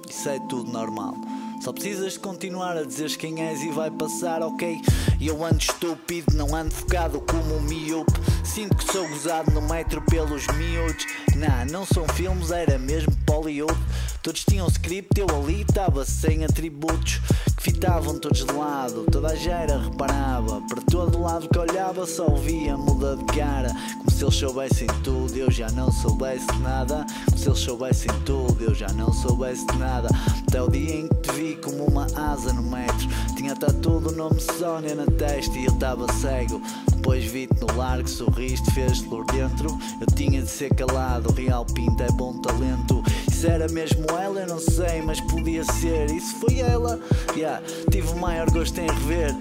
isso 0.08 0.28
é 0.28 0.38
tudo 0.48 0.70
normal. 0.72 1.14
Só 1.62 1.72
precisas 1.72 2.16
continuar 2.18 2.76
a 2.76 2.82
dizeres 2.82 3.14
quem 3.14 3.40
és 3.40 3.62
e 3.62 3.70
vai 3.70 3.88
passar, 3.88 4.42
ok? 4.42 4.80
Eu 5.20 5.44
ando 5.44 5.58
estúpido, 5.58 6.34
não 6.34 6.56
ando 6.56 6.74
focado 6.74 7.20
como 7.20 7.56
um 7.56 7.60
miúpe. 7.60 8.12
Sinto 8.42 8.76
que 8.78 8.92
sou 8.92 9.08
gozado 9.08 9.48
no 9.52 9.62
metro 9.62 10.02
pelos 10.02 10.44
miúdos. 10.56 11.06
Nah, 11.36 11.64
não 11.64 11.86
são 11.86 12.04
filmes, 12.08 12.50
era 12.50 12.76
mesmo 12.80 13.16
Hollywood. 13.30 13.78
Todos 14.24 14.44
tinham 14.44 14.66
script, 14.66 15.20
eu 15.20 15.26
ali 15.30 15.62
estava 15.62 16.04
sem 16.04 16.44
atributos. 16.44 17.20
Que 17.56 17.62
fitavam 17.62 18.18
todos 18.18 18.44
de 18.44 18.52
lado, 18.52 19.04
toda 19.10 19.28
a 19.28 19.36
gera 19.36 19.78
reparava. 19.78 20.60
Para 20.62 20.82
todo 20.82 21.20
lado 21.20 21.48
que 21.48 21.58
olhava 21.58 22.04
só 22.06 22.28
via 22.34 22.76
muda 22.76 23.16
de 23.16 23.24
cara. 23.26 23.72
Como 23.98 24.10
se 24.10 24.24
eles 24.24 24.34
soubessem 24.34 24.88
tudo, 25.04 25.36
eu 25.36 25.50
já 25.50 25.70
não 25.70 25.92
soubesse 25.92 26.52
nada. 26.60 27.06
Se 27.42 27.48
eles 27.48 27.58
soubessem 27.58 28.10
tudo, 28.24 28.62
eu 28.62 28.72
já 28.72 28.86
não 28.92 29.12
soubesse 29.12 29.66
de 29.66 29.76
nada. 29.76 30.08
Até 30.46 30.62
o 30.62 30.70
dia 30.70 30.94
em 30.94 31.08
que 31.08 31.14
te 31.16 31.32
vi 31.32 31.56
como 31.56 31.86
uma 31.86 32.06
asa 32.14 32.52
no 32.52 32.62
metro. 32.62 33.08
Tinha 33.34 33.56
tatu 33.56 33.98
do 33.98 34.12
nome 34.12 34.40
Sónia 34.40 34.94
na 34.94 35.06
testa 35.06 35.58
e 35.58 35.64
eu 35.64 35.72
estava 35.72 36.06
cego. 36.12 36.62
Depois 36.92 37.24
vi-te 37.24 37.60
no 37.60 37.76
largo, 37.76 38.08
sorriste, 38.08 38.70
fez-te 38.70 39.08
por 39.08 39.26
dentro. 39.26 39.76
Eu 40.00 40.06
tinha 40.14 40.40
de 40.40 40.48
ser 40.48 40.72
calado, 40.72 41.30
o 41.30 41.32
real 41.32 41.64
pinta 41.64 42.04
é 42.04 42.12
bom 42.12 42.40
talento. 42.40 43.02
Se 43.32 43.48
era 43.48 43.66
mesmo 43.66 44.06
ela, 44.16 44.42
eu 44.42 44.46
não 44.46 44.60
sei, 44.60 45.02
mas 45.02 45.20
podia 45.22 45.64
ser. 45.64 46.10
Se 46.10 46.34
foi 46.34 46.60
ela, 46.60 47.00
yeah, 47.34 47.60
tive 47.90 48.06
o 48.06 48.16
maior 48.18 48.48
gosto 48.52 48.78
em 48.78 48.86
rever. 48.86 49.34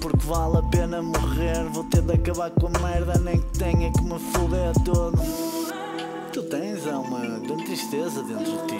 Porque 0.00 0.26
vale 0.26 0.56
a 0.56 0.62
pena 0.62 1.02
morrer. 1.02 1.62
Vou 1.74 1.84
ter 1.84 2.00
de 2.00 2.14
acabar 2.14 2.50
com 2.52 2.68
a 2.68 2.80
merda, 2.80 3.18
nem 3.18 3.38
que 3.38 3.58
tenha 3.58 3.92
que 3.92 4.02
me 4.02 4.18
foder 4.18 4.72
todo. 4.82 5.57
Tu 6.38 6.44
tens 6.44 6.86
é 6.86 6.94
uma 6.94 7.18
grande 7.18 7.64
tristeza 7.64 8.22
dentro 8.22 8.44
de 8.44 8.66
ti. 8.68 8.78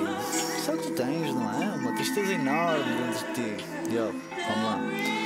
Só 0.65 0.77
que 0.77 0.83
tu 0.85 0.91
tens, 0.93 1.35
não 1.35 1.61
é? 1.61 1.75
Uma 1.75 1.93
tristeza 1.93 2.33
enorme 2.33 2.85
dentro 2.85 3.27
de 3.27 3.57
ti. 3.57 3.65
Yo, 3.93 4.13
vamos 4.47 4.65
lá. 4.65 5.18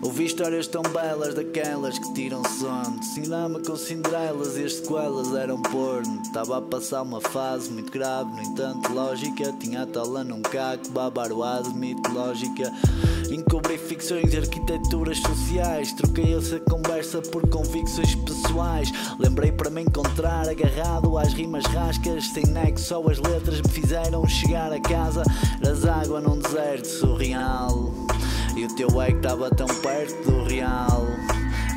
Ouvi 0.00 0.26
histórias 0.26 0.68
tão 0.68 0.82
belas 0.82 1.34
daquelas 1.34 1.98
que 1.98 2.14
tiram 2.14 2.42
sono. 2.44 3.02
Cinema 3.02 3.58
com 3.58 3.76
Cinderelas 3.76 4.56
e 4.56 4.64
as 4.64 4.74
sequelas 4.74 5.34
eram 5.34 5.60
porno. 5.60 6.22
Estava 6.22 6.58
a 6.58 6.62
passar 6.62 7.02
uma 7.02 7.20
fase 7.20 7.68
muito 7.70 7.90
grave, 7.90 8.30
no 8.30 8.40
entanto, 8.40 8.92
lógica. 8.92 9.52
Tinha 9.58 9.82
a 9.82 9.86
tala 9.86 10.22
num 10.22 10.40
caco, 10.40 10.88
babaroado, 10.90 11.74
mitológica. 11.74 12.72
Encobri 13.28 13.76
ficções 13.76 14.32
e 14.32 14.36
arquiteturas 14.36 15.18
sociais. 15.18 15.92
Troquei 15.92 16.32
essa 16.36 16.60
conversa 16.60 17.20
por 17.20 17.48
convicções 17.48 18.14
pessoais. 18.14 18.92
Lembrei 19.18 19.50
para 19.50 19.68
me 19.68 19.82
encontrar 19.82 20.48
agarrado 20.48 21.18
às 21.18 21.32
rimas 21.32 21.64
rascas. 21.66 22.28
Sem 22.28 22.46
nexo, 22.46 22.84
só 22.84 23.02
as 23.10 23.18
letras 23.18 23.60
me 23.60 23.68
fizeram 23.68 24.24
chegar 24.28 24.72
a 24.72 24.80
casa. 24.80 25.24
Eras 25.60 25.84
água 25.84 26.20
num 26.20 26.38
deserto 26.38 26.86
surreal. 26.86 27.92
E 28.58 28.64
o 28.64 28.74
teu 28.74 29.00
ego 29.00 29.18
estava 29.18 29.48
tão 29.50 29.68
perto 29.68 30.28
do 30.28 30.42
real. 30.42 31.06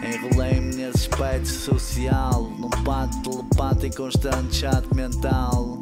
Enrolei-me 0.03 0.75
nesse 0.75 1.01
espectro 1.01 1.53
social, 1.53 2.49
num 2.57 2.71
pato 2.83 3.21
telepata 3.61 3.85
em 3.85 3.91
constante 3.91 4.55
chat 4.55 4.83
mental. 4.95 5.77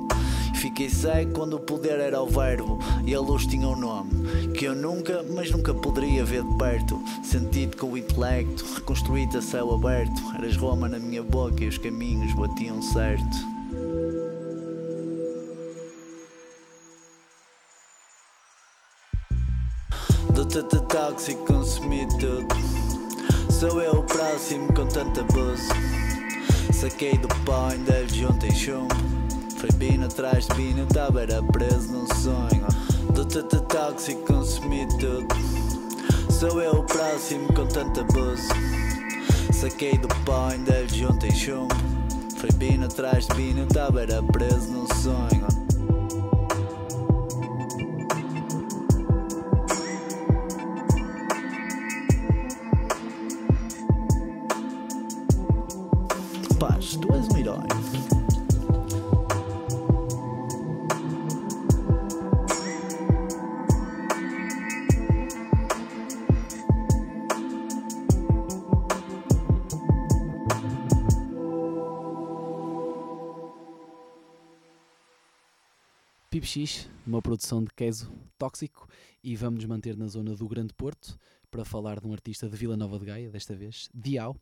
Fiquei 0.55 0.89
cego 0.89 1.31
quando 1.31 1.53
o 1.53 1.59
poder 1.59 2.01
era 2.01 2.21
o 2.21 2.27
verbo 2.27 2.79
e 3.05 3.15
a 3.15 3.19
luz 3.21 3.45
tinha 3.45 3.65
um 3.65 3.77
nome 3.77 4.51
que 4.53 4.65
eu 4.65 4.75
nunca, 4.75 5.23
mas 5.33 5.49
nunca 5.49 5.73
poderia 5.73 6.25
ver 6.25 6.43
de 6.43 6.57
perto. 6.57 7.01
Sentido 7.23 7.77
com 7.77 7.91
o 7.91 7.97
intelecto, 7.97 8.65
reconstruído 8.75 9.37
a 9.37 9.41
céu 9.41 9.73
aberto. 9.73 10.21
Eras 10.35 10.57
Roma 10.57 10.89
na 10.89 10.99
minha 10.99 11.23
boca 11.23 11.63
e 11.63 11.69
os 11.69 11.77
caminhos 11.77 12.33
batiam 12.33 12.81
certo. 12.81 13.58
Do 20.49 20.63
tata 20.63 20.79
tóxico, 20.79 21.45
consumi 21.45 22.07
tudo. 22.19 22.47
Sou 23.51 23.79
eu 23.83 23.99
o 23.99 24.03
próximo 24.03 24.73
com 24.73 24.87
tanto 24.87 25.19
abuso. 25.19 25.69
Saquei 26.73 27.15
do 27.19 27.27
pó, 27.45 27.67
ainda 27.67 28.07
juntei 28.07 28.49
chumbo. 28.49 28.95
Foi 29.57 29.69
bino 29.73 30.07
atrás 30.07 30.47
de 30.47 30.55
bino, 30.55 30.87
tava 30.87 31.21
era 31.21 31.43
preso 31.43 31.91
num 31.91 32.07
sonho. 32.15 32.65
Do 33.13 33.25
tata 33.25 33.59
tóxico, 33.59 34.25
consumi 34.25 34.87
tudo. 34.99 35.27
Sou 36.31 36.59
eu 36.59 36.79
o 36.79 36.83
próximo 36.83 37.53
com 37.53 37.67
tanto 37.67 37.99
abuso. 37.99 38.49
Saquei 39.53 39.99
do 39.99 40.07
pó, 40.25 40.47
ainda 40.47 40.87
juntei 40.87 41.31
chumbo. 41.31 41.75
Foi 42.37 42.51
bino 42.53 42.85
atrás 42.85 43.27
de 43.27 43.35
bino, 43.35 43.67
tava 43.67 44.01
era 44.01 44.23
preso 44.23 44.67
num 44.71 44.87
sonho. 44.95 45.68
Uma 77.09 77.21
produção 77.21 77.63
de 77.63 77.71
queso 77.75 78.11
tóxico, 78.37 78.87
e 79.23 79.35
vamos 79.35 79.61
nos 79.61 79.65
manter 79.65 79.97
na 79.97 80.07
zona 80.07 80.35
do 80.35 80.47
Grande 80.47 80.73
Porto 80.73 81.17
para 81.49 81.65
falar 81.65 81.99
de 81.99 82.05
um 82.05 82.13
artista 82.13 82.47
de 82.47 82.55
Vila 82.55 82.77
Nova 82.77 82.99
de 82.99 83.05
Gaia, 83.05 83.31
desta 83.31 83.55
vez, 83.55 83.89
Dial. 83.93 84.35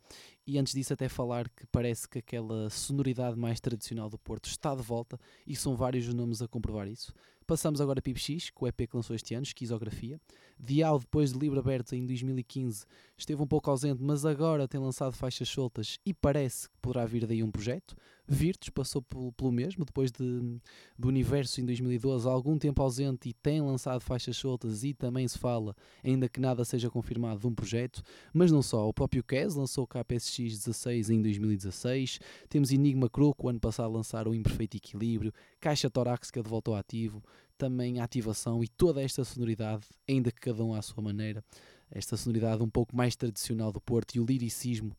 E 0.46 0.58
antes 0.58 0.74
disso, 0.74 0.92
até 0.92 1.08
falar 1.08 1.48
que 1.48 1.66
parece 1.68 2.06
que 2.06 2.18
aquela 2.18 2.68
sonoridade 2.68 3.38
mais 3.38 3.58
tradicional 3.58 4.10
do 4.10 4.18
Porto 4.18 4.46
está 4.46 4.74
de 4.74 4.82
volta, 4.82 5.18
e 5.46 5.56
são 5.56 5.74
vários 5.74 6.06
os 6.06 6.12
nomes 6.12 6.42
a 6.42 6.48
comprovar 6.48 6.86
isso. 6.86 7.12
Passamos 7.46 7.80
agora 7.80 8.00
a 8.00 8.02
Pip 8.02 8.20
X, 8.20 8.50
com 8.50 8.66
o 8.66 8.68
EP 8.68 8.86
que 8.86 8.94
lançou 8.94 9.16
este 9.16 9.34
ano, 9.34 9.44
Esquizografia. 9.44 10.20
Dial, 10.60 10.98
depois 10.98 11.32
de 11.32 11.38
Livro 11.38 11.58
Aberto 11.58 11.94
em 11.94 12.04
2015, 12.04 12.84
esteve 13.16 13.42
um 13.42 13.46
pouco 13.46 13.70
ausente, 13.70 14.02
mas 14.02 14.26
agora 14.26 14.68
tem 14.68 14.78
lançado 14.78 15.12
faixas 15.12 15.48
soltas 15.48 15.98
e 16.04 16.12
parece 16.12 16.68
que 16.68 16.76
poderá 16.82 17.06
vir 17.06 17.26
daí 17.26 17.42
um 17.42 17.50
projeto. 17.50 17.96
Virtus 18.28 18.68
passou 18.68 19.00
pelo, 19.00 19.50
mesmo, 19.50 19.86
depois 19.86 20.12
de, 20.12 20.60
do 20.98 21.08
Universo 21.08 21.60
em 21.60 21.64
2012, 21.64 22.28
algum 22.28 22.58
tempo 22.58 22.82
ausente 22.82 23.30
e 23.30 23.32
tem 23.32 23.62
lançado 23.62 24.02
faixas 24.02 24.36
soltas 24.36 24.84
e 24.84 24.92
também 24.92 25.26
se 25.26 25.38
fala, 25.38 25.74
ainda 26.04 26.28
que 26.28 26.38
nada 26.38 26.62
seja 26.64 26.90
confirmado, 26.90 27.40
de 27.40 27.46
um 27.46 27.54
projeto, 27.54 28.02
mas 28.32 28.52
não 28.52 28.60
só, 28.60 28.86
o 28.86 28.92
próprio 28.92 29.24
Kes 29.24 29.54
lançou 29.54 29.84
o 29.84 29.86
KPSX 29.86 30.58
16 30.58 31.08
em 31.08 31.22
2016, 31.22 32.20
temos 32.50 32.70
Enigma 32.70 33.08
Croco, 33.08 33.48
ano 33.48 33.58
passado 33.58 33.92
lançaram 33.92 34.32
o 34.32 34.34
Imperfeito 34.34 34.76
Equilíbrio, 34.76 35.32
Caixa 35.58 35.88
Torácica 35.88 36.42
de 36.42 36.50
volta 36.50 36.70
ao 36.70 36.76
ativo, 36.76 37.22
também 37.56 37.98
a 37.98 38.04
ativação 38.04 38.62
e 38.62 38.68
toda 38.68 39.02
esta 39.02 39.24
sonoridade, 39.24 39.86
ainda 40.08 40.30
que 40.30 40.40
cada 40.40 40.62
um 40.62 40.74
à 40.74 40.82
sua 40.82 41.02
maneira, 41.02 41.42
esta 41.90 42.16
sonoridade 42.16 42.62
um 42.62 42.68
pouco 42.68 42.94
mais 42.94 43.16
tradicional 43.16 43.72
do 43.72 43.80
Porto 43.80 44.14
e 44.14 44.20
o 44.20 44.24
liricismo 44.24 44.94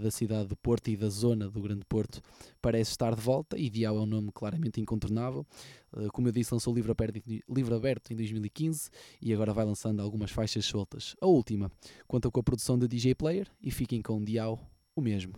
da 0.00 0.10
cidade 0.10 0.48
do 0.48 0.56
Porto 0.56 0.88
e 0.88 0.96
da 0.96 1.08
zona 1.08 1.48
do 1.48 1.60
Grande 1.60 1.84
Porto 1.84 2.22
parece 2.60 2.90
estar 2.90 3.14
de 3.14 3.20
volta. 3.20 3.58
Ideal 3.58 3.96
é 3.96 4.00
um 4.00 4.06
nome 4.06 4.30
claramente 4.32 4.80
incontornável. 4.80 5.46
Uh, 5.92 6.10
como 6.12 6.28
eu 6.28 6.32
disse, 6.32 6.52
lançou 6.52 6.74
livro 6.74 6.92
aberto, 6.92 7.22
livro 7.48 7.74
aberto 7.74 8.12
em 8.12 8.16
2015 8.16 8.90
e 9.20 9.32
agora 9.32 9.52
vai 9.52 9.64
lançando 9.64 10.00
algumas 10.00 10.30
faixas 10.30 10.64
soltas. 10.64 11.14
A 11.20 11.26
última 11.26 11.70
conta 12.06 12.30
com 12.30 12.40
a 12.40 12.42
produção 12.42 12.78
da 12.78 12.86
DJ 12.86 13.14
Player 13.14 13.48
e 13.62 13.70
fiquem 13.70 14.02
com 14.02 14.22
Dial, 14.22 14.58
o 14.94 15.00
mesmo. 15.00 15.34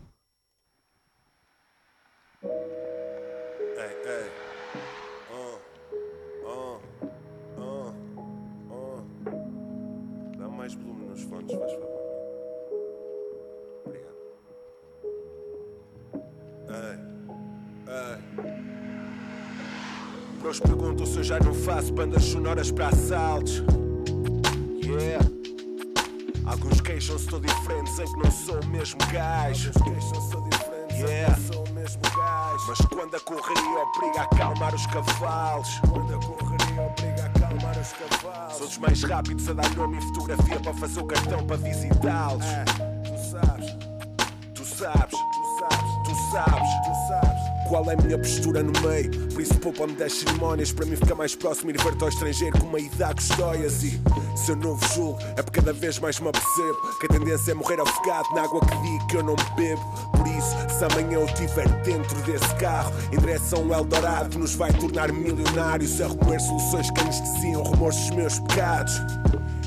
Nos 20.52 20.60
perguntam 20.60 21.06
se 21.06 21.16
eu 21.16 21.24
já 21.24 21.40
não 21.40 21.54
faço 21.54 21.90
bandas 21.94 22.24
sonoras 22.24 22.70
para 22.70 22.88
assaltos. 22.88 23.62
Yeah. 24.84 25.26
Alguns 26.44 26.78
queixam-se, 26.82 27.24
estou 27.24 27.40
diferente, 27.40 27.90
sei 27.90 28.04
que 28.04 28.18
não 28.18 28.30
sou 28.30 28.60
o 28.60 28.66
mesmo 28.66 28.98
gajo. 29.10 29.70
Yeah. 30.94 31.38
Mas 32.68 32.78
quando 32.80 33.14
a 33.14 33.20
correria 33.20 33.78
obriga 33.80 34.20
a 34.20 34.24
acalmar 34.24 34.74
os 34.74 34.86
cavalos. 34.88 35.68
Quando 35.90 36.14
a 36.14 36.18
correria 36.18 36.82
obriga 36.82 37.22
a 37.22 37.26
acalmar 37.28 37.78
os 37.78 37.92
cavalos. 37.94 38.56
Sou 38.58 38.66
dos 38.66 38.76
mais 38.76 39.02
rápidos 39.04 39.48
a 39.48 39.54
dar 39.54 39.74
nome 39.74 39.96
e 39.96 40.02
fotografia 40.02 40.60
para 40.60 40.74
fazer 40.74 41.00
o 41.00 41.06
cartão 41.06 41.46
para 41.46 41.56
visitá-los. 41.56 42.44
tu 43.04 43.30
sabes, 43.30 43.70
tu 44.54 44.64
sabes, 44.66 45.18
tu 45.18 45.44
sabes, 45.58 45.92
tu 46.04 46.14
sabes, 46.30 46.68
tu 46.84 47.08
sabes. 47.08 47.41
Qual 47.72 47.90
é 47.90 47.94
a 47.94 48.02
minha 48.02 48.18
postura 48.18 48.62
no 48.62 48.70
meio? 48.82 49.10
Por 49.32 49.40
isso 49.40 49.54
poupa-me 49.54 49.94
das 49.94 50.12
cerimónias 50.12 50.70
Para 50.70 50.84
mim 50.84 50.94
ficar 50.94 51.14
mais 51.14 51.34
próximo 51.34 51.70
e 51.70 51.72
ver-te 51.72 52.02
ao 52.02 52.10
estrangeiro 52.10 52.58
Com 52.58 52.66
uma 52.66 52.78
idade 52.78 53.14
custóias 53.14 53.82
E 53.82 53.98
se 54.36 54.50
eu 54.50 54.56
não 54.56 54.76
vos 54.76 54.92
julgo 54.92 55.18
É 55.38 55.42
porque 55.42 55.58
cada 55.58 55.72
vez 55.72 55.98
mais 55.98 56.20
me 56.20 56.28
apercebo 56.28 56.98
Que 57.00 57.06
a 57.06 57.08
tendência 57.08 57.52
é 57.52 57.54
morrer 57.54 57.80
afogado 57.80 58.28
Na 58.34 58.42
água 58.42 58.60
que 58.60 58.76
digo 58.76 59.06
que 59.06 59.16
eu 59.16 59.22
não 59.22 59.36
bebo. 59.56 59.80
Por 60.14 60.26
isso, 60.26 60.78
se 60.78 60.84
amanhã 60.84 61.20
eu 61.20 61.24
estiver 61.24 61.66
dentro 61.82 62.20
desse 62.24 62.54
carro 62.56 62.92
Em 63.10 63.18
direção 63.18 63.60
ao 63.72 63.80
Eldorado 63.80 64.28
Que 64.28 64.38
nos 64.38 64.54
vai 64.54 64.70
tornar 64.74 65.10
milionários 65.10 65.98
A 66.02 66.08
remoer 66.08 66.42
soluções 66.42 66.90
que 66.90 67.00
anestesiam 67.00 67.62
Remorsos 67.62 68.02
dos 68.08 68.16
meus 68.16 68.38
pecados 68.40 69.00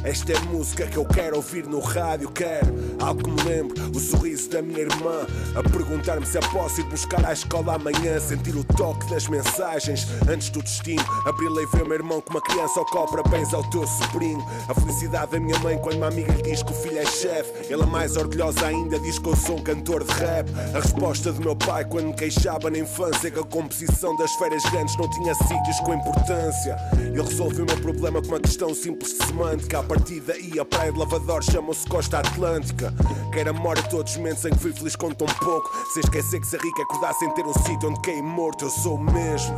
esta 0.06 0.34
é 0.34 0.38
a 0.38 0.42
música 0.42 0.86
que 0.86 0.98
eu 0.98 1.06
quero 1.06 1.38
ouvir 1.38 1.66
no 1.66 1.80
rádio. 1.80 2.30
Quero 2.30 2.68
algo 3.02 3.24
que 3.24 3.32
me 3.32 3.42
lembre 3.42 3.82
o 3.82 4.00
sorriso 4.00 4.48
da 4.52 4.62
minha 4.62 4.82
irmã. 4.82 5.26
A 5.56 5.64
perguntar-me 5.68 6.26
se 6.28 6.38
é 6.38 6.42
posso 6.42 6.80
ir 6.80 6.84
buscar 6.84 7.26
à 7.26 7.34
escola 7.34 7.74
amanhã. 7.74 8.20
Sentir 8.20 8.56
o 8.56 8.64
toque 8.64 9.10
das 9.10 9.28
mensagens 9.28 10.08
antes 10.30 10.50
do 10.50 10.62
destino. 10.62 11.04
Abri-la 11.26 11.64
e 11.64 11.66
ver 11.66 11.86
meu 11.86 11.96
irmão 11.96 12.22
com 12.22 12.30
uma 12.30 12.42
criança 12.42 12.80
ao 12.80 12.86
colo. 12.86 13.08
Parabéns 13.08 13.52
ao 13.52 13.68
teu 13.72 13.86
sobrinho. 13.88 14.46
A 14.70 14.76
felicidade 14.76 15.32
da 15.32 15.40
minha 15.40 15.58
mãe 15.60 15.78
quando 15.80 15.98
uma 15.98 16.08
amiga 16.08 16.32
lhe 16.34 16.44
diz 16.44 16.62
que 16.62 16.72
o 16.72 16.76
filho 16.76 17.00
é 17.00 17.06
chefe. 17.06 17.74
Ela, 17.74 17.88
mais 17.88 18.16
orgulhosa 18.16 18.68
ainda, 18.68 19.00
diz 19.00 19.18
que 19.18 19.28
eu 19.28 19.36
sou 19.36 19.58
um 19.58 19.64
cantor 19.64 20.04
de 20.04 20.14
rap. 20.14 20.48
A 20.76 20.82
resposta 20.82 21.34
do 21.34 21.42
meu 21.42 21.56
pai 21.56 21.84
quando 21.84 22.10
me 22.10 22.14
queixava 22.14 22.70
na 22.70 22.78
infância 22.78 23.32
que 23.32 23.40
a 23.40 23.44
composição 23.44 24.16
das 24.18 24.32
férias 24.34 24.64
grandes 24.66 24.96
não 24.98 25.10
tinha 25.10 25.34
sítios 25.34 25.80
com 25.80 25.96
importância. 25.96 26.78
Ele 27.16 27.24
resolveu 27.24 27.64
o 27.64 27.66
meu 27.66 27.78
problema 27.78 28.22
com 28.22 28.28
uma 28.28 28.42
questão 28.42 28.76
simples 28.76 29.18
de 29.18 29.26
semântica. 29.26 29.80
A 29.80 29.84
partida 29.84 30.38
e 30.38 30.60
a 30.60 30.66
praia 30.66 30.92
de 30.92 31.00
lavador 31.00 31.42
chamam-se 31.42 31.88
Costa 31.88 32.20
Atlântica. 32.20 32.94
Quero 33.32 33.52
amor 33.52 33.80
a 33.80 33.84
todos 33.84 34.12
os 34.12 34.18
momentos 34.18 34.44
em 34.44 34.50
que 34.50 34.60
fui 34.60 34.74
feliz 34.74 34.98
com 34.98 35.12
tão 35.12 35.28
pouco. 35.28 35.72
Sem 35.94 36.04
esquecer 36.04 36.42
que 36.42 36.48
ser 36.48 36.60
rico 36.60 36.82
é 36.82 36.84
acordar 36.84 37.14
ter 37.34 37.46
um 37.46 37.54
sítio 37.54 37.90
onde 37.90 38.02
cair 38.02 38.22
morto. 38.22 38.66
Eu 38.66 38.70
sou 38.70 38.98
mesmo. 38.98 39.56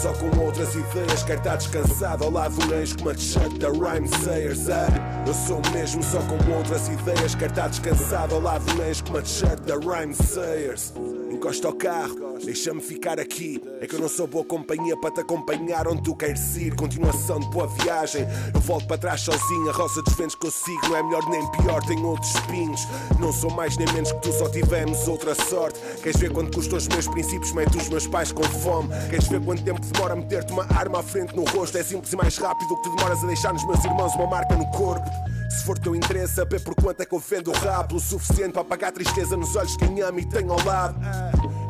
Só 0.00 0.12
com 0.12 0.44
outras 0.44 0.76
ideias, 0.76 1.24
quero 1.24 1.40
estar 1.40 1.56
descansado 1.56 2.22
ao 2.22 2.30
lado 2.30 2.54
do 2.54 2.96
com 2.96 3.02
uma 3.02 3.14
t-shirt 3.14 3.58
da 3.58 3.68
Rhyme 3.68 4.08
Sayers. 4.08 4.68
É, 4.68 4.86
eu 5.26 5.34
sou 5.34 5.60
mesmo, 5.72 6.04
só 6.04 6.20
com 6.20 6.52
outras 6.52 6.86
ideias, 6.88 7.34
quero 7.34 7.50
estar 7.50 7.68
descansado 7.68 8.36
ao 8.36 8.40
lado 8.40 8.64
do 8.64 9.04
com 9.04 9.10
uma 9.10 9.22
t-shirt 9.22 9.58
da 9.62 9.74
Rhyme 9.74 10.14
Sayers. 10.14 10.92
Encosta 11.30 11.68
ao 11.68 11.74
carro, 11.74 12.38
deixa-me 12.44 12.80
ficar 12.80 13.20
aqui. 13.20 13.62
É 13.80 13.86
que 13.86 13.94
eu 13.94 14.00
não 14.00 14.08
sou 14.08 14.26
boa 14.26 14.44
companhia 14.44 14.96
para 14.96 15.10
te 15.10 15.20
acompanhar 15.20 15.86
onde 15.86 16.02
tu 16.02 16.16
queres 16.16 16.56
ir. 16.56 16.74
Continuação 16.74 17.38
de 17.38 17.48
boa 17.50 17.66
viagem. 17.66 18.26
Eu 18.52 18.60
volto 18.60 18.86
para 18.86 18.98
trás 18.98 19.20
sozinho. 19.20 19.68
A 19.68 19.72
roça 19.72 20.02
dos 20.02 20.14
ventos 20.14 20.34
que 20.34 20.46
eu 20.46 20.50
sigo 20.50 20.88
não 20.88 20.96
é 20.96 21.02
melhor 21.02 21.28
nem 21.28 21.46
pior, 21.52 21.80
tem 21.84 22.02
outros 22.04 22.34
espinhos. 22.34 22.80
Não 23.20 23.32
sou 23.32 23.50
mais 23.50 23.76
nem 23.76 23.86
menos 23.92 24.10
que 24.10 24.20
tu, 24.20 24.32
só 24.32 24.48
tivemos 24.48 25.06
outra 25.06 25.34
sorte. 25.34 25.78
Queres 26.02 26.18
ver 26.18 26.32
quanto 26.32 26.56
custam 26.56 26.78
os 26.78 26.88
meus 26.88 27.06
princípios? 27.06 27.52
Mete 27.52 27.76
os 27.76 27.88
meus 27.88 28.06
pais 28.06 28.32
com 28.32 28.42
fome. 28.42 28.88
Queres 29.10 29.28
ver 29.28 29.40
quanto 29.40 29.62
tempo 29.62 29.80
demora 29.92 30.16
meter-te 30.16 30.52
uma 30.52 30.66
arma 30.74 31.00
à 31.00 31.02
frente 31.02 31.34
no 31.34 31.44
rosto? 31.44 31.76
É 31.76 31.82
simples 31.82 32.12
e 32.12 32.16
mais 32.16 32.36
rápido 32.38 32.76
que 32.76 32.82
tu 32.82 32.96
demoras 32.96 33.22
a 33.22 33.26
deixar 33.26 33.52
nos 33.52 33.64
meus 33.66 33.84
irmãos 33.84 34.14
uma 34.14 34.26
marca 34.26 34.54
no 34.54 34.66
corpo. 34.70 35.08
Se 35.48 35.64
for 35.64 35.78
teu 35.78 35.96
interesse 35.96 36.34
saber 36.34 36.60
por 36.60 36.74
quanto 36.74 37.00
é 37.00 37.06
que 37.06 37.14
eu 37.14 37.18
vendo 37.18 37.50
o 37.50 37.54
rap 37.54 37.94
O 37.94 37.98
suficiente 37.98 38.52
para 38.52 38.62
apagar 38.62 38.90
a 38.90 38.92
tristeza 38.92 39.36
nos 39.36 39.56
olhos 39.56 39.72
de 39.72 39.78
quem 39.78 40.00
ama 40.02 40.20
e 40.20 40.26
tem 40.26 40.48
ao 40.48 40.62
lado. 40.64 40.98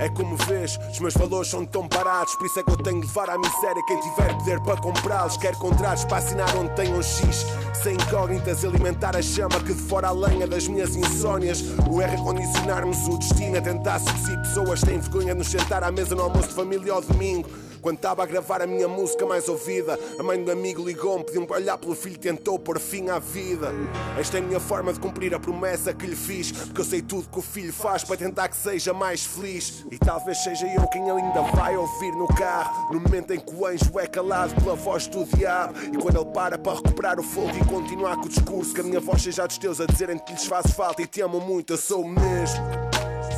É 0.01 0.09
como 0.09 0.37
vês, 0.37 0.79
os 0.91 0.99
meus 1.01 1.15
valores 1.15 1.49
são 1.49 1.65
tão 1.65 1.89
parados 1.89 2.35
Por 2.37 2.47
isso 2.47 2.59
é 2.59 2.63
que 2.63 2.71
eu 2.71 2.77
tenho 2.77 3.01
de 3.01 3.07
levar 3.07 3.31
à 3.31 3.39
miséria 3.39 3.83
quem 3.87 4.01
tiver 4.01 4.35
poder 4.37 4.61
para 4.63 4.81
comprá-los. 4.81 5.37
Quero 5.37 5.59
contratos 5.59 6.05
para 6.05 6.19
assinar 6.19 6.57
onde 6.57 6.75
tem 6.75 6.93
um 6.93 7.03
X 7.03 7.47
Sem 7.83 7.95
incógnitas 7.95 8.65
alimentar 8.65 9.17
a 9.17 9.23
chama 9.23 9.61
que 9.61 9.73
devora 9.73 10.09
a 10.09 10.13
lenha 10.13 10.47
das 10.47 10.67
minhas 10.67 10.97
insónias. 10.97 11.63
O 11.89 12.03
erro 12.03 12.15
é 12.15 12.17
condicionarmos 12.17 13.07
o 13.09 13.17
destino 13.17 13.59
a 13.59 13.61
tentar 13.61 14.01
seduzir 14.01 14.39
pessoas 14.39 14.81
Têm 14.81 14.99
vergonha 14.99 15.33
de 15.33 15.39
nos 15.39 15.49
sentar 15.49 15.85
à 15.85 15.93
mesa 15.93 16.15
no 16.15 16.23
almoço 16.23 16.49
de 16.49 16.55
família 16.55 16.93
ao 16.93 17.01
domingo 17.01 17.49
quando 17.79 17.97
estava 17.97 18.23
a 18.23 18.27
gravar 18.27 18.63
a 18.63 18.67
minha 18.67 18.89
música 18.89 19.27
mais 19.27 19.49
ouvida, 19.49 19.99
a 20.19 20.23
mãe 20.23 20.43
do 20.43 20.51
amigo 20.51 20.85
ligou-me, 20.85 21.25
pediu-me 21.25 21.47
para 21.47 21.57
olhar 21.57 21.79
pelo 21.79 21.95
filho 21.95 22.19
tentou 22.19 22.59
pôr 22.59 22.79
fim 22.79 23.09
à 23.09 23.19
vida. 23.19 23.73
Esta 24.19 24.39
é 24.39 24.41
a 24.41 24.43
minha 24.43 24.61
forma 24.61 24.93
de 24.93 25.01
cumprir 25.01 25.35
a 25.35 25.41
promessa 25.41 25.93
que 25.93 26.07
lhe 26.07 26.17
fiz, 26.17 26.53
porque 26.53 26.81
eu 26.81 26.85
sei 26.85 27.03
tudo 27.03 27.29
que 27.29 27.39
o 27.39 27.43
filho 27.43 27.73
faz 27.73 28.05
para 28.05 28.17
tentar 28.17 28.49
que 28.49 28.57
seja 28.57 28.93
mais 28.93 29.25
feliz. 29.25 29.85
E 29.91 29.99
talvez 29.99 30.39
seja 30.43 30.67
eu 30.67 30.87
quem 30.89 31.11
ainda 31.11 31.43
vai 31.43 31.77
ouvir 31.77 32.13
no 32.13 32.27
carro, 32.29 32.93
no 32.93 33.01
momento 33.01 33.33
em 33.33 33.41
que 33.41 33.55
o 33.55 33.67
anjo 33.67 33.99
é 33.99 34.07
calado 34.07 34.55
pela 34.57 34.75
voz 34.75 35.07
do 35.07 35.25
diabo. 35.25 35.75
E 35.79 35.97
quando 35.97 36.17
ele 36.17 36.33
para 36.33 36.59
para 36.59 36.75
recuperar 36.75 37.19
o 37.19 37.23
fogo 37.23 37.57
e 37.57 37.65
continuar 37.65 38.17
com 38.17 38.27
o 38.27 38.29
discurso, 38.29 38.75
que 38.75 38.81
a 38.81 38.85
minha 38.85 39.01
voz 39.01 39.23
seja 39.23 39.47
dos 39.47 39.59
teus 39.59 39.81
a 39.81 39.87
dizerem 39.87 40.19
que 40.19 40.33
lhes 40.33 40.47
faz 40.47 40.73
falta 40.73 41.03
e 41.03 41.07
te 41.07 41.21
amo 41.21 41.41
muito, 41.41 41.73
eu 41.73 41.79
sou 41.79 42.03
o 42.03 42.09
mesmo. 42.09 42.88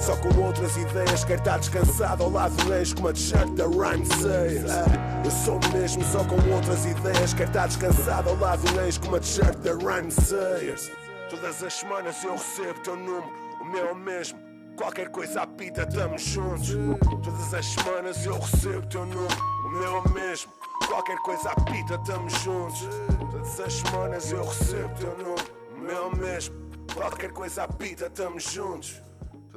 Só 0.00 0.16
com 0.16 0.40
outras 0.40 0.76
ideias, 0.78 1.24
quero 1.24 1.40
estar 1.40 1.58
descansado 1.58 2.24
ao 2.24 2.30
lado 2.30 2.56
do 2.64 2.72
anjo 2.72 2.94
com 2.96 3.02
uma 3.02 3.12
t-shirt 3.12 3.50
da 3.50 3.64
Rhyme 3.66 4.06
Sayers. 4.06 4.72
Eu 5.24 5.30
sou 5.30 5.56
o 5.56 5.72
mesmo, 5.72 6.02
só 6.04 6.24
com 6.24 6.36
outras 6.54 6.86
ideias, 6.86 7.34
quero 7.34 7.50
estar 7.50 7.66
descansado 7.66 8.30
ao 8.30 8.36
lado 8.36 8.62
do 8.62 8.80
anjo 8.80 9.00
com 9.00 9.08
uma 9.08 9.20
t-shirt 9.20 9.58
da 9.58 9.72
Rhyme 9.72 10.10
Sayers. 10.10 10.90
Todas 11.28 11.62
as 11.62 11.74
semanas 11.74 12.24
eu 12.24 12.32
recebo 12.32 12.80
teu 12.80 12.96
número, 12.96 13.30
o 13.60 13.64
meu 13.64 13.88
é 13.88 13.94
mesmo. 13.94 14.38
Qualquer 14.76 15.10
coisa 15.10 15.42
apita, 15.42 15.86
tamo 15.86 16.18
juntos. 16.18 16.70
Todas 17.22 17.54
as 17.54 17.66
semanas 17.66 18.24
eu 18.24 18.38
recebo 18.38 18.86
teu 18.86 19.04
número, 19.04 19.36
o 19.66 19.68
meu 19.68 19.98
é 19.98 20.08
mesmo. 20.08 20.52
Qualquer 20.88 21.18
coisa 21.18 21.50
apita, 21.50 21.98
tamo 21.98 22.30
juntos. 22.30 22.88
Todas 23.30 23.60
as 23.60 23.72
semanas 23.74 24.32
eu 24.32 24.44
recebo 24.44 24.94
teu 24.98 25.18
número, 25.18 25.44
o 25.76 25.78
meu 25.78 26.10
é 26.10 26.16
mesmo. 26.16 26.56
Qualquer 26.94 27.32
coisa 27.32 27.64
apita, 27.64 28.08
tamo 28.08 28.40
juntos. 28.40 29.09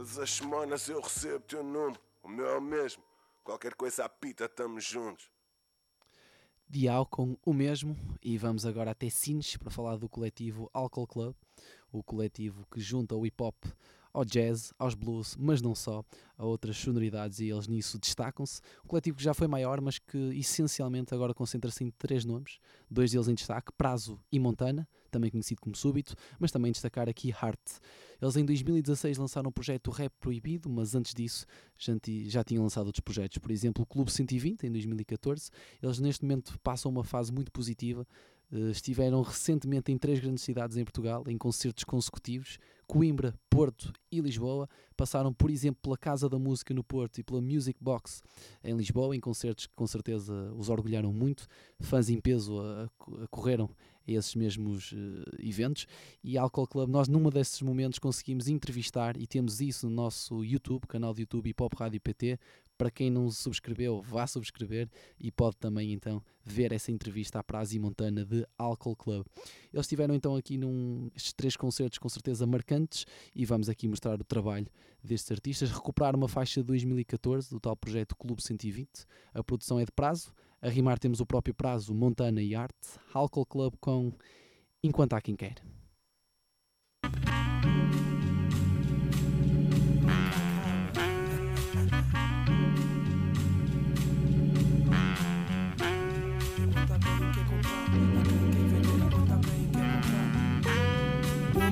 Todas 0.03 0.19
as 0.19 0.31
semanas 0.31 0.89
eu 0.89 0.99
recebo 0.99 1.45
teu 1.45 1.63
número, 1.63 1.97
o 2.21 2.27
meu 2.27 2.45
é 2.45 2.57
o 2.57 2.61
mesmo. 2.61 3.01
Qualquer 3.41 3.73
coisa 3.73 4.03
apita, 4.03 4.49
tamo 4.49 4.77
juntos. 4.77 5.31
Dial 6.67 7.05
com 7.05 7.37
o 7.45 7.53
mesmo 7.53 7.95
e 8.21 8.37
vamos 8.37 8.65
agora 8.65 8.91
até 8.91 9.09
Sines 9.09 9.55
para 9.55 9.71
falar 9.71 9.95
do 9.95 10.09
coletivo 10.09 10.69
Alcohol 10.73 11.07
Club, 11.07 11.35
o 11.89 12.03
coletivo 12.03 12.67
que 12.69 12.81
junta 12.81 13.15
o 13.15 13.25
hip 13.25 13.41
hop 13.41 13.55
ao 14.13 14.23
jazz, 14.23 14.71
aos 14.77 14.93
blues, 14.93 15.35
mas 15.39 15.61
não 15.61 15.73
só, 15.73 16.03
a 16.37 16.45
outras 16.45 16.77
sonoridades 16.77 17.39
e 17.39 17.49
eles 17.49 17.67
nisso 17.67 17.97
destacam-se. 17.97 18.61
Um 18.85 18.87
coletivo 18.87 19.17
que 19.17 19.23
já 19.23 19.33
foi 19.33 19.47
maior, 19.47 19.81
mas 19.81 19.97
que 19.97 20.17
essencialmente 20.35 21.13
agora 21.13 21.33
concentra-se 21.33 21.83
em 21.83 21.89
três 21.91 22.23
nomes, 22.23 22.59
dois 22.89 23.11
deles 23.11 23.27
em 23.27 23.33
destaque, 23.33 23.71
Prazo 23.75 24.19
e 24.31 24.39
Montana, 24.39 24.87
também 25.09 25.31
conhecido 25.31 25.61
como 25.61 25.75
Súbito, 25.75 26.15
mas 26.39 26.51
também 26.51 26.71
destacar 26.71 27.09
aqui 27.09 27.29
Heart. 27.29 27.59
Eles 28.21 28.35
em 28.35 28.45
2016 28.45 29.17
lançaram 29.17 29.49
o 29.49 29.51
projeto 29.51 29.91
Rap 29.91 30.13
Proibido, 30.19 30.69
mas 30.69 30.95
antes 30.95 31.13
disso 31.13 31.45
já, 31.77 32.43
tinham 32.43 32.63
lançado 32.63 32.85
outros 32.85 33.01
projetos, 33.01 33.37
por 33.39 33.51
exemplo 33.51 33.83
o 33.83 33.85
Clube 33.85 34.11
120 34.11 34.63
em 34.63 34.71
2014. 34.71 35.49
Eles 35.81 35.99
neste 35.99 36.23
momento 36.23 36.57
passam 36.59 36.91
uma 36.91 37.03
fase 37.03 37.31
muito 37.31 37.51
positiva, 37.51 38.07
Uh, 38.51 38.69
estiveram 38.69 39.23
recentemente 39.23 39.91
em 39.91 39.97
três 39.97 40.19
grandes 40.19 40.43
cidades 40.43 40.77
em 40.77 40.83
Portugal, 40.83 41.23
em 41.25 41.35
concertos 41.39 41.83
consecutivos, 41.83 42.59
Coimbra, 42.87 43.33
Porto 43.49 43.91
e 44.11 44.19
Lisboa. 44.19 44.69
Passaram, 44.95 45.33
por 45.33 45.49
exemplo, 45.49 45.81
pela 45.81 45.97
Casa 45.97 46.29
da 46.29 46.37
Música 46.37 46.73
no 46.73 46.83
Porto 46.83 47.19
e 47.19 47.23
pela 47.23 47.41
Music 47.41 47.77
Box 47.81 48.21
em 48.63 48.75
Lisboa, 48.75 49.15
em 49.15 49.19
concertos 49.19 49.65
que 49.65 49.73
com 49.75 49.87
certeza 49.87 50.33
os 50.55 50.69
orgulharam 50.69 51.11
muito. 51.11 51.47
Fãs 51.79 52.09
em 52.09 52.19
peso 52.19 52.59
acorreram 53.23 53.69
a 54.07 54.11
esses 54.11 54.35
mesmos 54.35 54.91
uh, 54.91 54.95
eventos. 55.39 55.87
E 56.23 56.37
Alcohol 56.37 56.67
Club, 56.67 56.89
nós 56.89 57.07
numa 57.07 57.29
desses 57.31 57.61
momentos 57.61 57.99
conseguimos 57.99 58.47
entrevistar 58.47 59.17
e 59.17 59.25
temos 59.25 59.61
isso 59.61 59.87
no 59.89 59.95
nosso 59.95 60.43
YouTube, 60.43 60.87
canal 60.87 61.13
de 61.13 61.21
YouTube 61.21 61.49
Hip 61.49 61.63
Hop 61.63 61.73
Rádio 61.77 62.01
PT, 62.01 62.39
para 62.83 62.91
quem 62.91 63.09
não 63.09 63.31
subscreveu, 63.31 64.01
vá 64.01 64.27
subscrever 64.27 64.89
e 65.17 65.31
pode 65.31 65.55
também 65.55 65.93
então 65.93 66.21
ver 66.43 66.73
essa 66.73 66.91
entrevista 66.91 67.39
à 67.39 67.43
Prazi 67.43 67.79
Montana 67.79 68.25
de 68.25 68.45
Alcohol 68.57 68.93
Club. 68.93 69.25
Eles 69.71 69.85
estiveram 69.85 70.13
então 70.13 70.35
aqui 70.35 70.57
num 70.57 71.09
estes 71.15 71.31
três 71.31 71.55
concertos 71.55 71.97
com 71.97 72.09
certeza 72.09 72.45
marcantes 72.45 73.05
e 73.33 73.45
vamos 73.45 73.69
aqui 73.69 73.87
mostrar 73.87 74.19
o 74.19 74.23
trabalho 74.25 74.67
destes 75.01 75.31
artistas. 75.31 75.71
Recuperar 75.71 76.13
uma 76.13 76.27
faixa 76.27 76.59
de 76.59 76.67
2014 76.67 77.49
do 77.51 77.57
tal 77.57 77.77
projeto 77.77 78.17
Clube 78.17 78.43
120. 78.43 78.89
A 79.33 79.41
produção 79.41 79.79
é 79.79 79.85
de 79.85 79.91
prazo. 79.93 80.33
A 80.61 80.67
rimar 80.67 80.99
temos 80.99 81.21
o 81.21 81.25
próprio 81.25 81.53
prazo 81.53 81.93
Montana 81.93 82.43
e 82.43 82.53
Arte. 82.53 82.99
Alcohol 83.13 83.45
Club 83.45 83.75
com 83.79 84.11
Enquanto 84.83 85.13
há 85.13 85.21
quem 85.21 85.37
quer. 85.37 85.55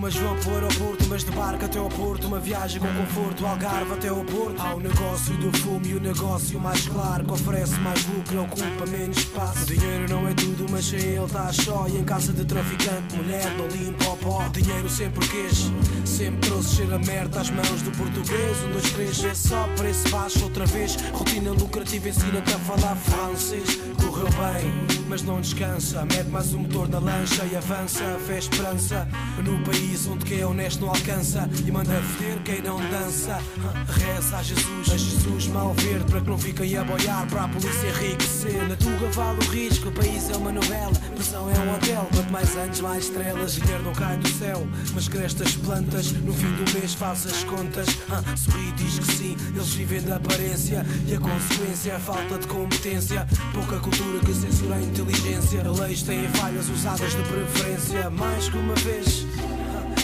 Umas 0.02 0.16
vão 0.16 0.36
para 0.36 0.50
o 0.50 0.54
aeroporto, 0.56 1.06
umas 1.06 1.24
de 1.24 1.30
barco 1.30 1.64
até 1.64 1.78
ao 1.78 1.88
Porto. 1.88 2.26
Uma 2.26 2.40
viagem 2.40 2.82
com 2.82 2.88
conforto, 2.88 3.46
Algarve 3.46 3.94
até 3.94 4.08
ao 4.08 4.26
Porto. 4.26 4.60
Há 4.60 4.74
o 4.74 4.80
negócio 4.80 5.38
do 5.38 5.56
fumo 5.60 5.86
e 5.86 5.94
o 5.94 6.00
negócio 6.00 6.60
mais 6.60 6.88
claro 6.88 7.24
que 7.24 7.32
oferece 7.32 7.76
mais 7.82 8.04
lucro, 8.08 8.42
ocupa 8.42 8.88
menos 8.90 9.20
espaço. 9.20 9.64
Dinheiro 9.68 10.10
não 10.10 10.28
é 10.28 10.34
tudo, 10.34 10.66
mas 10.72 10.86
sem 10.86 11.00
ele 11.00 11.24
está 11.24 11.54
só. 11.54 11.86
E 11.88 12.00
em 12.00 12.04
casa 12.04 12.34
de 12.34 12.44
traficante, 12.44 13.16
mulher 13.16 13.46
não 13.56 13.68
limpa 13.68 14.10
o 14.10 14.18
pó. 14.18 14.50
Dinheiro 14.52 14.90
sempre 14.90 15.24
quis, 15.28 15.72
sempre 16.04 16.50
trouxe 16.50 16.78
cheiro 16.78 16.96
a 16.96 17.00
merda 17.00 17.40
às 17.40 17.52
mãos 17.52 17.84
do 17.84 17.92
português. 17.92 18.58
Um, 18.66 18.72
dois, 18.72 18.90
três, 18.90 19.24
é 19.24 19.36
só 19.36 19.68
preço 19.78 20.10
baixo 20.10 20.44
outra 20.46 20.66
vez. 20.66 20.96
Rotina 21.14 21.52
lucrativa 21.52 22.10
ensina-te 22.10 22.52
a 22.52 22.58
falar 22.58 22.96
francês. 22.96 23.80
Correu 24.04 24.30
bem, 24.32 25.01
mas 25.12 25.24
não 25.24 25.42
descansa. 25.42 26.06
Mete 26.06 26.30
mais 26.30 26.54
um 26.54 26.60
motor 26.60 26.88
na 26.88 26.98
lancha 26.98 27.44
e 27.44 27.58
avança. 27.58 28.18
Fé 28.26 28.38
esperança 28.38 29.06
no 29.44 29.62
país 29.66 30.08
onde 30.08 30.24
quem 30.24 30.40
é 30.40 30.46
honesto 30.46 30.80
não 30.80 30.88
alcança 30.88 31.50
e 31.68 31.70
manda 31.70 32.02
foder 32.02 32.42
quem 32.46 32.62
não 32.62 32.78
dança. 32.90 33.38
Reza 33.92 34.38
a 34.38 34.42
Jesus, 34.42 34.90
a 34.90 34.98
Jesus 34.98 35.48
mal 35.48 35.74
verde 35.74 36.06
para 36.06 36.22
que 36.22 36.30
não 36.30 36.38
fiquem 36.38 36.78
a 36.78 36.86
boiar 36.86 37.28
para 37.28 37.44
a 37.44 37.48
polícia 37.50 37.90
enriquecer. 37.90 38.66
Na 38.70 38.76
Tuga 38.78 39.10
vale 39.12 39.40
o 39.40 39.50
risco, 39.50 39.90
o 39.90 39.92
país 39.92 40.30
é 40.30 40.38
uma 40.38 40.52
novela, 40.54 40.94
pressão 41.14 41.50
é 41.50 41.60
um 41.60 41.76
hotel. 41.76 42.08
Quanto 42.14 42.32
mais 42.32 42.56
anos, 42.56 42.80
mais 42.80 43.04
estrelas, 43.04 43.56
dinheiro 43.56 43.84
não 43.84 43.94
cai 43.94 44.16
do 44.16 44.30
céu, 44.30 44.66
mas 44.94 45.10
crestas 45.10 45.58
plantas. 45.58 46.14
No 46.14 46.34
fim 46.34 46.54
do 46.54 46.72
mês 46.74 46.94
faz 46.94 47.26
as 47.26 47.44
contas. 47.44 47.88
Ah, 48.10 48.24
sorri 48.38 48.72
diz 48.78 48.98
que 48.98 49.12
sim, 49.12 49.38
eles 49.54 49.74
vivem 49.74 50.02
da 50.04 50.16
aparência 50.16 50.86
e 51.06 51.14
a 51.14 51.20
consequência 51.20 51.92
é 51.92 51.96
a 51.98 52.00
falta 52.00 52.38
de 52.38 52.48
competência. 52.48 53.28
Pouca 53.54 53.78
cultura 53.80 54.20
que 54.20 54.34
censura 54.34 54.76
a 54.76 54.82
inteligência. 55.02 55.64
Leis 55.80 56.04
têm 56.04 56.28
falhas 56.30 56.70
usadas 56.70 57.12
de 57.16 57.24
preferência, 57.24 58.10
mais 58.10 58.50
que 58.50 58.58
uma 58.58 58.76
vez. 58.76 59.26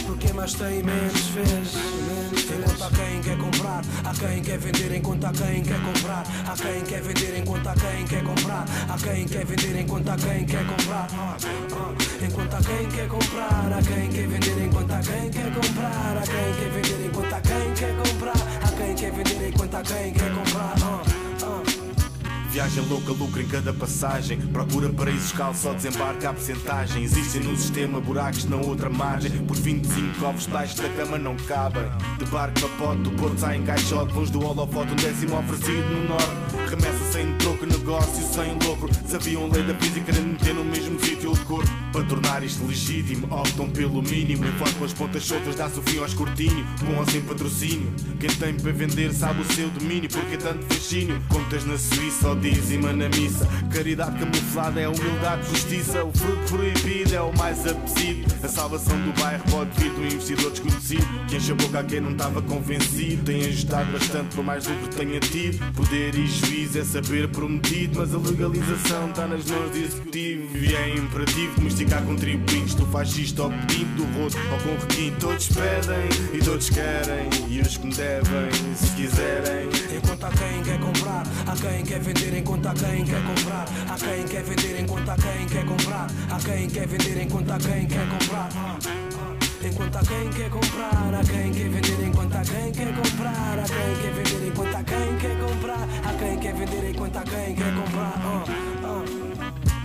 Porque 0.06 0.32
mais 0.32 0.54
tem 0.54 0.82
menos 0.82 1.28
fez 1.28 1.74
Enquanto 2.32 2.82
há 2.82 2.90
quem 2.90 3.20
quer 3.20 3.38
comprar 3.38 3.84
Há 4.04 4.14
quem 4.14 4.42
quer 4.42 4.58
vender 4.58 4.96
enquanto 4.96 5.24
há 5.26 5.32
quem 5.32 5.62
quer 5.62 5.80
comprar 5.80 6.24
Há 6.46 6.56
quem 6.56 6.82
quer 6.82 7.02
vender 7.02 7.38
enquanto 7.38 7.66
há 7.68 7.74
quem 7.74 8.04
quer 8.06 8.24
comprar 8.24 8.64
Há 8.88 8.96
quem 8.96 9.26
quer 9.26 9.44
vender 9.44 9.80
enquanto 9.80 10.08
há 10.08 10.16
quem 10.16 10.44
quer 10.46 10.66
comprar 10.66 11.08
Enquanto 12.26 12.54
há 12.54 12.62
quem 12.62 12.88
quer 12.88 13.08
comprar 13.08 13.72
Há 13.72 13.82
quem 13.82 14.08
quer 14.08 14.28
vender 14.28 14.64
enquanto 14.64 14.90
há 14.90 15.00
quem 15.00 15.30
quer 15.30 15.54
comprar 15.54 16.16
Há 16.16 16.22
quem 16.22 16.54
quer 16.54 16.70
vender 16.70 17.06
enquanto 17.06 17.34
há 17.34 17.40
quem 17.40 17.74
quer 17.74 17.96
comprar 17.96 18.66
Há 18.66 18.72
quem 18.72 18.94
quer 18.94 19.12
vender 19.12 19.48
enquanto 19.48 19.74
há 19.74 19.82
quem 19.82 20.12
quer 20.14 20.34
comprar 20.34 21.17
Viagem 22.58 22.84
louca, 22.86 23.12
lucro 23.12 23.40
em 23.40 23.46
cada 23.46 23.72
passagem. 23.72 24.40
Procura 24.40 24.88
paraísos 24.88 25.30
cal, 25.30 25.54
só 25.54 25.72
desembarca 25.74 26.30
a 26.30 26.32
porcentagem. 26.32 27.04
Existem 27.04 27.40
no 27.40 27.56
sistema 27.56 28.00
buracos 28.00 28.46
na 28.46 28.56
outra 28.56 28.90
margem. 28.90 29.30
Por 29.46 29.54
25 29.54 30.26
ovos 30.26 30.46
baixo 30.48 30.82
da 30.82 30.88
cama 30.88 31.16
não 31.18 31.36
cabem. 31.36 31.84
De 32.18 32.24
barco 32.24 32.66
a 32.66 32.68
pote, 32.70 33.02
do 33.02 33.12
porto 33.12 33.38
sai 33.38 33.58
em 33.58 33.62
caixote. 33.62 34.12
Longe 34.12 34.32
do 34.32 34.44
holofote, 34.44 34.90
um 34.90 34.96
décimo 34.96 35.38
oferecido 35.38 35.88
no 35.88 36.08
norte. 36.08 36.67
Remessa 36.68 37.12
sem 37.12 37.32
troco, 37.38 37.64
negócio 37.64 38.22
sem 38.26 38.52
lucro. 38.52 38.90
Sabiam 39.06 39.48
lei 39.48 39.62
da 39.62 39.74
física 39.76 40.12
de 40.12 40.20
meter 40.20 40.54
no 40.54 40.62
mesmo 40.62 41.00
sítio 41.00 41.32
o 41.32 41.38
corpo. 41.46 41.70
Para 41.90 42.04
tornar 42.04 42.42
isto 42.42 42.62
legítimo, 42.66 43.26
optam 43.30 43.70
pelo 43.70 44.02
mínimo. 44.02 44.44
Enquanto 44.44 44.84
as 44.84 44.92
pontas 44.92 45.24
soltas 45.24 45.56
dá-se 45.56 45.78
o 45.78 45.82
fim 45.82 45.98
ao 45.98 46.04
escrutínio. 46.04 46.66
Com 46.84 46.94
ou 46.98 47.06
sem 47.06 47.22
patrocínio. 47.22 47.90
Quem 48.20 48.28
tem 48.28 48.52
para 48.52 48.70
vender 48.72 49.14
sabe 49.14 49.40
o 49.40 49.52
seu 49.54 49.70
domínio. 49.70 50.10
Porque 50.10 50.36
tanto 50.36 50.66
fascínio. 50.66 51.18
Contas 51.30 51.64
na 51.64 51.78
Suíça 51.78 52.28
ou 52.28 52.36
dízima 52.36 52.92
na 52.92 53.08
missa. 53.08 53.48
Caridade 53.72 54.18
camuflada 54.18 54.78
é 54.78 54.88
humildade, 54.88 55.48
justiça. 55.48 56.04
O 56.04 56.12
fruto 56.12 56.52
proibido 56.52 57.14
é 57.14 57.22
o 57.22 57.34
mais 57.38 57.66
apetecido. 57.66 58.26
A 58.44 58.48
salvação 58.48 59.00
do 59.00 59.18
bairro 59.18 59.42
pode 59.50 59.70
vir 59.80 59.90
do 59.92 60.04
investidor 60.04 60.50
desconhecido. 60.50 61.26
Que 61.28 61.36
enche 61.36 61.52
a 61.52 61.54
boca 61.54 61.80
a 61.80 61.84
quem 61.84 62.02
não 62.02 62.10
estava 62.10 62.42
convencido. 62.42 63.24
Tem 63.24 63.40
ajustado 63.46 63.90
bastante 63.90 64.34
por 64.34 64.44
mais 64.44 64.66
lucro 64.66 64.88
tenha 64.88 65.18
tido. 65.18 65.58
Poder 65.72 66.14
e 66.14 66.26
juízo 66.26 66.57
é 66.76 66.84
saber 66.84 67.28
prometido. 67.28 67.98
Mas 67.98 68.14
a 68.14 68.18
legalização 68.18 69.10
está 69.10 69.26
nas 69.26 69.44
mãos 69.46 69.70
do 69.70 69.76
executivo. 69.76 70.56
E 70.56 70.74
é 70.74 70.96
imperativo 70.96 71.54
domesticar 71.56 72.02
contribuintes 72.04 72.74
do 72.74 72.86
fascista 72.86 73.42
ao 73.42 73.50
pedido 73.50 73.94
do 73.96 74.04
roto 74.18 74.36
ou 74.50 74.58
com 74.58 74.80
requinte. 74.80 75.16
Todos 75.20 75.48
pedem 75.48 76.08
e 76.32 76.38
todos 76.38 76.70
querem. 76.70 77.28
E 77.48 77.60
os 77.60 77.76
que 77.76 77.86
me 77.86 77.94
devem, 77.94 78.50
se 78.74 78.90
quiserem. 78.96 79.68
Enquanto 79.96 80.24
há 80.24 80.30
quem 80.30 80.62
quer 80.62 80.80
comprar, 80.80 81.26
há 81.46 81.56
quem 81.56 81.84
quer 81.84 82.00
vender 82.00 82.38
enquanto 82.38 82.66
há 82.66 82.74
quem 82.74 83.04
quer 83.04 83.22
comprar. 83.22 83.68
Há 83.88 83.96
quem 83.96 84.24
quer 84.24 84.42
vender 84.42 84.80
enquanto 84.80 85.08
há 85.08 85.16
quem 85.16 85.46
quer 85.46 85.66
comprar. 85.66 86.06
Há 86.30 86.38
quem 86.38 86.68
quer 86.68 86.86
vender 86.86 87.22
enquanto 87.22 87.50
há 87.50 87.58
quem 87.58 87.86
quer 87.86 88.08
comprar. 88.08 89.07
Enquanto 89.60 89.96
há 89.96 90.00
quem 90.02 90.30
quer 90.30 90.50
comprar, 90.50 91.14
há 91.14 91.24
quem 91.24 91.52
quer 91.52 91.68
vender 91.68 92.06
enquanto 92.06 92.34
há 92.36 92.42
quem 92.42 92.72
quer 92.72 92.94
comprar. 92.94 93.58
Há 93.58 93.64
quem 93.64 94.02
quer 94.02 94.12
vender 94.14 94.46
enquanto 94.46 94.76
há 94.76 94.84
quem 94.84 95.18
quer 95.18 95.36
comprar. 95.36 95.88
Há 96.04 96.14
quem 96.14 96.38
quer 96.38 96.54
vender 96.54 96.90
enquanto 96.90 97.16
há 97.16 97.22
quem 97.24 97.54
quer 97.56 97.74
comprar. 97.74 98.67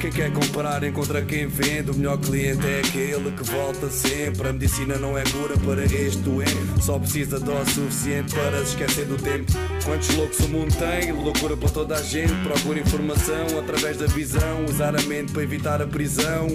Quem 0.04 0.12
quer 0.12 0.34
comprar 0.34 0.84
encontra 0.84 1.22
quem 1.22 1.47
vende. 1.47 1.91
O 1.91 1.95
melhor 1.95 2.18
cliente 2.18 2.68
é 2.68 2.80
aquele 2.80 3.32
que 3.32 3.43
volta 3.49 3.89
sempre. 3.89 4.49
A 4.49 4.51
medicina 4.51 4.97
não 4.97 5.18
é 5.18 5.24
cura 5.24 5.58
para 5.60 5.86
este 5.86 6.18
doente. 6.18 6.58
Só 6.82 6.99
precisa 6.99 7.39
dose 7.39 7.72
suficiente 7.72 8.36
para 8.36 8.58
se 8.66 8.72
esquecer 8.72 9.06
do 9.06 9.16
tempo. 9.16 9.49
Quantos 9.86 10.14
loucos 10.14 10.39
o 10.39 10.49
mundo 10.49 10.76
tem? 10.76 11.14
Loucura 11.14 11.56
para 11.56 11.70
toda 11.70 11.95
a 11.95 12.01
gente. 12.01 12.34
Procura 12.43 12.82
informação 12.82 13.58
através 13.58 13.95
da 13.95 14.06
visão. 14.08 14.66
Usar 14.66 14.93
a 14.93 15.01
mente 15.04 15.32
para 15.32 15.41
evitar 15.41 15.82
a 15.82 15.88
prisão. 15.88 16.47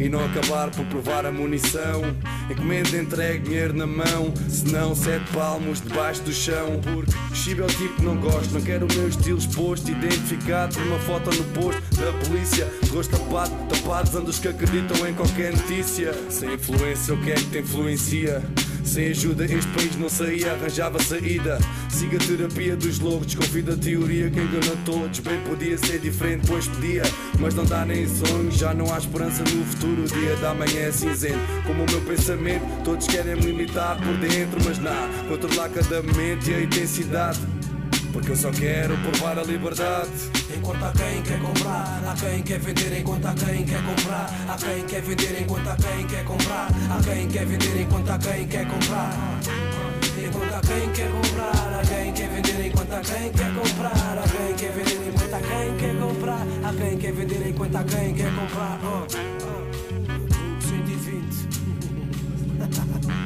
E 0.00 0.08
não 0.08 0.24
acabar 0.24 0.72
por 0.72 0.84
provar 0.86 1.26
a 1.26 1.30
munição. 1.30 2.02
Encomenda, 2.50 2.96
entregue 2.98 3.44
dinheiro 3.44 3.72
na 3.72 3.86
mão. 3.86 4.34
Se 4.48 4.66
não, 4.72 4.96
sete 4.96 5.30
palmos 5.32 5.80
debaixo 5.80 6.22
do 6.22 6.32
chão. 6.32 6.80
Porque 6.82 7.12
chibe 7.36 7.62
é 7.62 7.66
o 7.66 7.68
tipo 7.68 7.94
que 7.94 8.02
não 8.02 8.16
gosto. 8.16 8.52
Não 8.52 8.60
quero 8.60 8.84
o 8.84 8.92
meu 8.92 9.08
estilo 9.08 9.38
exposto. 9.38 9.92
Identificado 9.92 10.74
por 10.74 10.82
uma 10.88 10.98
foto 10.98 11.30
no 11.30 11.44
posto 11.54 11.80
da 11.94 12.12
polícia. 12.26 12.66
Rosto 12.96 13.18
tapado, 13.18 13.50
tapados 13.68 14.14
ando 14.14 14.30
os 14.30 14.38
que 14.38 14.48
acreditam 14.48 15.06
em 15.06 15.12
qualquer 15.12 15.54
notícia. 15.54 16.14
Sem 16.30 16.54
influência, 16.54 17.12
o 17.12 17.22
que 17.22 17.30
é 17.30 17.34
que 17.34 17.44
te 17.44 17.58
influencia? 17.58 18.42
Sem 18.82 19.08
ajuda 19.08 19.44
este 19.44 19.70
país 19.72 19.96
não 19.96 20.08
saía, 20.08 20.52
arranjava 20.52 20.98
saída. 21.02 21.58
Siga 21.90 22.16
a 22.16 22.20
terapia 22.20 22.74
dos 22.74 22.98
loucos, 22.98 23.26
desconfio 23.26 23.64
da 23.64 23.76
teoria 23.76 24.30
que 24.30 24.40
engana 24.40 24.74
todos. 24.86 25.18
Bem, 25.18 25.38
podia 25.40 25.76
ser 25.76 25.98
diferente, 25.98 26.46
pois 26.46 26.68
podia, 26.68 27.02
mas 27.38 27.54
não 27.54 27.66
dá 27.66 27.84
nem 27.84 28.08
sonho. 28.08 28.50
Já 28.50 28.72
não 28.72 28.90
há 28.90 28.96
esperança 28.96 29.42
no 29.42 29.62
futuro, 29.66 30.02
o 30.04 30.06
dia 30.06 30.34
da 30.36 30.54
manhã 30.54 30.80
é 30.80 30.90
cinzento. 30.90 31.38
Como 31.66 31.82
o 31.82 31.86
meu 31.90 32.00
pensamento, 32.00 32.64
todos 32.82 33.06
querem 33.06 33.36
me 33.36 33.42
limitar 33.42 33.98
por 33.98 34.16
dentro, 34.16 34.58
mas 34.64 34.78
não, 34.78 35.28
controlar 35.28 35.68
cada 35.68 36.02
mente 36.02 36.50
e 36.50 36.54
a 36.54 36.62
intensidade. 36.62 37.40
Porque 38.16 38.32
eu 38.32 38.36
só 38.36 38.50
quero 38.50 38.96
provar 38.96 39.38
a 39.38 39.42
liberdade. 39.42 40.08
Enquanto 40.56 40.82
há 40.82 40.90
quem 40.92 41.22
quer 41.22 41.38
comprar, 41.38 42.02
há 42.02 42.14
quem 42.14 42.42
quer 42.42 42.58
vender 42.60 42.98
enquanto 42.98 43.26
há 43.26 43.34
quem 43.34 43.62
quer 43.62 43.82
comprar, 43.84 44.30
há 44.48 44.56
quem 44.56 44.86
quer 44.86 45.02
vender 45.02 45.42
enquanto 45.42 45.68
há 45.68 45.76
quem 45.76 46.06
quer 46.06 46.24
comprar, 46.24 46.70
há 46.90 47.02
quem 47.02 47.28
quer 47.28 47.44
vender 47.44 47.82
enquanto 47.82 48.08
há 48.08 48.18
quem 48.18 48.48
quer 48.48 48.66
comprar. 48.66 49.12
Enquanto 50.16 50.54
há 50.54 50.62
quem 50.62 50.90
quer 50.92 51.10
comprar, 51.10 51.78
há 51.78 51.82
quem 51.86 52.14
quer 52.14 52.30
vender 52.30 52.66
enquanto 52.66 52.94
há 52.94 53.00
quem 53.00 53.30
quer 53.32 53.54
comprar, 53.54 54.18
há 54.18 54.24
quem 54.26 54.54
quer 54.56 54.72
vender 54.72 55.08
enquanto 55.08 55.34
há 55.34 55.40
quem 55.40 55.76
quer 55.76 55.94
comprar, 56.00 56.46
há 56.64 56.72
quem 56.72 56.96
quer 56.96 57.12
vender 57.12 57.48
enquanto 57.48 57.76
há 57.76 57.84
quem 57.84 58.14
quer 58.14 58.34
comprar. 58.34 58.80
Oh, 58.82 59.06
oh. 59.44 59.66
120. 60.66 63.25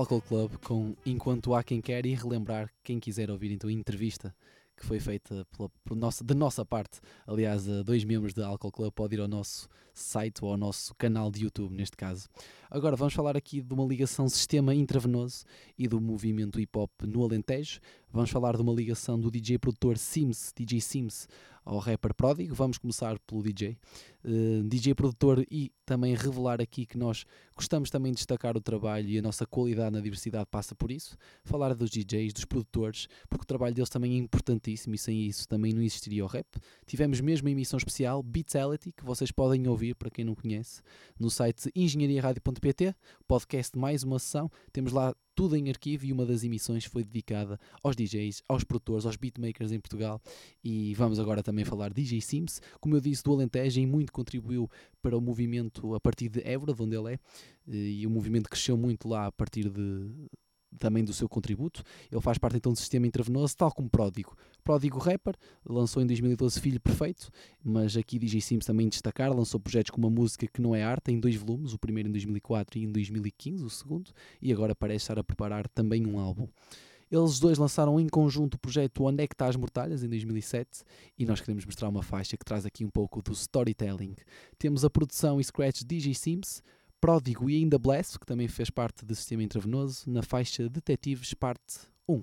Alcohol 0.00 0.22
Club 0.22 0.52
com 0.64 0.96
Enquanto 1.04 1.54
Há 1.54 1.62
Quem 1.62 1.82
Quer 1.82 2.06
e 2.06 2.14
relembrar 2.14 2.70
quem 2.82 2.98
quiser 2.98 3.30
ouvir 3.30 3.52
então 3.52 3.68
a 3.68 3.72
entrevista 3.72 4.34
que 4.74 4.86
foi 4.86 4.98
feita 4.98 5.46
pela, 5.54 5.70
nossa, 5.94 6.24
da 6.24 6.34
nossa 6.34 6.64
parte, 6.64 7.00
aliás, 7.26 7.66
dois 7.84 8.02
membros 8.02 8.32
da 8.32 8.46
Alcohol 8.46 8.72
Club, 8.72 8.92
pode 8.92 9.14
ir 9.14 9.20
ao 9.20 9.28
nosso 9.28 9.68
site 10.02 10.44
ou 10.44 10.50
ao 10.50 10.56
nosso 10.56 10.94
canal 10.94 11.30
de 11.30 11.44
YouTube, 11.44 11.74
neste 11.74 11.96
caso. 11.96 12.28
Agora 12.70 12.96
vamos 12.96 13.14
falar 13.14 13.36
aqui 13.36 13.60
de 13.60 13.74
uma 13.74 13.84
ligação 13.84 14.28
sistema 14.28 14.74
intravenoso 14.74 15.44
e 15.78 15.88
do 15.88 16.00
movimento 16.00 16.60
hip 16.60 16.78
hop 16.78 16.90
no 17.02 17.24
Alentejo. 17.24 17.80
Vamos 18.12 18.30
falar 18.30 18.56
de 18.56 18.62
uma 18.62 18.72
ligação 18.72 19.18
do 19.18 19.30
DJ 19.30 19.58
produtor 19.58 19.98
Sims, 19.98 20.52
DJ 20.56 20.80
Sims, 20.80 21.28
ao 21.64 21.78
rapper 21.78 22.14
Pródigo. 22.14 22.54
Vamos 22.54 22.78
começar 22.78 23.18
pelo 23.20 23.42
DJ. 23.42 23.76
Uh, 24.22 24.62
DJ 24.68 24.94
produtor 24.94 25.46
e 25.50 25.72
também 25.86 26.14
revelar 26.14 26.60
aqui 26.60 26.84
que 26.84 26.98
nós 26.98 27.24
gostamos 27.56 27.88
também 27.88 28.12
de 28.12 28.16
destacar 28.16 28.56
o 28.56 28.60
trabalho 28.60 29.08
e 29.08 29.18
a 29.18 29.22
nossa 29.22 29.46
qualidade 29.46 29.92
na 29.92 30.00
diversidade 30.00 30.46
passa 30.50 30.74
por 30.74 30.90
isso. 30.90 31.16
Falar 31.44 31.74
dos 31.74 31.90
DJs, 31.90 32.32
dos 32.32 32.44
produtores, 32.44 33.08
porque 33.28 33.44
o 33.44 33.46
trabalho 33.46 33.74
deles 33.74 33.88
também 33.88 34.14
é 34.14 34.18
importantíssimo 34.18 34.94
e 34.94 34.98
sem 34.98 35.22
isso 35.26 35.48
também 35.48 35.72
não 35.72 35.80
existiria 35.80 36.24
o 36.24 36.28
rap. 36.28 36.46
Tivemos 36.86 37.20
mesmo 37.20 37.46
uma 37.46 37.52
emissão 37.52 37.78
especial, 37.78 38.22
Beatsality, 38.22 38.92
que 38.92 39.04
vocês 39.04 39.30
podem 39.30 39.66
ouvir, 39.68 39.89
para 39.94 40.10
quem 40.10 40.24
não 40.24 40.34
conhece, 40.34 40.82
no 41.18 41.30
site 41.30 41.70
engenhariaradio.pt, 41.74 42.94
podcast 43.26 43.76
mais 43.78 44.02
uma 44.02 44.18
sessão. 44.18 44.50
Temos 44.72 44.92
lá 44.92 45.14
tudo 45.34 45.56
em 45.56 45.68
arquivo 45.68 46.04
e 46.04 46.12
uma 46.12 46.26
das 46.26 46.44
emissões 46.44 46.84
foi 46.84 47.02
dedicada 47.02 47.58
aos 47.82 47.96
DJs, 47.96 48.42
aos 48.48 48.62
produtores, 48.62 49.06
aos 49.06 49.16
beatmakers 49.16 49.72
em 49.72 49.80
Portugal 49.80 50.20
e 50.62 50.94
vamos 50.94 51.18
agora 51.18 51.42
também 51.42 51.64
falar 51.64 51.88
de 51.92 52.02
DJ 52.02 52.20
Sims, 52.20 52.60
como 52.80 52.96
eu 52.96 53.00
disse, 53.00 53.22
do 53.22 53.32
Alentejo 53.32 53.80
e 53.80 53.86
muito 53.86 54.12
contribuiu 54.12 54.70
para 55.00 55.16
o 55.16 55.20
movimento 55.20 55.94
a 55.94 56.00
partir 56.00 56.28
de 56.28 56.40
Évora, 56.46 56.74
de 56.74 56.82
onde 56.82 56.96
ele 56.96 57.14
é, 57.14 57.18
e 57.66 58.06
o 58.06 58.10
movimento 58.10 58.50
cresceu 58.50 58.76
muito 58.76 59.08
lá 59.08 59.26
a 59.26 59.32
partir 59.32 59.70
de 59.70 60.10
também 60.78 61.04
do 61.04 61.12
seu 61.12 61.28
contributo. 61.28 61.82
Ele 62.10 62.20
faz 62.20 62.38
parte 62.38 62.56
então 62.56 62.72
do 62.72 62.78
sistema 62.78 63.06
intravenoso, 63.06 63.56
tal 63.56 63.72
como 63.72 63.88
Pródigo. 63.88 64.36
Pródigo 64.62 64.98
Rapper 64.98 65.34
lançou 65.64 66.02
em 66.02 66.06
2012 66.06 66.60
Filho 66.60 66.80
Perfeito, 66.80 67.30
mas 67.62 67.96
aqui 67.96 68.18
DJ 68.18 68.40
Sims 68.40 68.66
também 68.66 68.88
destacar, 68.88 69.34
lançou 69.34 69.58
projetos 69.58 69.90
com 69.90 69.98
uma 69.98 70.10
música 70.10 70.46
que 70.46 70.60
não 70.60 70.74
é 70.74 70.82
arte, 70.82 71.10
em 71.10 71.18
dois 71.18 71.36
volumes, 71.36 71.72
o 71.72 71.78
primeiro 71.78 72.08
em 72.08 72.12
2004 72.12 72.78
e 72.78 72.84
em 72.84 72.92
2015, 72.92 73.64
o 73.64 73.70
segundo, 73.70 74.10
e 74.40 74.52
agora 74.52 74.74
parece 74.74 75.04
estar 75.04 75.18
a 75.18 75.24
preparar 75.24 75.68
também 75.68 76.06
um 76.06 76.18
álbum. 76.18 76.46
Eles 77.10 77.40
dois 77.40 77.58
lançaram 77.58 77.98
em 77.98 78.08
conjunto 78.08 78.54
o 78.54 78.58
projeto 78.58 79.02
Onde 79.02 79.24
é 79.24 79.26
que 79.26 79.34
está 79.34 79.46
as 79.46 79.56
Mortalhas, 79.56 80.04
em 80.04 80.08
2007, 80.08 80.84
e 81.18 81.26
nós 81.26 81.40
queremos 81.40 81.64
mostrar 81.66 81.88
uma 81.88 82.04
faixa 82.04 82.36
que 82.36 82.44
traz 82.44 82.64
aqui 82.64 82.84
um 82.84 82.90
pouco 82.90 83.20
do 83.20 83.32
storytelling. 83.32 84.14
Temos 84.56 84.84
a 84.84 84.90
produção 84.90 85.40
e 85.40 85.44
scratch 85.44 85.82
DJ 85.82 86.14
Sims, 86.14 86.62
Pródigo 87.00 87.48
e 87.48 87.56
ainda 87.56 87.78
Bless, 87.78 88.18
que 88.18 88.26
também 88.26 88.46
fez 88.46 88.68
parte 88.68 89.06
do 89.06 89.14
sistema 89.14 89.42
intravenoso, 89.42 90.04
na 90.06 90.22
faixa 90.22 90.68
Detetives 90.68 91.32
Parte 91.32 91.88
1. 92.06 92.22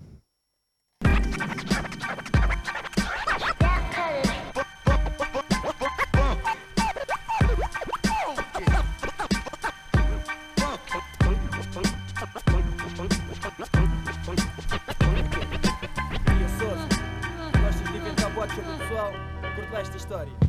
Maria 16.25 16.49
Souza, 16.49 16.87
gostas 17.59 17.91
de 17.91 17.97
inventar 17.97 18.31
boatos 18.31 18.55
sobre 18.55 18.71
o 18.71 18.77
pessoal? 18.77 19.11
Curto 19.55 19.75
esta 19.75 19.97
história. 19.97 20.46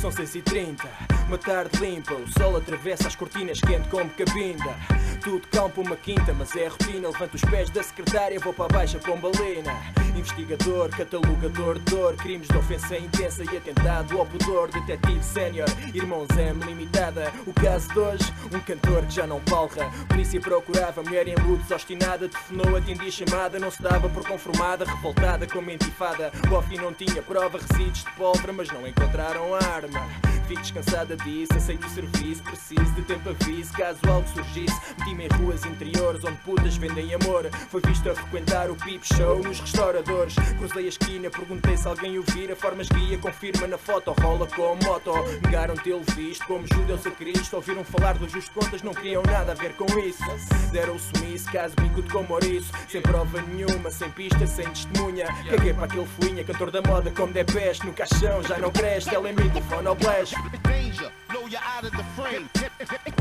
São 0.00 0.10
6 0.10 0.34
e 0.36 0.42
30 0.42 1.16
uma 1.26 1.38
tarde 1.38 1.76
limpa, 1.80 2.14
o 2.14 2.28
sol 2.38 2.56
atravessa 2.56 3.08
as 3.08 3.16
cortinas 3.16 3.60
quente 3.60 3.88
como 3.88 4.08
cabinda. 4.10 4.76
Tudo 5.24 5.44
campo 5.48 5.80
uma 5.80 5.96
quinta, 5.96 6.32
mas 6.32 6.54
é 6.54 6.68
rotina. 6.68 7.08
Levanto 7.08 7.34
os 7.34 7.40
pés 7.40 7.68
da 7.68 7.82
secretária, 7.82 8.38
vou 8.38 8.54
para 8.54 8.72
baixo 8.72 9.00
com 9.00 9.18
balena. 9.18 9.72
Investigador, 10.16 10.88
catalogador 10.90 11.80
de 11.80 11.84
dor, 11.90 12.14
crimes 12.14 12.46
de 12.46 12.56
ofensa 12.56 12.96
intensa 12.96 13.42
e 13.42 13.56
atentado 13.56 14.16
ao 14.16 14.24
pudor. 14.24 14.70
Detetive 14.70 15.22
sénior, 15.22 15.68
irmãos 15.92 16.28
M 16.30 16.64
limitada. 16.64 17.32
O 17.44 17.52
caso 17.52 17.88
de 17.88 17.98
hoje, 17.98 18.34
um 18.54 18.60
cantor 18.60 19.04
que 19.04 19.14
já 19.14 19.26
não 19.26 19.40
palra. 19.40 19.90
Polícia 20.08 20.40
procurava 20.40 21.02
mulher 21.02 21.26
em 21.26 21.34
lutos, 21.34 21.72
obstinada. 21.72 22.28
Telefonou, 22.28 22.76
atendi 22.76 23.08
a 23.08 23.10
chamada, 23.10 23.58
não 23.58 23.70
se 23.70 23.82
dava 23.82 24.08
por 24.08 24.24
conformada. 24.24 24.84
Revoltada 24.84 25.44
como 25.48 25.72
intifada, 25.72 26.30
o 26.48 26.62
fim 26.62 26.76
não 26.76 26.94
tinha 26.94 27.20
prova, 27.20 27.58
resíduos 27.58 28.04
de 28.04 28.10
pólvora, 28.12 28.52
mas 28.52 28.68
não 28.70 28.86
encontraram 28.86 29.50
arma. 29.86 30.35
Fico 30.46 30.62
descansada 30.62 31.16
disso, 31.16 31.52
aceito 31.56 31.86
o 31.86 31.90
serviço, 31.90 32.42
preciso 32.44 32.94
de 32.94 33.02
tempo 33.02 33.30
aviso. 33.30 33.72
Caso 33.72 33.98
algo 34.08 34.28
surgisse, 34.28 34.80
meti-me 34.96 35.24
em 35.24 35.28
ruas 35.38 35.64
interiores 35.64 36.22
onde 36.22 36.36
putas 36.38 36.76
vendem 36.76 37.12
amor. 37.14 37.50
Foi 37.68 37.80
visto 37.80 38.08
a 38.08 38.14
frequentar 38.14 38.70
o 38.70 38.76
Peep 38.76 39.02
Show 39.02 39.42
nos 39.42 39.58
restauradores. 39.58 40.36
Cruzei 40.56 40.84
a 40.84 40.88
esquina, 40.88 41.30
perguntei 41.30 41.76
se 41.76 41.88
alguém 41.88 42.16
o 42.18 42.22
vira. 42.22 42.54
Formas 42.54 42.88
guia, 42.88 43.18
confirma 43.18 43.66
na 43.66 43.76
foto, 43.76 44.14
rola 44.20 44.46
com 44.46 44.76
moto. 44.84 45.12
Negaram 45.42 45.74
tê-lo 45.74 46.04
visto 46.14 46.46
como 46.46 46.64
judeus 46.72 47.04
a 47.06 47.10
Cristo. 47.10 47.56
Ouviram 47.56 47.82
falar 47.82 48.16
do 48.16 48.28
justo 48.28 48.52
contas, 48.52 48.82
não 48.82 48.94
queriam 48.94 49.24
nada 49.24 49.50
a 49.50 49.54
ver 49.56 49.72
com 49.72 49.86
isso. 49.98 50.22
Deram 50.70 50.94
o 50.94 51.00
sumiço, 51.00 51.50
caso 51.50 51.74
bicudo 51.74 52.08
com 52.12 52.22
Maurício. 52.22 52.72
Sem 52.88 53.02
prova 53.02 53.42
nenhuma, 53.42 53.90
sem 53.90 54.08
pista, 54.10 54.46
sem 54.46 54.68
testemunha. 54.68 55.26
Caguei 55.50 55.74
para 55.74 55.86
aquele 55.86 56.06
fuinha, 56.06 56.44
cantor 56.44 56.70
da 56.70 56.82
moda 56.82 57.10
como 57.10 57.32
de 57.32 57.44
peste. 57.44 57.84
No 57.84 57.92
caixão 57.92 58.44
já 58.44 58.58
não 58.58 58.70
cresce, 58.70 59.12
ela 59.12 59.28
é 59.28 59.32
microfone 59.32 59.88
ao 59.88 59.96
flash. 59.96 60.35
Danger, 60.62 61.10
blow 61.28 61.46
you 61.46 61.58
out 61.58 61.84
of 61.84 61.92
the 61.92 62.04
frame. 62.16 62.48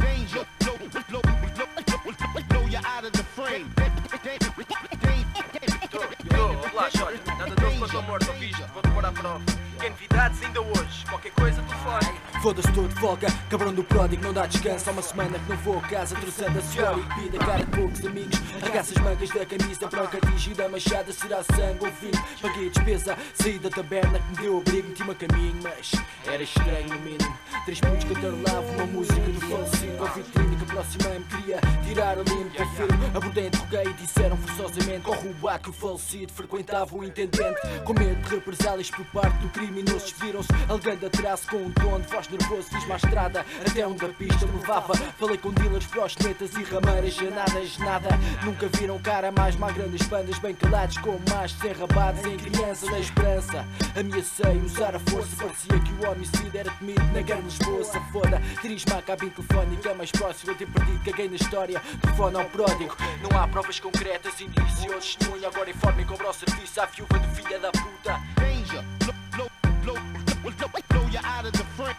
Danger, 0.02 0.46
blow, 0.60 0.78
blow, 1.10 1.22
blow, 1.22 1.22
blow 2.50 2.66
you 2.68 2.80
out 2.84 3.06
of 3.06 3.12
the 3.14 3.24
frame. 3.24 3.74
Relaxa, 6.76 7.06
olha, 7.06 7.20
nada 7.38 7.56
novo 7.62 7.80
quanto 7.80 7.98
a 7.98 8.02
morte, 8.02 8.30
ouviste? 8.30 8.62
Vou-te 8.74 8.90
pôr 8.90 9.06
à 9.06 9.12
prova. 9.12 9.42
Que 9.80 9.90
novidades 9.90 10.44
ainda 10.44 10.62
hoje, 10.62 11.06
qualquer 11.10 11.32
coisa 11.32 11.62
telefone. 11.62 12.35
Foda-se 12.46 12.72
todo 12.74 12.92
folga, 13.00 13.28
cabrão 13.50 13.74
do 13.74 13.84
pródigo, 13.84 14.22
não 14.22 14.32
dá 14.32 14.46
descanso. 14.46 14.88
Há 14.88 14.94
uma 14.94 15.02
semana 15.02 15.40
que 15.40 15.50
não 15.50 15.58
vou 15.58 15.80
a 15.80 15.82
casa, 15.82 16.14
trouxendo 16.14 16.60
a 16.60 16.62
senhora 16.62 17.00
e 17.00 17.16
bebida, 17.16 17.40
cara 17.40 17.66
de 17.66 17.72
poucos 17.72 18.06
amigos. 18.06 18.40
Arregaça 18.62 18.94
as 18.96 19.04
mangas 19.04 19.30
da 19.32 19.46
camisa 19.48 19.88
branca, 19.88 20.18
atingida, 20.20 20.70
machada, 20.70 21.12
será 21.12 21.44
sangue 21.44 21.84
ou 21.84 21.92
vinho. 21.94 22.26
Paguei 22.40 22.68
a 22.68 22.70
despesa, 22.70 23.18
saí 23.34 23.58
da 23.58 23.72
taberna 23.72 24.20
que 24.20 24.30
me 24.30 24.38
deu 24.38 24.60
abrigo, 24.60 24.90
meti-me 24.90 25.10
a 25.10 25.16
caminho, 25.16 25.60
mas 25.64 25.92
era 26.28 26.44
estranho 26.44 26.88
no 26.90 27.00
mínimo. 27.00 27.38
Três 27.66 27.82
putos 27.82 28.04
cantarolavam 28.04 28.76
uma 28.76 28.86
música 28.86 29.22
do 29.22 29.42
falecido. 29.42 30.04
Ao 30.04 30.14
vitrine 30.14 30.56
que 30.56 30.64
aproximei-me, 30.66 31.26
queria 31.26 31.60
tirar 31.84 32.12
a 32.12 32.22
limpo. 32.22 32.58
Confirmo, 32.58 33.18
abordei, 33.18 33.48
interroguei 33.48 33.88
e 33.88 33.94
disseram 33.94 34.38
forçosamente: 34.38 35.02
Corre 35.02 35.30
o 35.30 35.34
bar 35.34 35.60
que 35.60 35.72
o 35.72 35.74
falecido 35.74 36.32
frequentava 36.32 36.96
o 36.96 37.04
intendente. 37.04 37.60
Com 37.84 37.94
medo 37.94 38.22
de 38.22 38.36
represálias 38.36 38.92
por 38.92 39.06
parte 39.08 39.36
do 39.40 39.50
criminoso, 39.50 40.06
despediram-se, 40.06 40.50
alegando 40.70 41.08
atraso 41.08 41.48
com 41.50 41.58
um 41.58 41.72
tom 41.72 42.00
de 42.00 42.08
voz 42.08 42.28
Fiz-me 42.44 42.92
à 42.92 42.96
estrada 42.96 43.46
até 43.66 43.88
onde 43.88 44.06
a 44.06 44.10
pista 44.10 44.46
me 44.46 44.60
levava. 44.60 44.94
Falei 44.96 45.38
com 45.38 45.52
dealers, 45.52 45.86
proxenetas 45.88 46.54
e 46.56 46.64
rameiras, 46.64 47.14
janadas, 47.14 47.78
nada. 47.78 48.10
Nunca 48.44 48.68
viram 48.78 49.00
cara 49.00 49.32
mais 49.32 49.56
magra 49.56 49.88
das 49.88 50.02
bandas, 50.08 50.38
bem 50.40 50.54
calados, 50.56 50.98
como 50.98 51.20
machos 51.30 51.64
enrabados 51.64 52.26
em 52.26 52.38
criança 52.38 52.90
na 52.92 53.00
esperança. 53.00 53.66
Ameacei 53.98 54.58
usar 54.58 54.96
a 54.96 55.00
força, 55.00 55.36
parecia 55.38 55.80
que 55.80 56.06
o 56.06 56.12
homicídio 56.12 56.60
era 56.60 56.72
temido 56.72 57.04
na 57.14 57.22
grande 57.22 57.46
Lisboa. 57.46 57.86
Foda, 58.12 58.42
dirige-me 58.62 58.94
à 58.94 59.02
cabine 59.02 59.32
telefónica 59.32 59.94
mais 59.94 60.12
próxima. 60.12 60.52
Eu 60.52 60.58
ter 60.58 60.68
perdido, 60.68 61.04
caguei 61.04 61.30
na 61.30 61.36
história. 61.36 61.82
Telefone 62.02 62.38
ao 62.38 62.46
pródigo, 62.46 62.96
não 63.22 63.40
há 63.40 63.48
provas 63.48 63.80
concretas. 63.80 64.40
Indício 64.42 64.92
ou 64.94 65.00
testemunha, 65.00 65.48
agora 65.48 65.70
informe 65.70 66.04
e 66.04 66.06
cobra 66.06 66.30
o 66.30 66.34
serviço 66.34 66.82
à 66.82 66.86
viúva 66.86 67.20
do 67.20 67.36
filho 67.36 67.60
da 67.60 67.72
puta. 67.72 68.20
Danger. 68.36 68.84
Blow, 69.00 69.16
blow, 69.32 69.50
blow, 69.84 70.52
blow, 70.52 70.84
blow 70.90 71.10
you 71.10 71.20
out 71.24 71.46
of 71.46 71.52
the 71.54 71.64
frame, 71.76 71.96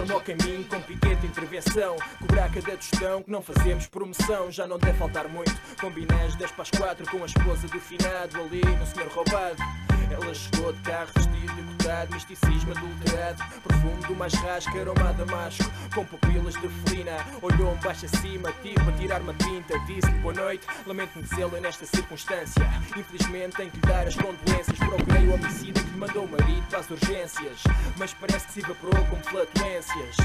pôr-me 0.00 0.12
ao 0.12 0.20
caminho 0.20 0.64
com 0.64 0.80
piquete 0.80 1.26
intervenção. 1.26 1.96
Cobrar 2.18 2.50
cada 2.50 2.76
tostão 2.76 3.22
que 3.22 3.30
não 3.30 3.42
fazemos 3.42 3.86
promoção. 3.86 4.50
Já 4.50 4.66
não 4.66 4.78
deve 4.78 4.98
faltar 4.98 5.28
muito. 5.28 5.54
Combinei 5.80 6.26
às 6.26 6.34
10 6.36 6.52
para 6.52 6.62
as 6.62 6.70
4 6.70 7.10
com 7.10 7.22
a 7.22 7.26
esposa 7.26 7.66
do 7.68 7.80
finado 7.80 8.40
ali 8.40 8.62
no 8.64 8.86
senhor 8.86 9.08
roubado. 9.08 9.62
Ela 10.10 10.34
chegou 10.34 10.72
de 10.72 10.80
carro 10.80 11.08
vestido 11.14 11.54
de 11.54 11.62
cotado, 11.62 12.14
misticismo 12.14 12.72
adulterado. 12.72 13.44
Perfume 13.62 14.02
do 14.08 14.14
mais 14.16 14.34
rasca, 14.34 14.80
aroma 14.80 15.08
a 15.08 15.12
damasco, 15.12 15.70
com 15.94 16.04
pupilas 16.04 16.54
de 16.54 16.68
felina. 16.68 17.16
Olhou-me 17.40 17.80
baixo 17.80 18.06
acima, 18.06 18.52
tipo 18.62 18.88
a 18.88 18.92
tirar 18.92 19.20
uma 19.20 19.34
tinta. 19.34 19.78
Disse-lhe 19.80 20.18
boa 20.18 20.34
noite, 20.34 20.66
lamento 20.86 21.12
conhecê-la 21.12 21.60
nesta 21.60 21.86
circunstância. 21.86 22.62
Infelizmente 22.96 23.56
tenho 23.56 23.70
que 23.70 23.76
lhe 23.76 23.82
dar 23.82 24.06
as 24.06 24.16
condolências. 24.16 24.78
Procurei 24.78 25.28
o 25.28 25.34
homicida 25.34 25.80
que 25.80 25.90
lhe 25.90 25.98
mandou 25.98 26.24
o 26.24 26.28
marido 26.28 26.66
para 26.68 26.80
as 26.80 26.90
urgências. 26.90 27.62
Mas 27.96 28.12
parece 28.14 28.46
que 28.46 28.52
se 28.54 28.60
evaporou 28.60 29.04
com 29.06 29.16
flatulências. 29.90 30.16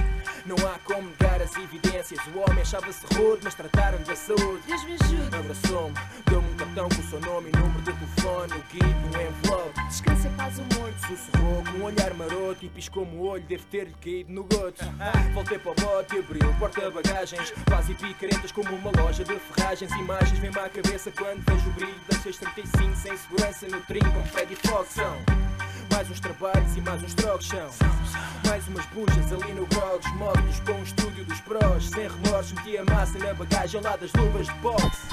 Não 0.45 0.55
há 0.67 0.77
como 0.83 1.09
negar 1.09 1.41
as 1.41 1.55
evidências. 1.57 2.19
O 2.27 2.39
homem 2.39 2.61
achava-se 2.61 3.05
rude, 3.15 3.41
mas 3.43 3.55
trataram 3.55 4.01
da 4.03 4.15
saúde. 4.15 4.61
Deus 4.67 4.83
me 4.83 4.93
ajude. 4.93 5.35
Abraçou-me, 5.35 5.95
deu-me 6.29 6.49
um 6.49 6.55
cartão 6.55 6.89
com 6.89 7.01
o 7.01 7.03
seu 7.03 7.19
nome 7.21 7.49
e 7.49 7.57
número 7.57 7.81
de 7.81 7.93
telefone. 7.93 8.53
O 8.53 8.63
guide 8.71 8.85
no 8.85 9.21
envelope. 9.21 9.87
Descansa, 9.87 10.29
paz, 10.37 10.59
o 10.59 10.79
morto. 10.79 10.95
Sussurrou 11.07 11.63
com 11.63 11.77
um 11.79 11.83
olhar 11.83 12.13
maroto 12.13 12.65
e 12.65 12.69
piscou-me 12.69 13.15
o 13.17 13.21
olho, 13.21 13.43
deve 13.43 13.63
ter-lhe 13.65 13.95
caído 14.01 14.31
no 14.31 14.43
goto. 14.43 14.85
Voltei 15.33 15.59
para 15.59 15.71
o 15.71 15.75
bote 15.75 16.15
e 16.15 16.19
abri 16.19 16.39
o 16.39 16.53
porta-bagagens. 16.59 17.53
Quase 17.67 17.93
picaretas 17.95 18.51
como 18.51 18.73
uma 18.75 18.91
loja 19.01 19.23
de 19.23 19.37
ferragens. 19.39 19.91
Imagens 19.91 20.39
vêm-me 20.39 20.59
à 20.59 20.69
cabeça 20.69 21.11
quando 21.11 21.43
vejo 21.43 21.69
o 21.69 21.73
brilho 21.73 21.99
das 22.07 22.21
635 22.21 22.95
sem 22.95 23.17
segurança 23.17 23.67
no 23.67 23.81
trim 23.81 23.99
com 23.99 24.23
Freddy 24.25 24.55
Fox. 24.55 24.95
Mais 25.95 26.11
uns 26.11 26.19
trabalhos 26.19 26.75
e 26.75 26.81
mais 26.81 27.01
uns 27.01 27.13
trocos 27.13 27.47
são 27.47 27.69
Mais 28.49 28.67
umas 28.67 28.85
bujas 28.87 29.31
ali 29.31 29.53
no 29.53 29.65
Grogs 29.67 30.11
Módulos 30.15 30.59
para 30.59 30.73
um 30.73 30.83
estúdio 30.83 31.23
dos 31.23 31.39
prós. 31.39 31.85
Sem 31.85 32.09
remorsos 32.09 32.51
meti 32.51 32.77
a 32.77 32.83
massa 32.83 33.17
na 33.17 33.33
bagagem 33.33 33.79
lá 33.79 33.95
das 33.95 34.11
luvas 34.11 34.45
de 34.45 34.53
boxe. 34.55 35.07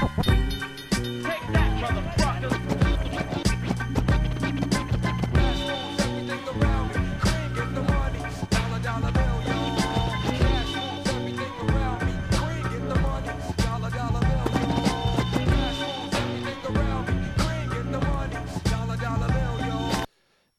Take 1.23 1.53
that, 1.53 1.71
motherfucker! 1.81 2.82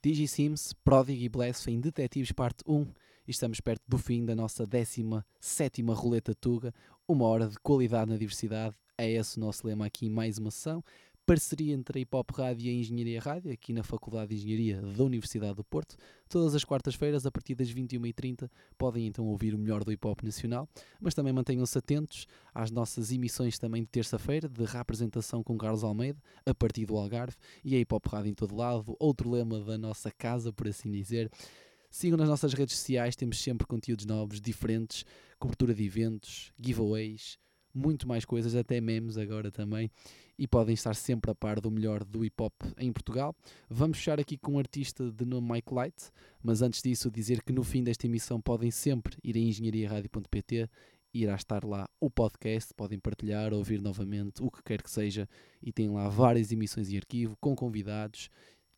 Digi 0.06 0.28
Sims, 0.28 0.74
Prodigy 0.84 1.24
e 1.24 1.30
Blasphemy 1.30 1.80
Detetives 1.80 2.34
Parte 2.34 2.62
1 2.68 2.82
e 3.26 3.32
estamos 3.32 3.62
perto 3.62 3.84
do 3.88 3.97
fim 3.97 4.26
da 4.26 4.36
nossa 4.36 4.68
17 4.68 5.82
Roleta 5.93 6.36
Tuga, 6.36 6.74
uma 7.08 7.26
hora 7.26 7.47
de 7.47 7.58
qualidade 7.60 8.12
na 8.12 8.18
diversidade, 8.18 8.76
é 8.97 9.10
esse 9.10 9.38
o 9.38 9.39
nosso 9.39 9.66
lema 9.66 9.86
aqui, 9.86 10.10
mais 10.10 10.38
uma 10.38 10.51
sessão, 10.51 10.84
parceria 11.26 11.74
entre 11.74 11.99
a 11.99 12.01
Hip 12.01 12.15
Hop 12.15 12.30
Rádio 12.32 12.67
e 12.67 12.69
a 12.69 12.74
Engenharia 12.74 13.21
Rádio, 13.21 13.51
aqui 13.51 13.71
na 13.71 13.82
Faculdade 13.82 14.30
de 14.30 14.36
Engenharia 14.36 14.82
da 14.82 15.03
Universidade 15.03 15.55
do 15.55 15.63
Porto, 15.63 15.95
todas 16.28 16.53
as 16.53 16.65
quartas-feiras, 16.65 17.26
a 17.26 17.32
partir 17.32 17.55
das 17.55 17.74
21h30, 17.74 18.49
podem 18.78 19.07
então 19.07 19.26
ouvir 19.28 19.53
o 19.53 19.57
melhor 19.57 19.86
do 19.86 19.91
hip 19.91 20.05
hop 20.05 20.21
nacional, 20.21 20.67
mas 20.99 21.13
também 21.13 21.32
mantenham-se 21.32 21.78
atentos 21.78 22.28
às 22.53 22.69
nossas 22.71 23.11
emissões 23.11 23.57
também 23.57 23.84
de 23.84 23.89
terça-feira, 23.89 24.49
de 24.49 24.65
reapresentação 24.65 25.41
com 25.41 25.57
Carlos 25.57 25.84
Almeida, 25.84 26.21
a 26.45 26.53
partir 26.53 26.86
do 26.86 26.97
Algarve, 26.97 27.38
e 27.63 27.76
a 27.76 27.80
Hip 27.80 27.95
Hop 27.95 28.05
Rádio 28.07 28.32
em 28.32 28.36
todo 28.36 28.55
lado, 28.55 28.95
outro 28.99 29.32
lema 29.32 29.61
da 29.61 29.78
nossa 29.78 30.11
casa, 30.11 30.51
por 30.51 30.67
assim 30.67 30.91
dizer. 30.91 31.32
Sigam 31.89 32.17
nas 32.17 32.28
nossas 32.28 32.53
redes 32.53 32.76
sociais, 32.76 33.15
temos 33.15 33.39
sempre 33.39 33.65
conteúdos 33.65 34.05
novos, 34.05 34.41
diferentes, 34.41 35.05
cobertura 35.39 35.74
de 35.74 35.86
eventos, 35.86 36.51
giveaways, 36.59 37.38
muito 37.74 38.07
mais 38.07 38.26
coisas, 38.26 38.55
até 38.55 38.80
memes 38.80 39.17
agora 39.17 39.51
também, 39.51 39.89
e 40.38 40.47
podem 40.47 40.74
estar 40.74 40.95
sempre 40.95 41.32
a 41.32 41.36
par 41.36 41.59
do 41.59 41.71
melhor 41.71 42.03
do 42.03 42.24
hip 42.24 42.41
hop 42.41 42.53
em 42.78 42.91
Portugal. 42.91 43.36
Vamos 43.69 43.97
fechar 43.97 44.19
aqui 44.19 44.38
com 44.38 44.53
um 44.53 44.59
artista 44.59 45.11
de 45.11 45.26
nome 45.26 45.53
Mike 45.53 45.74
Light, 45.74 46.11
mas 46.41 46.61
antes 46.61 46.82
disso 46.82 47.09
dizer 47.09 47.41
que 47.41 47.53
no 47.53 47.63
fim 47.63 47.84
desta 47.84 48.05
emissão 48.05 48.39
podem 48.39 48.71
sempre 48.71 49.17
ir 49.24 49.36
a 49.36 49.39
engenhariaradio.pt 49.39 50.69
irá 51.13 51.36
estar 51.36 51.63
lá 51.63 51.88
o 51.99 52.09
podcast, 52.09 52.74
podem 52.74 52.97
partilhar, 52.97 53.53
ouvir 53.53 53.80
novamente, 53.80 54.41
o 54.41 54.49
que 54.49 54.63
quer 54.63 54.82
que 54.82 54.89
seja, 54.89 55.30
e 55.61 55.71
tem 55.71 55.89
lá 55.89 56.09
várias 56.09 56.51
emissões 56.51 56.89
em 56.89 56.97
arquivo, 56.97 57.38
com 57.39 57.55
convidados, 57.55 58.30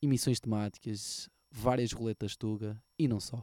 emissões 0.01 0.39
temáticas, 0.39 1.29
várias 1.49 1.93
roletas 1.93 2.35
Tuga 2.35 2.81
e 2.99 3.07
não 3.07 3.19
só. 3.19 3.41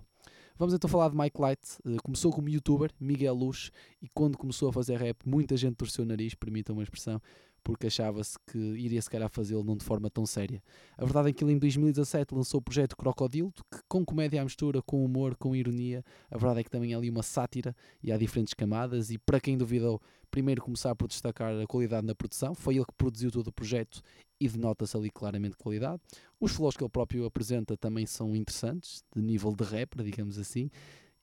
Vamos 0.59 0.75
então 0.75 0.89
falar 0.89 1.09
de 1.09 1.17
Mike 1.17 1.41
Light. 1.41 1.61
Uh, 1.85 2.03
começou 2.03 2.31
como 2.33 2.49
youtuber, 2.49 2.91
Miguel 3.01 3.35
Luz, 3.35 3.71
e 4.01 4.09
quando 4.09 4.37
começou 4.37 4.69
a 4.69 4.73
fazer 4.73 4.99
rap, 4.99 5.17
muita 5.27 5.57
gente 5.57 5.77
torceu 5.77 6.05
o 6.05 6.07
nariz, 6.07 6.35
permitam 6.35 6.77
uma 6.77 6.83
expressão, 6.83 7.21
porque 7.65 7.87
achava-se 7.87 8.39
que 8.47 8.59
iria 8.59 9.01
se 9.01 9.09
calhar 9.09 9.31
fazê-lo 9.31 9.65
não 9.65 9.77
de 9.77 9.85
forma 9.85 10.11
tão 10.11 10.27
séria. 10.27 10.63
A 10.99 11.05
verdade 11.05 11.31
é 11.31 11.33
que 11.33 11.43
ele 11.43 11.53
em 11.53 11.59
2017 11.59 12.35
lançou 12.35 12.61
o 12.61 12.63
projeto 12.63 12.97
Crocodilo, 12.97 13.53
que 13.53 13.81
com 13.89 14.05
comédia 14.05 14.41
à 14.41 14.45
mistura, 14.45 14.83
com 14.83 15.05
humor, 15.05 15.37
com 15.37 15.57
ironia, 15.57 16.05
a 16.31 16.37
verdade 16.37 16.61
é 16.61 16.65
que 16.65 16.71
também 16.71 16.95
há 16.95 16.99
ali 16.99 17.09
uma 17.09 17.23
sátira 17.23 17.75
e 18.03 18.13
há 18.13 18.19
diferentes 18.19 18.53
camadas, 18.53 19.11
e 19.11 19.19
para 19.19 19.41
quem 19.41 19.57
duvidou, 19.57 20.01
primeiro 20.31 20.63
começar 20.63 20.95
por 20.95 21.09
destacar 21.09 21.55
a 21.55 21.67
qualidade 21.67 22.07
na 22.07 22.15
produção, 22.15 22.55
foi 22.55 22.77
ele 22.77 22.85
que 22.85 22.95
produziu 22.97 23.31
todo 23.31 23.49
o 23.49 23.53
projeto 23.53 24.03
e 24.43 24.49
denota-se 24.49 24.97
ali 24.97 25.11
claramente 25.11 25.57
qualidade. 25.57 26.03
Os 26.41 26.53
flows 26.53 26.77
que 26.77 26.83
ele 26.83 26.91
próprio 26.91 27.25
apresenta 27.25 27.77
também 27.77 28.07
são 28.07 28.35
interessantes, 28.35 29.05
de 29.15 29.23
nível 29.23 29.55
de 29.55 29.63
rapper, 29.63 30.05
digamos 30.05 30.37
assim, 30.37 30.69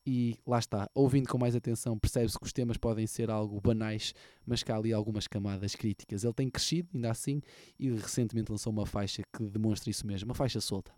e 0.05 0.37
lá 0.47 0.57
está, 0.57 0.89
ouvindo 0.95 1.27
com 1.27 1.37
mais 1.37 1.55
atenção, 1.55 1.99
percebe-se 1.99 2.39
que 2.39 2.45
os 2.45 2.53
temas 2.53 2.77
podem 2.77 3.05
ser 3.05 3.29
algo 3.29 3.59
banais, 3.59 4.13
mas 4.45 4.63
que 4.63 4.71
há 4.71 4.77
ali 4.77 4.93
algumas 4.93 5.27
camadas 5.27 5.75
críticas. 5.75 6.23
Ele 6.23 6.33
tem 6.33 6.49
crescido, 6.49 6.89
ainda 6.95 7.11
assim, 7.11 7.41
e 7.77 7.89
recentemente 7.91 8.51
lançou 8.51 8.71
uma 8.71 8.85
faixa 8.85 9.21
que 9.35 9.43
demonstra 9.49 9.89
isso 9.89 10.07
mesmo, 10.07 10.29
uma 10.29 10.35
faixa 10.35 10.61
solta. 10.61 10.91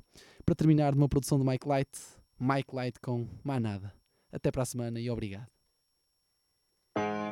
Para 0.46 0.56
terminar, 0.56 0.94
de 0.94 1.00
uma 1.00 1.10
produção 1.10 1.40
de 1.40 1.46
Mike 1.46 1.68
Light, 1.68 1.90
Mike 2.40 2.76
Light 2.76 3.00
com 3.02 3.28
Manada. 3.44 3.92
Até 4.32 4.52
para 4.52 4.62
a 4.62 4.66
semana 4.66 5.00
e 5.00 5.10
obrigado. 5.10 5.61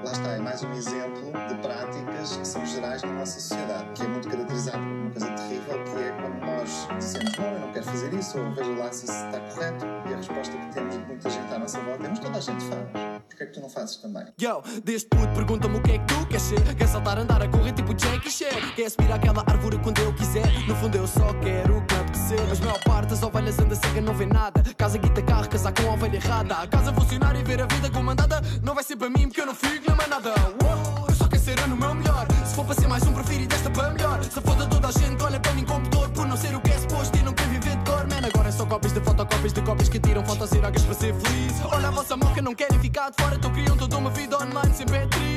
Lá 0.04 0.14
está, 0.14 0.30
é 0.30 0.40
mais 0.40 0.64
um 0.64 0.72
exemplo 0.72 1.32
de 1.50 1.56
práticas 1.56 2.38
que 2.38 2.48
são 2.48 2.66
gerais 2.66 3.02
na 3.04 3.12
nossa 3.12 3.38
sociedade, 3.40 3.90
que 3.94 4.02
é 4.02 4.08
muito 4.08 4.30
caracterizado 4.30 4.78
por 4.78 4.88
uma 4.88 5.12
coisa 5.12 5.28
terrível, 5.32 5.84
que 5.84 5.98
é 5.98 6.12
quando 6.12 6.40
nós 6.40 6.88
dizemos 6.98 7.38
não, 7.38 7.46
eu 7.46 7.60
não 7.60 7.72
quero 7.74 7.86
fazer 7.86 8.14
isso, 8.14 8.40
ou 8.40 8.52
veja 8.54 8.72
lá 8.72 8.92
se 8.94 9.06
isso 9.06 9.26
está 9.26 9.40
correto, 9.42 9.86
e 10.10 10.14
a 10.14 10.18
resposta 10.18 10.58
que 10.58 10.74
temos 10.74 10.98
de 10.98 11.06
muita 11.06 11.30
gente 11.30 11.54
à 11.54 11.60
nossa 11.60 11.80
volta 11.82 12.06
é, 12.06 12.10
mas 12.10 12.20
toda 12.20 12.38
a 12.38 12.42
gente 12.42 12.64
faz, 12.66 12.82
porquê 13.28 13.44
é 13.44 13.46
que 13.46 13.54
tu 13.54 13.60
não 13.60 13.70
fazes 13.70 13.98
também? 13.98 14.26
Yo, 14.42 14.62
deste 14.84 15.10
puto 15.10 15.34
pergunta-me 15.34 15.78
o 15.78 15.82
que 15.82 15.92
é 15.92 15.98
que 16.00 16.06
tu 16.06 16.28
queres 16.28 16.44
ser. 16.44 16.76
Quer 16.76 16.88
saltar, 16.88 17.18
andar 17.18 17.42
a 17.42 17.48
correr 17.50 17.74
tipo 17.74 17.94
Jackie 17.94 18.32
Chan? 18.32 18.72
Quer 18.76 18.90
subir 18.90 19.12
àquela 19.12 19.44
árvore 19.48 19.78
quando 19.80 20.00
eu 20.00 20.16
quiser? 20.16 20.48
No 20.68 20.76
fundo 20.76 20.96
eu 20.96 21.08
só 21.08 21.34
quero 21.42 21.79
mas 22.48 22.60
maior 22.60 22.80
parte 22.84 23.10
das 23.10 23.24
ovelhas 23.24 23.58
anda 23.58 23.76
cega, 23.76 24.02
não 24.02 24.14
vê 24.14 24.26
nada. 24.26 24.64
Casa, 24.78 24.98
guita, 24.98 25.22
carro, 25.22 25.50
casar 25.50 25.74
com 25.74 25.90
a 25.90 25.94
ovelha 25.94 26.18
errada. 26.18 26.56
A 26.56 26.68
casa 26.68 26.94
funcionar 26.94 27.36
e 27.36 27.44
ver 27.44 27.62
a 27.62 27.66
vida 27.66 27.90
comandada. 27.90 28.42
Não 28.62 28.76
vai 28.76 28.84
ser 28.84 28.96
para 28.98 29.10
mim 29.10 29.28
porque 29.28 29.42
eu 29.42 29.48
não 29.48 29.56
fico 29.56 29.90
na 29.90 29.96
manada. 29.96 30.34
Uou, 30.62 31.06
eu 31.08 31.16
só 31.16 31.28
quero 31.28 31.42
ser 31.42 31.60
ano 31.60 31.76
meu 31.76 31.96
melhor. 31.96 32.28
Se 32.46 32.54
for 32.54 32.66
para 32.66 32.76
ser 32.76 32.88
mais 32.88 33.04
um, 33.08 33.14
prefiro 33.14 33.48
desta 33.48 33.70
para 33.72 33.90
melhor. 33.90 34.24
Se 34.24 34.42
foda 34.42 34.68
toda 34.68 34.88
a 34.88 34.92
gente, 34.92 35.24
olha 35.24 35.40
para 35.40 35.54
mim 35.54 35.66
computador. 35.66 36.10
Por 36.10 36.28
não 36.28 36.38
ser 36.38 36.56
o 36.56 36.62
que 36.62 36.72
é 36.72 36.78
suposto 36.78 37.18
e 37.18 37.24
não 37.24 37.34
quer 37.34 37.48
viver 37.48 37.76
de 37.78 37.84
dor 37.84 38.08
man. 38.08 38.28
Agora 38.28 38.50
é 38.50 38.52
só 38.52 38.66
cópias 38.66 38.94
de 38.94 39.00
fotocópias 39.00 39.54
de 39.54 39.62
cópias 39.62 39.90
que 39.90 40.00
tiram 40.00 40.24
fotos 40.24 40.54
alguém 40.54 40.84
para 40.84 40.94
ser 40.94 41.16
feliz. 41.16 41.54
Olha 41.66 41.88
a 41.88 41.92
vossa 41.92 42.16
moca, 42.16 42.42
não 42.42 42.54
querem 42.54 42.80
ficar 42.80 43.10
de 43.10 43.16
fora. 43.24 43.36
Então 43.36 43.52
criam 43.52 43.76
toda 43.76 43.98
uma 43.98 44.12
vida 44.12 44.38
online 44.38 44.74
sem 44.76 44.86
pé 44.86 45.08
triste. 45.08 45.29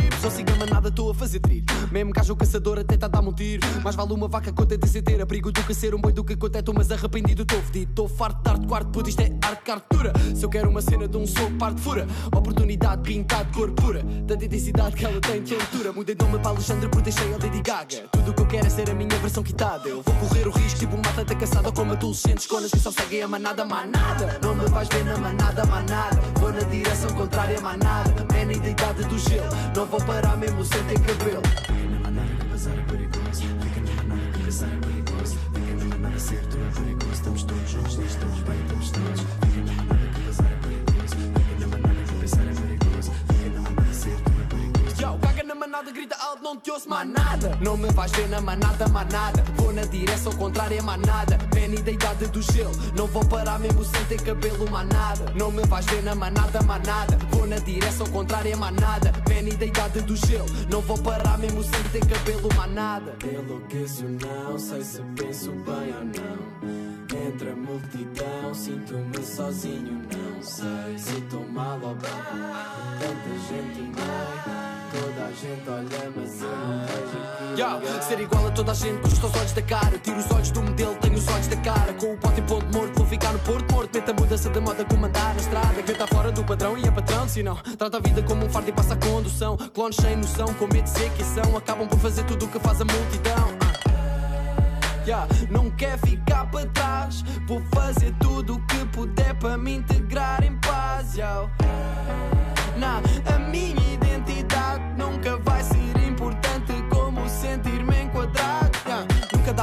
Siga 0.42 0.56
manada, 0.56 0.88
estou 0.88 1.08
a 1.08 1.14
fazer 1.14 1.38
trilho. 1.38 1.64
Mesmo 1.92 2.12
gajo 2.12 2.34
caçador 2.34 2.80
até 2.80 2.96
tá 2.96 3.06
dar-me 3.06 3.28
um 3.28 3.32
tiro. 3.32 3.64
Mais 3.84 3.94
vale 3.94 4.12
uma 4.12 4.26
vaca 4.26 4.52
conta 4.52 4.76
de 4.76 4.88
ser 4.88 5.00
ter 5.00 5.22
abrigo 5.22 5.52
do 5.52 5.62
que 5.62 5.72
ser 5.72 5.94
um 5.94 6.00
boi 6.00 6.12
do 6.12 6.24
que 6.24 6.34
conta 6.34 6.60
mas 6.74 6.90
arrependido 6.90 7.42
estou 7.42 7.62
fedido. 7.62 7.92
Estou 7.92 8.08
farto 8.08 8.38
de 8.38 8.42
tarde, 8.42 8.66
quarto, 8.66 8.90
puto, 8.90 9.08
isto 9.08 9.20
é 9.20 9.30
arte 9.40 9.62
cartura. 9.62 10.12
Se 10.34 10.44
eu 10.44 10.48
quero 10.48 10.68
uma 10.68 10.82
cena 10.82 11.06
de 11.06 11.16
um 11.16 11.28
soco, 11.28 11.52
parte 11.52 11.80
fura. 11.80 12.08
Oportunidade 12.34 13.02
pintada 13.02 13.44
de 13.44 13.52
cor 13.52 13.70
pura. 13.70 14.04
Tanta 14.26 14.44
intensidade 14.44 14.96
que 14.96 15.04
ela 15.04 15.20
tem 15.20 15.44
de 15.44 15.54
altura. 15.54 15.92
Mudei 15.92 16.16
de 16.16 16.24
nome 16.24 16.40
para 16.40 16.50
Alexandre 16.50 16.88
por 16.88 17.02
deixei 17.02 17.32
a 17.32 17.38
Lady 17.38 17.62
Gaga. 17.62 18.08
Tudo 18.10 18.32
o 18.32 18.34
que 18.34 18.42
eu 18.42 18.46
quero 18.46 18.66
é 18.66 18.70
ser 18.70 18.90
a 18.90 18.94
minha 18.94 19.16
versão 19.20 19.44
quitada. 19.44 19.88
Eu 19.88 20.02
vou 20.02 20.14
correr 20.16 20.48
o 20.48 20.50
risco 20.50 20.80
tipo 20.80 20.96
um 20.96 20.98
mata 20.98 21.24
da 21.24 21.34
caçada 21.36 21.70
como 21.70 21.92
adolescentes 21.92 22.48
conas 22.48 22.72
que 22.72 22.80
só 22.80 22.90
seguem 22.90 23.22
a 23.22 23.28
manada, 23.28 23.64
manada. 23.64 24.40
Não 24.42 24.56
me 24.56 24.66
vais 24.66 24.88
ver 24.88 25.04
na 25.04 25.16
manada, 25.18 25.64
manada. 25.66 26.20
Vou 26.40 26.52
na 26.52 26.60
direção 26.60 27.10
contrária, 27.10 27.60
manada. 27.60 28.26
Man, 28.32 28.52
e 28.52 28.58
da 28.58 28.68
idade 28.70 29.04
do 29.04 29.18
gelo. 29.20 29.46
Não 29.76 29.86
vou 29.86 30.00
parar 30.00 30.31
mesmo 30.36 30.64
sem 30.64 30.82
ter 30.84 31.00
cabelo. 31.00 31.42
Manada 32.02 32.28
que 32.38 32.44
passar 32.46 32.78
é 32.78 32.82
perigoso. 32.82 33.42
Fica 33.62 33.80
na 33.80 34.02
manada 34.02 34.32
que 34.32 34.44
caçar 34.44 34.68
é 34.68 34.76
perigoso. 34.76 35.36
Fica 35.54 35.98
na 35.98 36.18
ser 36.18 36.46
tu 36.46 36.56
é 36.58 36.80
perigoso. 36.80 37.12
Estamos 37.12 37.42
todos 37.44 37.70
juntos, 37.70 37.98
estamos 37.98 38.38
bem, 38.40 38.60
estamos 38.62 38.90
todos. 38.90 39.51
Manada, 45.72 45.90
grita 45.90 46.14
alto, 46.16 46.42
não 46.42 46.54
te 46.58 46.70
ouço 46.70 46.86
manada. 46.86 47.56
Não 47.62 47.78
me 47.78 47.90
vais 47.92 48.12
ver 48.12 48.28
na 48.28 48.42
manada, 48.42 48.86
manada. 48.88 49.42
Vou 49.56 49.72
na 49.72 49.82
direção 49.86 50.30
contrária, 50.34 50.82
manada. 50.82 51.38
Penny 51.50 51.78
da 51.78 51.90
idade 51.90 52.26
do 52.26 52.42
gelo. 52.42 52.72
Não 52.94 53.06
vou 53.06 53.24
parar 53.24 53.58
mesmo 53.58 53.82
sem 53.82 54.04
ter 54.04 54.20
cabelo, 54.22 54.70
manada. 54.70 55.32
Não 55.34 55.50
me 55.50 55.64
vais 55.64 55.86
ver 55.86 56.02
na 56.02 56.14
manada, 56.14 56.62
manada. 56.62 57.16
Vou 57.30 57.46
na 57.46 57.56
direção 57.56 58.06
contrária, 58.08 58.54
manada. 58.54 59.12
Penny 59.24 59.52
da 59.52 59.64
idade 59.64 60.02
do 60.02 60.14
gelo. 60.14 60.46
Não 60.70 60.82
vou 60.82 60.98
parar 60.98 61.38
mesmo 61.38 61.62
sem 61.62 61.82
ter 61.84 62.06
cabelo, 62.06 62.50
manada. 62.54 63.16
Enlouqueço, 63.24 64.04
não 64.04 64.58
sei 64.58 64.84
se 64.84 65.00
penso 65.16 65.52
bem 65.52 65.94
ou 65.96 66.04
não. 66.04 67.26
Entre 67.26 67.50
a 67.50 67.56
multidão, 67.56 68.54
sinto-me 68.54 69.24
sozinho, 69.24 70.02
não 70.12 70.42
sei 70.42 70.98
se 70.98 71.16
estou 71.18 71.48
mal 71.48 71.78
ou 71.82 71.94
bem. 71.94 72.10
Tanta 73.00 73.38
gente 73.48 73.80
meio. 73.80 74.71
Toda 74.92 75.24
a 75.24 75.32
gente 75.32 75.70
olha, 75.70 76.12
mas 76.14 76.42
eu 76.42 76.48
não 76.50 76.84
vejo. 76.84 77.32
Yo, 77.56 78.02
ser 78.02 78.20
igual 78.20 78.46
a 78.46 78.50
toda 78.50 78.72
a 78.72 78.74
gente, 78.74 79.00
custa 79.00 79.26
os 79.26 79.34
olhos 79.34 79.52
da 79.52 79.62
cara. 79.62 79.98
Tiro 79.98 80.18
os 80.18 80.30
olhos 80.30 80.50
do 80.50 80.62
modelo, 80.62 80.94
tenho 80.96 81.14
os 81.14 81.26
olhos 81.28 81.46
da 81.46 81.56
cara. 81.56 81.94
Com 81.94 82.12
o 82.12 82.16
pote 82.18 82.40
em 82.40 82.42
ponto 82.44 82.66
morto, 82.76 82.98
vou 82.98 83.06
ficar 83.06 83.32
no 83.32 83.38
porto 83.38 83.72
morto. 83.72 83.90
Meta 83.94 84.10
a 84.10 84.14
mudança 84.14 84.50
da 84.50 84.60
moda, 84.60 84.84
comandar 84.84 85.34
na 85.34 85.40
estrada. 85.40 85.82
Quem 85.82 85.94
está 85.94 86.06
fora 86.06 86.30
do 86.30 86.44
padrão 86.44 86.76
e 86.76 86.86
é 86.86 86.90
patrão, 86.90 87.26
se 87.26 87.42
não. 87.42 87.56
Trata 87.56 87.96
a 87.96 88.00
vida 88.00 88.22
como 88.22 88.44
um 88.44 88.50
fardo 88.50 88.68
e 88.68 88.72
passa 88.72 88.92
a 88.92 88.96
condução. 88.98 89.56
Clones 89.56 89.96
sem 89.96 90.14
noção, 90.14 90.52
com 90.54 90.66
medo 90.66 90.82
de 90.82 90.90
ser 90.90 91.10
que 91.12 91.24
são. 91.24 91.56
Acabam 91.56 91.88
por 91.88 91.98
fazer 91.98 92.24
tudo 92.24 92.44
o 92.44 92.48
que 92.48 92.58
faz 92.58 92.78
a 92.82 92.84
multidão. 92.84 93.48
Ah. 93.60 95.02
Yeah, 95.06 95.26
não 95.50 95.70
quer 95.70 95.98
ficar 96.00 96.50
para 96.50 96.66
trás. 96.66 97.24
Vou 97.46 97.62
fazer 97.74 98.14
tudo 98.20 98.56
o 98.56 98.66
que 98.66 98.84
puder 98.92 99.34
para 99.36 99.56
me 99.56 99.76
integrar 99.76 100.44
em 100.44 100.54
paz. 100.60 101.16
Yo. 101.16 101.48
Não, 102.76 103.00
a 103.34 103.38
minha 103.38 103.81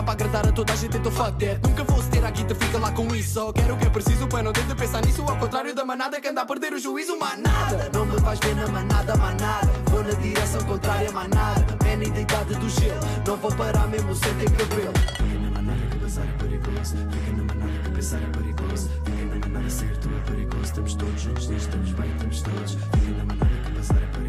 para 0.10 0.26
agradar 0.26 0.47
a 0.47 0.51
toda 0.51 0.74
a 0.74 0.76
gente, 0.76 0.97
então 0.97 1.12
fuck 1.12 1.34
that. 1.34 1.60
Nunca 1.68 1.84
vou 1.84 2.01
ter 2.03 2.26
a 2.26 2.32
guita, 2.32 2.55
fica 2.55 2.80
lá 2.80 2.91
com 2.91 3.14
isso. 3.16 3.34
Só 3.34 3.53
quero 3.53 3.76
o 3.76 3.78
que 3.78 3.86
é 3.86 3.89
preciso 3.89 4.28
para 4.28 4.41
não 4.41 4.51
ter 4.51 4.64
de 4.64 4.74
pensar 4.74 5.05
nisso. 5.05 5.22
Ao 5.22 5.38
contrário 5.38 5.76
da 5.76 5.86
manada 5.86 6.20
que 6.20 6.28
anda 6.28 6.41
a 6.41 6.45
perder 6.45 6.74
o 6.74 6.80
juízo, 6.80 7.18
manada. 7.20 7.91
Não 7.93 8.05
me 8.05 8.18
vais 8.20 8.39
ver 8.39 8.55
na 8.55 8.68
manada, 8.68 9.16
manada. 9.16 9.70
Vou 9.89 10.03
na 10.03 10.14
direção 10.14 10.64
contrária, 10.64 11.12
manada. 11.12 11.78
Man, 11.84 12.03
identidade 12.03 12.55
do 12.55 12.70
gelo. 12.70 12.99
Não 13.28 13.38
vou 13.38 13.51
parar 13.51 13.88
mesmo 13.88 14.16
sem 14.16 14.34
ter 14.36 14.49
cabelo. 14.51 14.93
Fica 15.16 15.39
na 15.39 15.51
manada 15.51 15.86
que 15.91 15.97
pensar 15.99 16.24
é 16.24 16.43
perigoso. 16.43 16.95
Fica 16.95 17.32
na 17.38 17.43
manada 17.43 17.80
que 17.84 17.89
pensar 17.91 18.18
é 18.18 18.26
perigoso. 18.26 18.89
Fica 19.05 19.26
na 19.26 19.47
manada 19.47 19.70
ser 19.70 19.97
tu 19.97 20.10
é 20.10 20.32
perigoso. 20.32 20.64
Estamos 20.64 20.93
todos 20.95 21.22
juntos, 21.22 21.49
estamos 21.51 21.91
bem, 21.91 22.12
estamos 22.16 22.41
todos. 22.41 22.74
Fica 22.74 23.12
na 23.16 23.26
manada 23.26 23.62
que 23.64 23.72
pensar 23.74 23.95
é 23.95 24.07
perigoso. 24.07 24.28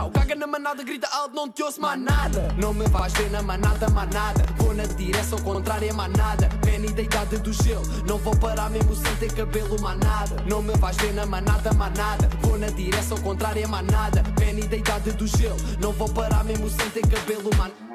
Yo, 0.00 0.10
caga 0.10 0.34
na 0.34 0.46
manada, 0.46 0.82
grita 0.82 1.06
alto, 1.12 1.34
não 1.34 1.46
te 1.50 1.62
ouço 1.62 1.78
manada. 1.78 2.48
Não 2.56 2.72
me 2.72 2.86
vais 2.88 3.12
ver 3.12 3.30
na 3.30 3.42
manada, 3.42 3.86
manada. 3.90 4.42
Vou 4.56 4.72
na 4.72 4.84
direção 4.84 5.38
contrária, 5.40 5.92
manada. 5.92 6.48
Penny 6.62 6.90
da 6.90 7.02
idade 7.02 7.36
do 7.36 7.52
gelo. 7.52 7.84
Não 8.06 8.16
vou 8.16 8.34
parar 8.34 8.70
mesmo 8.70 8.96
sem 8.96 9.14
ter 9.16 9.30
cabelo, 9.34 9.78
manada. 9.78 10.42
Não 10.48 10.62
me 10.62 10.72
vais 10.78 10.96
ver 10.96 11.12
na 11.12 11.26
manada, 11.26 11.74
manada. 11.74 12.30
Vou 12.40 12.58
na 12.58 12.68
direção 12.68 13.18
contrária, 13.18 13.68
manada. 13.68 14.22
Penny 14.38 14.62
da 14.62 14.76
idade 14.76 15.12
do 15.12 15.26
gelo. 15.26 15.58
Não 15.78 15.92
vou 15.92 16.08
parar 16.08 16.44
mesmo 16.44 16.70
sem 16.70 16.88
ter 16.88 17.06
cabelo, 17.06 17.50
manada. 17.58 17.89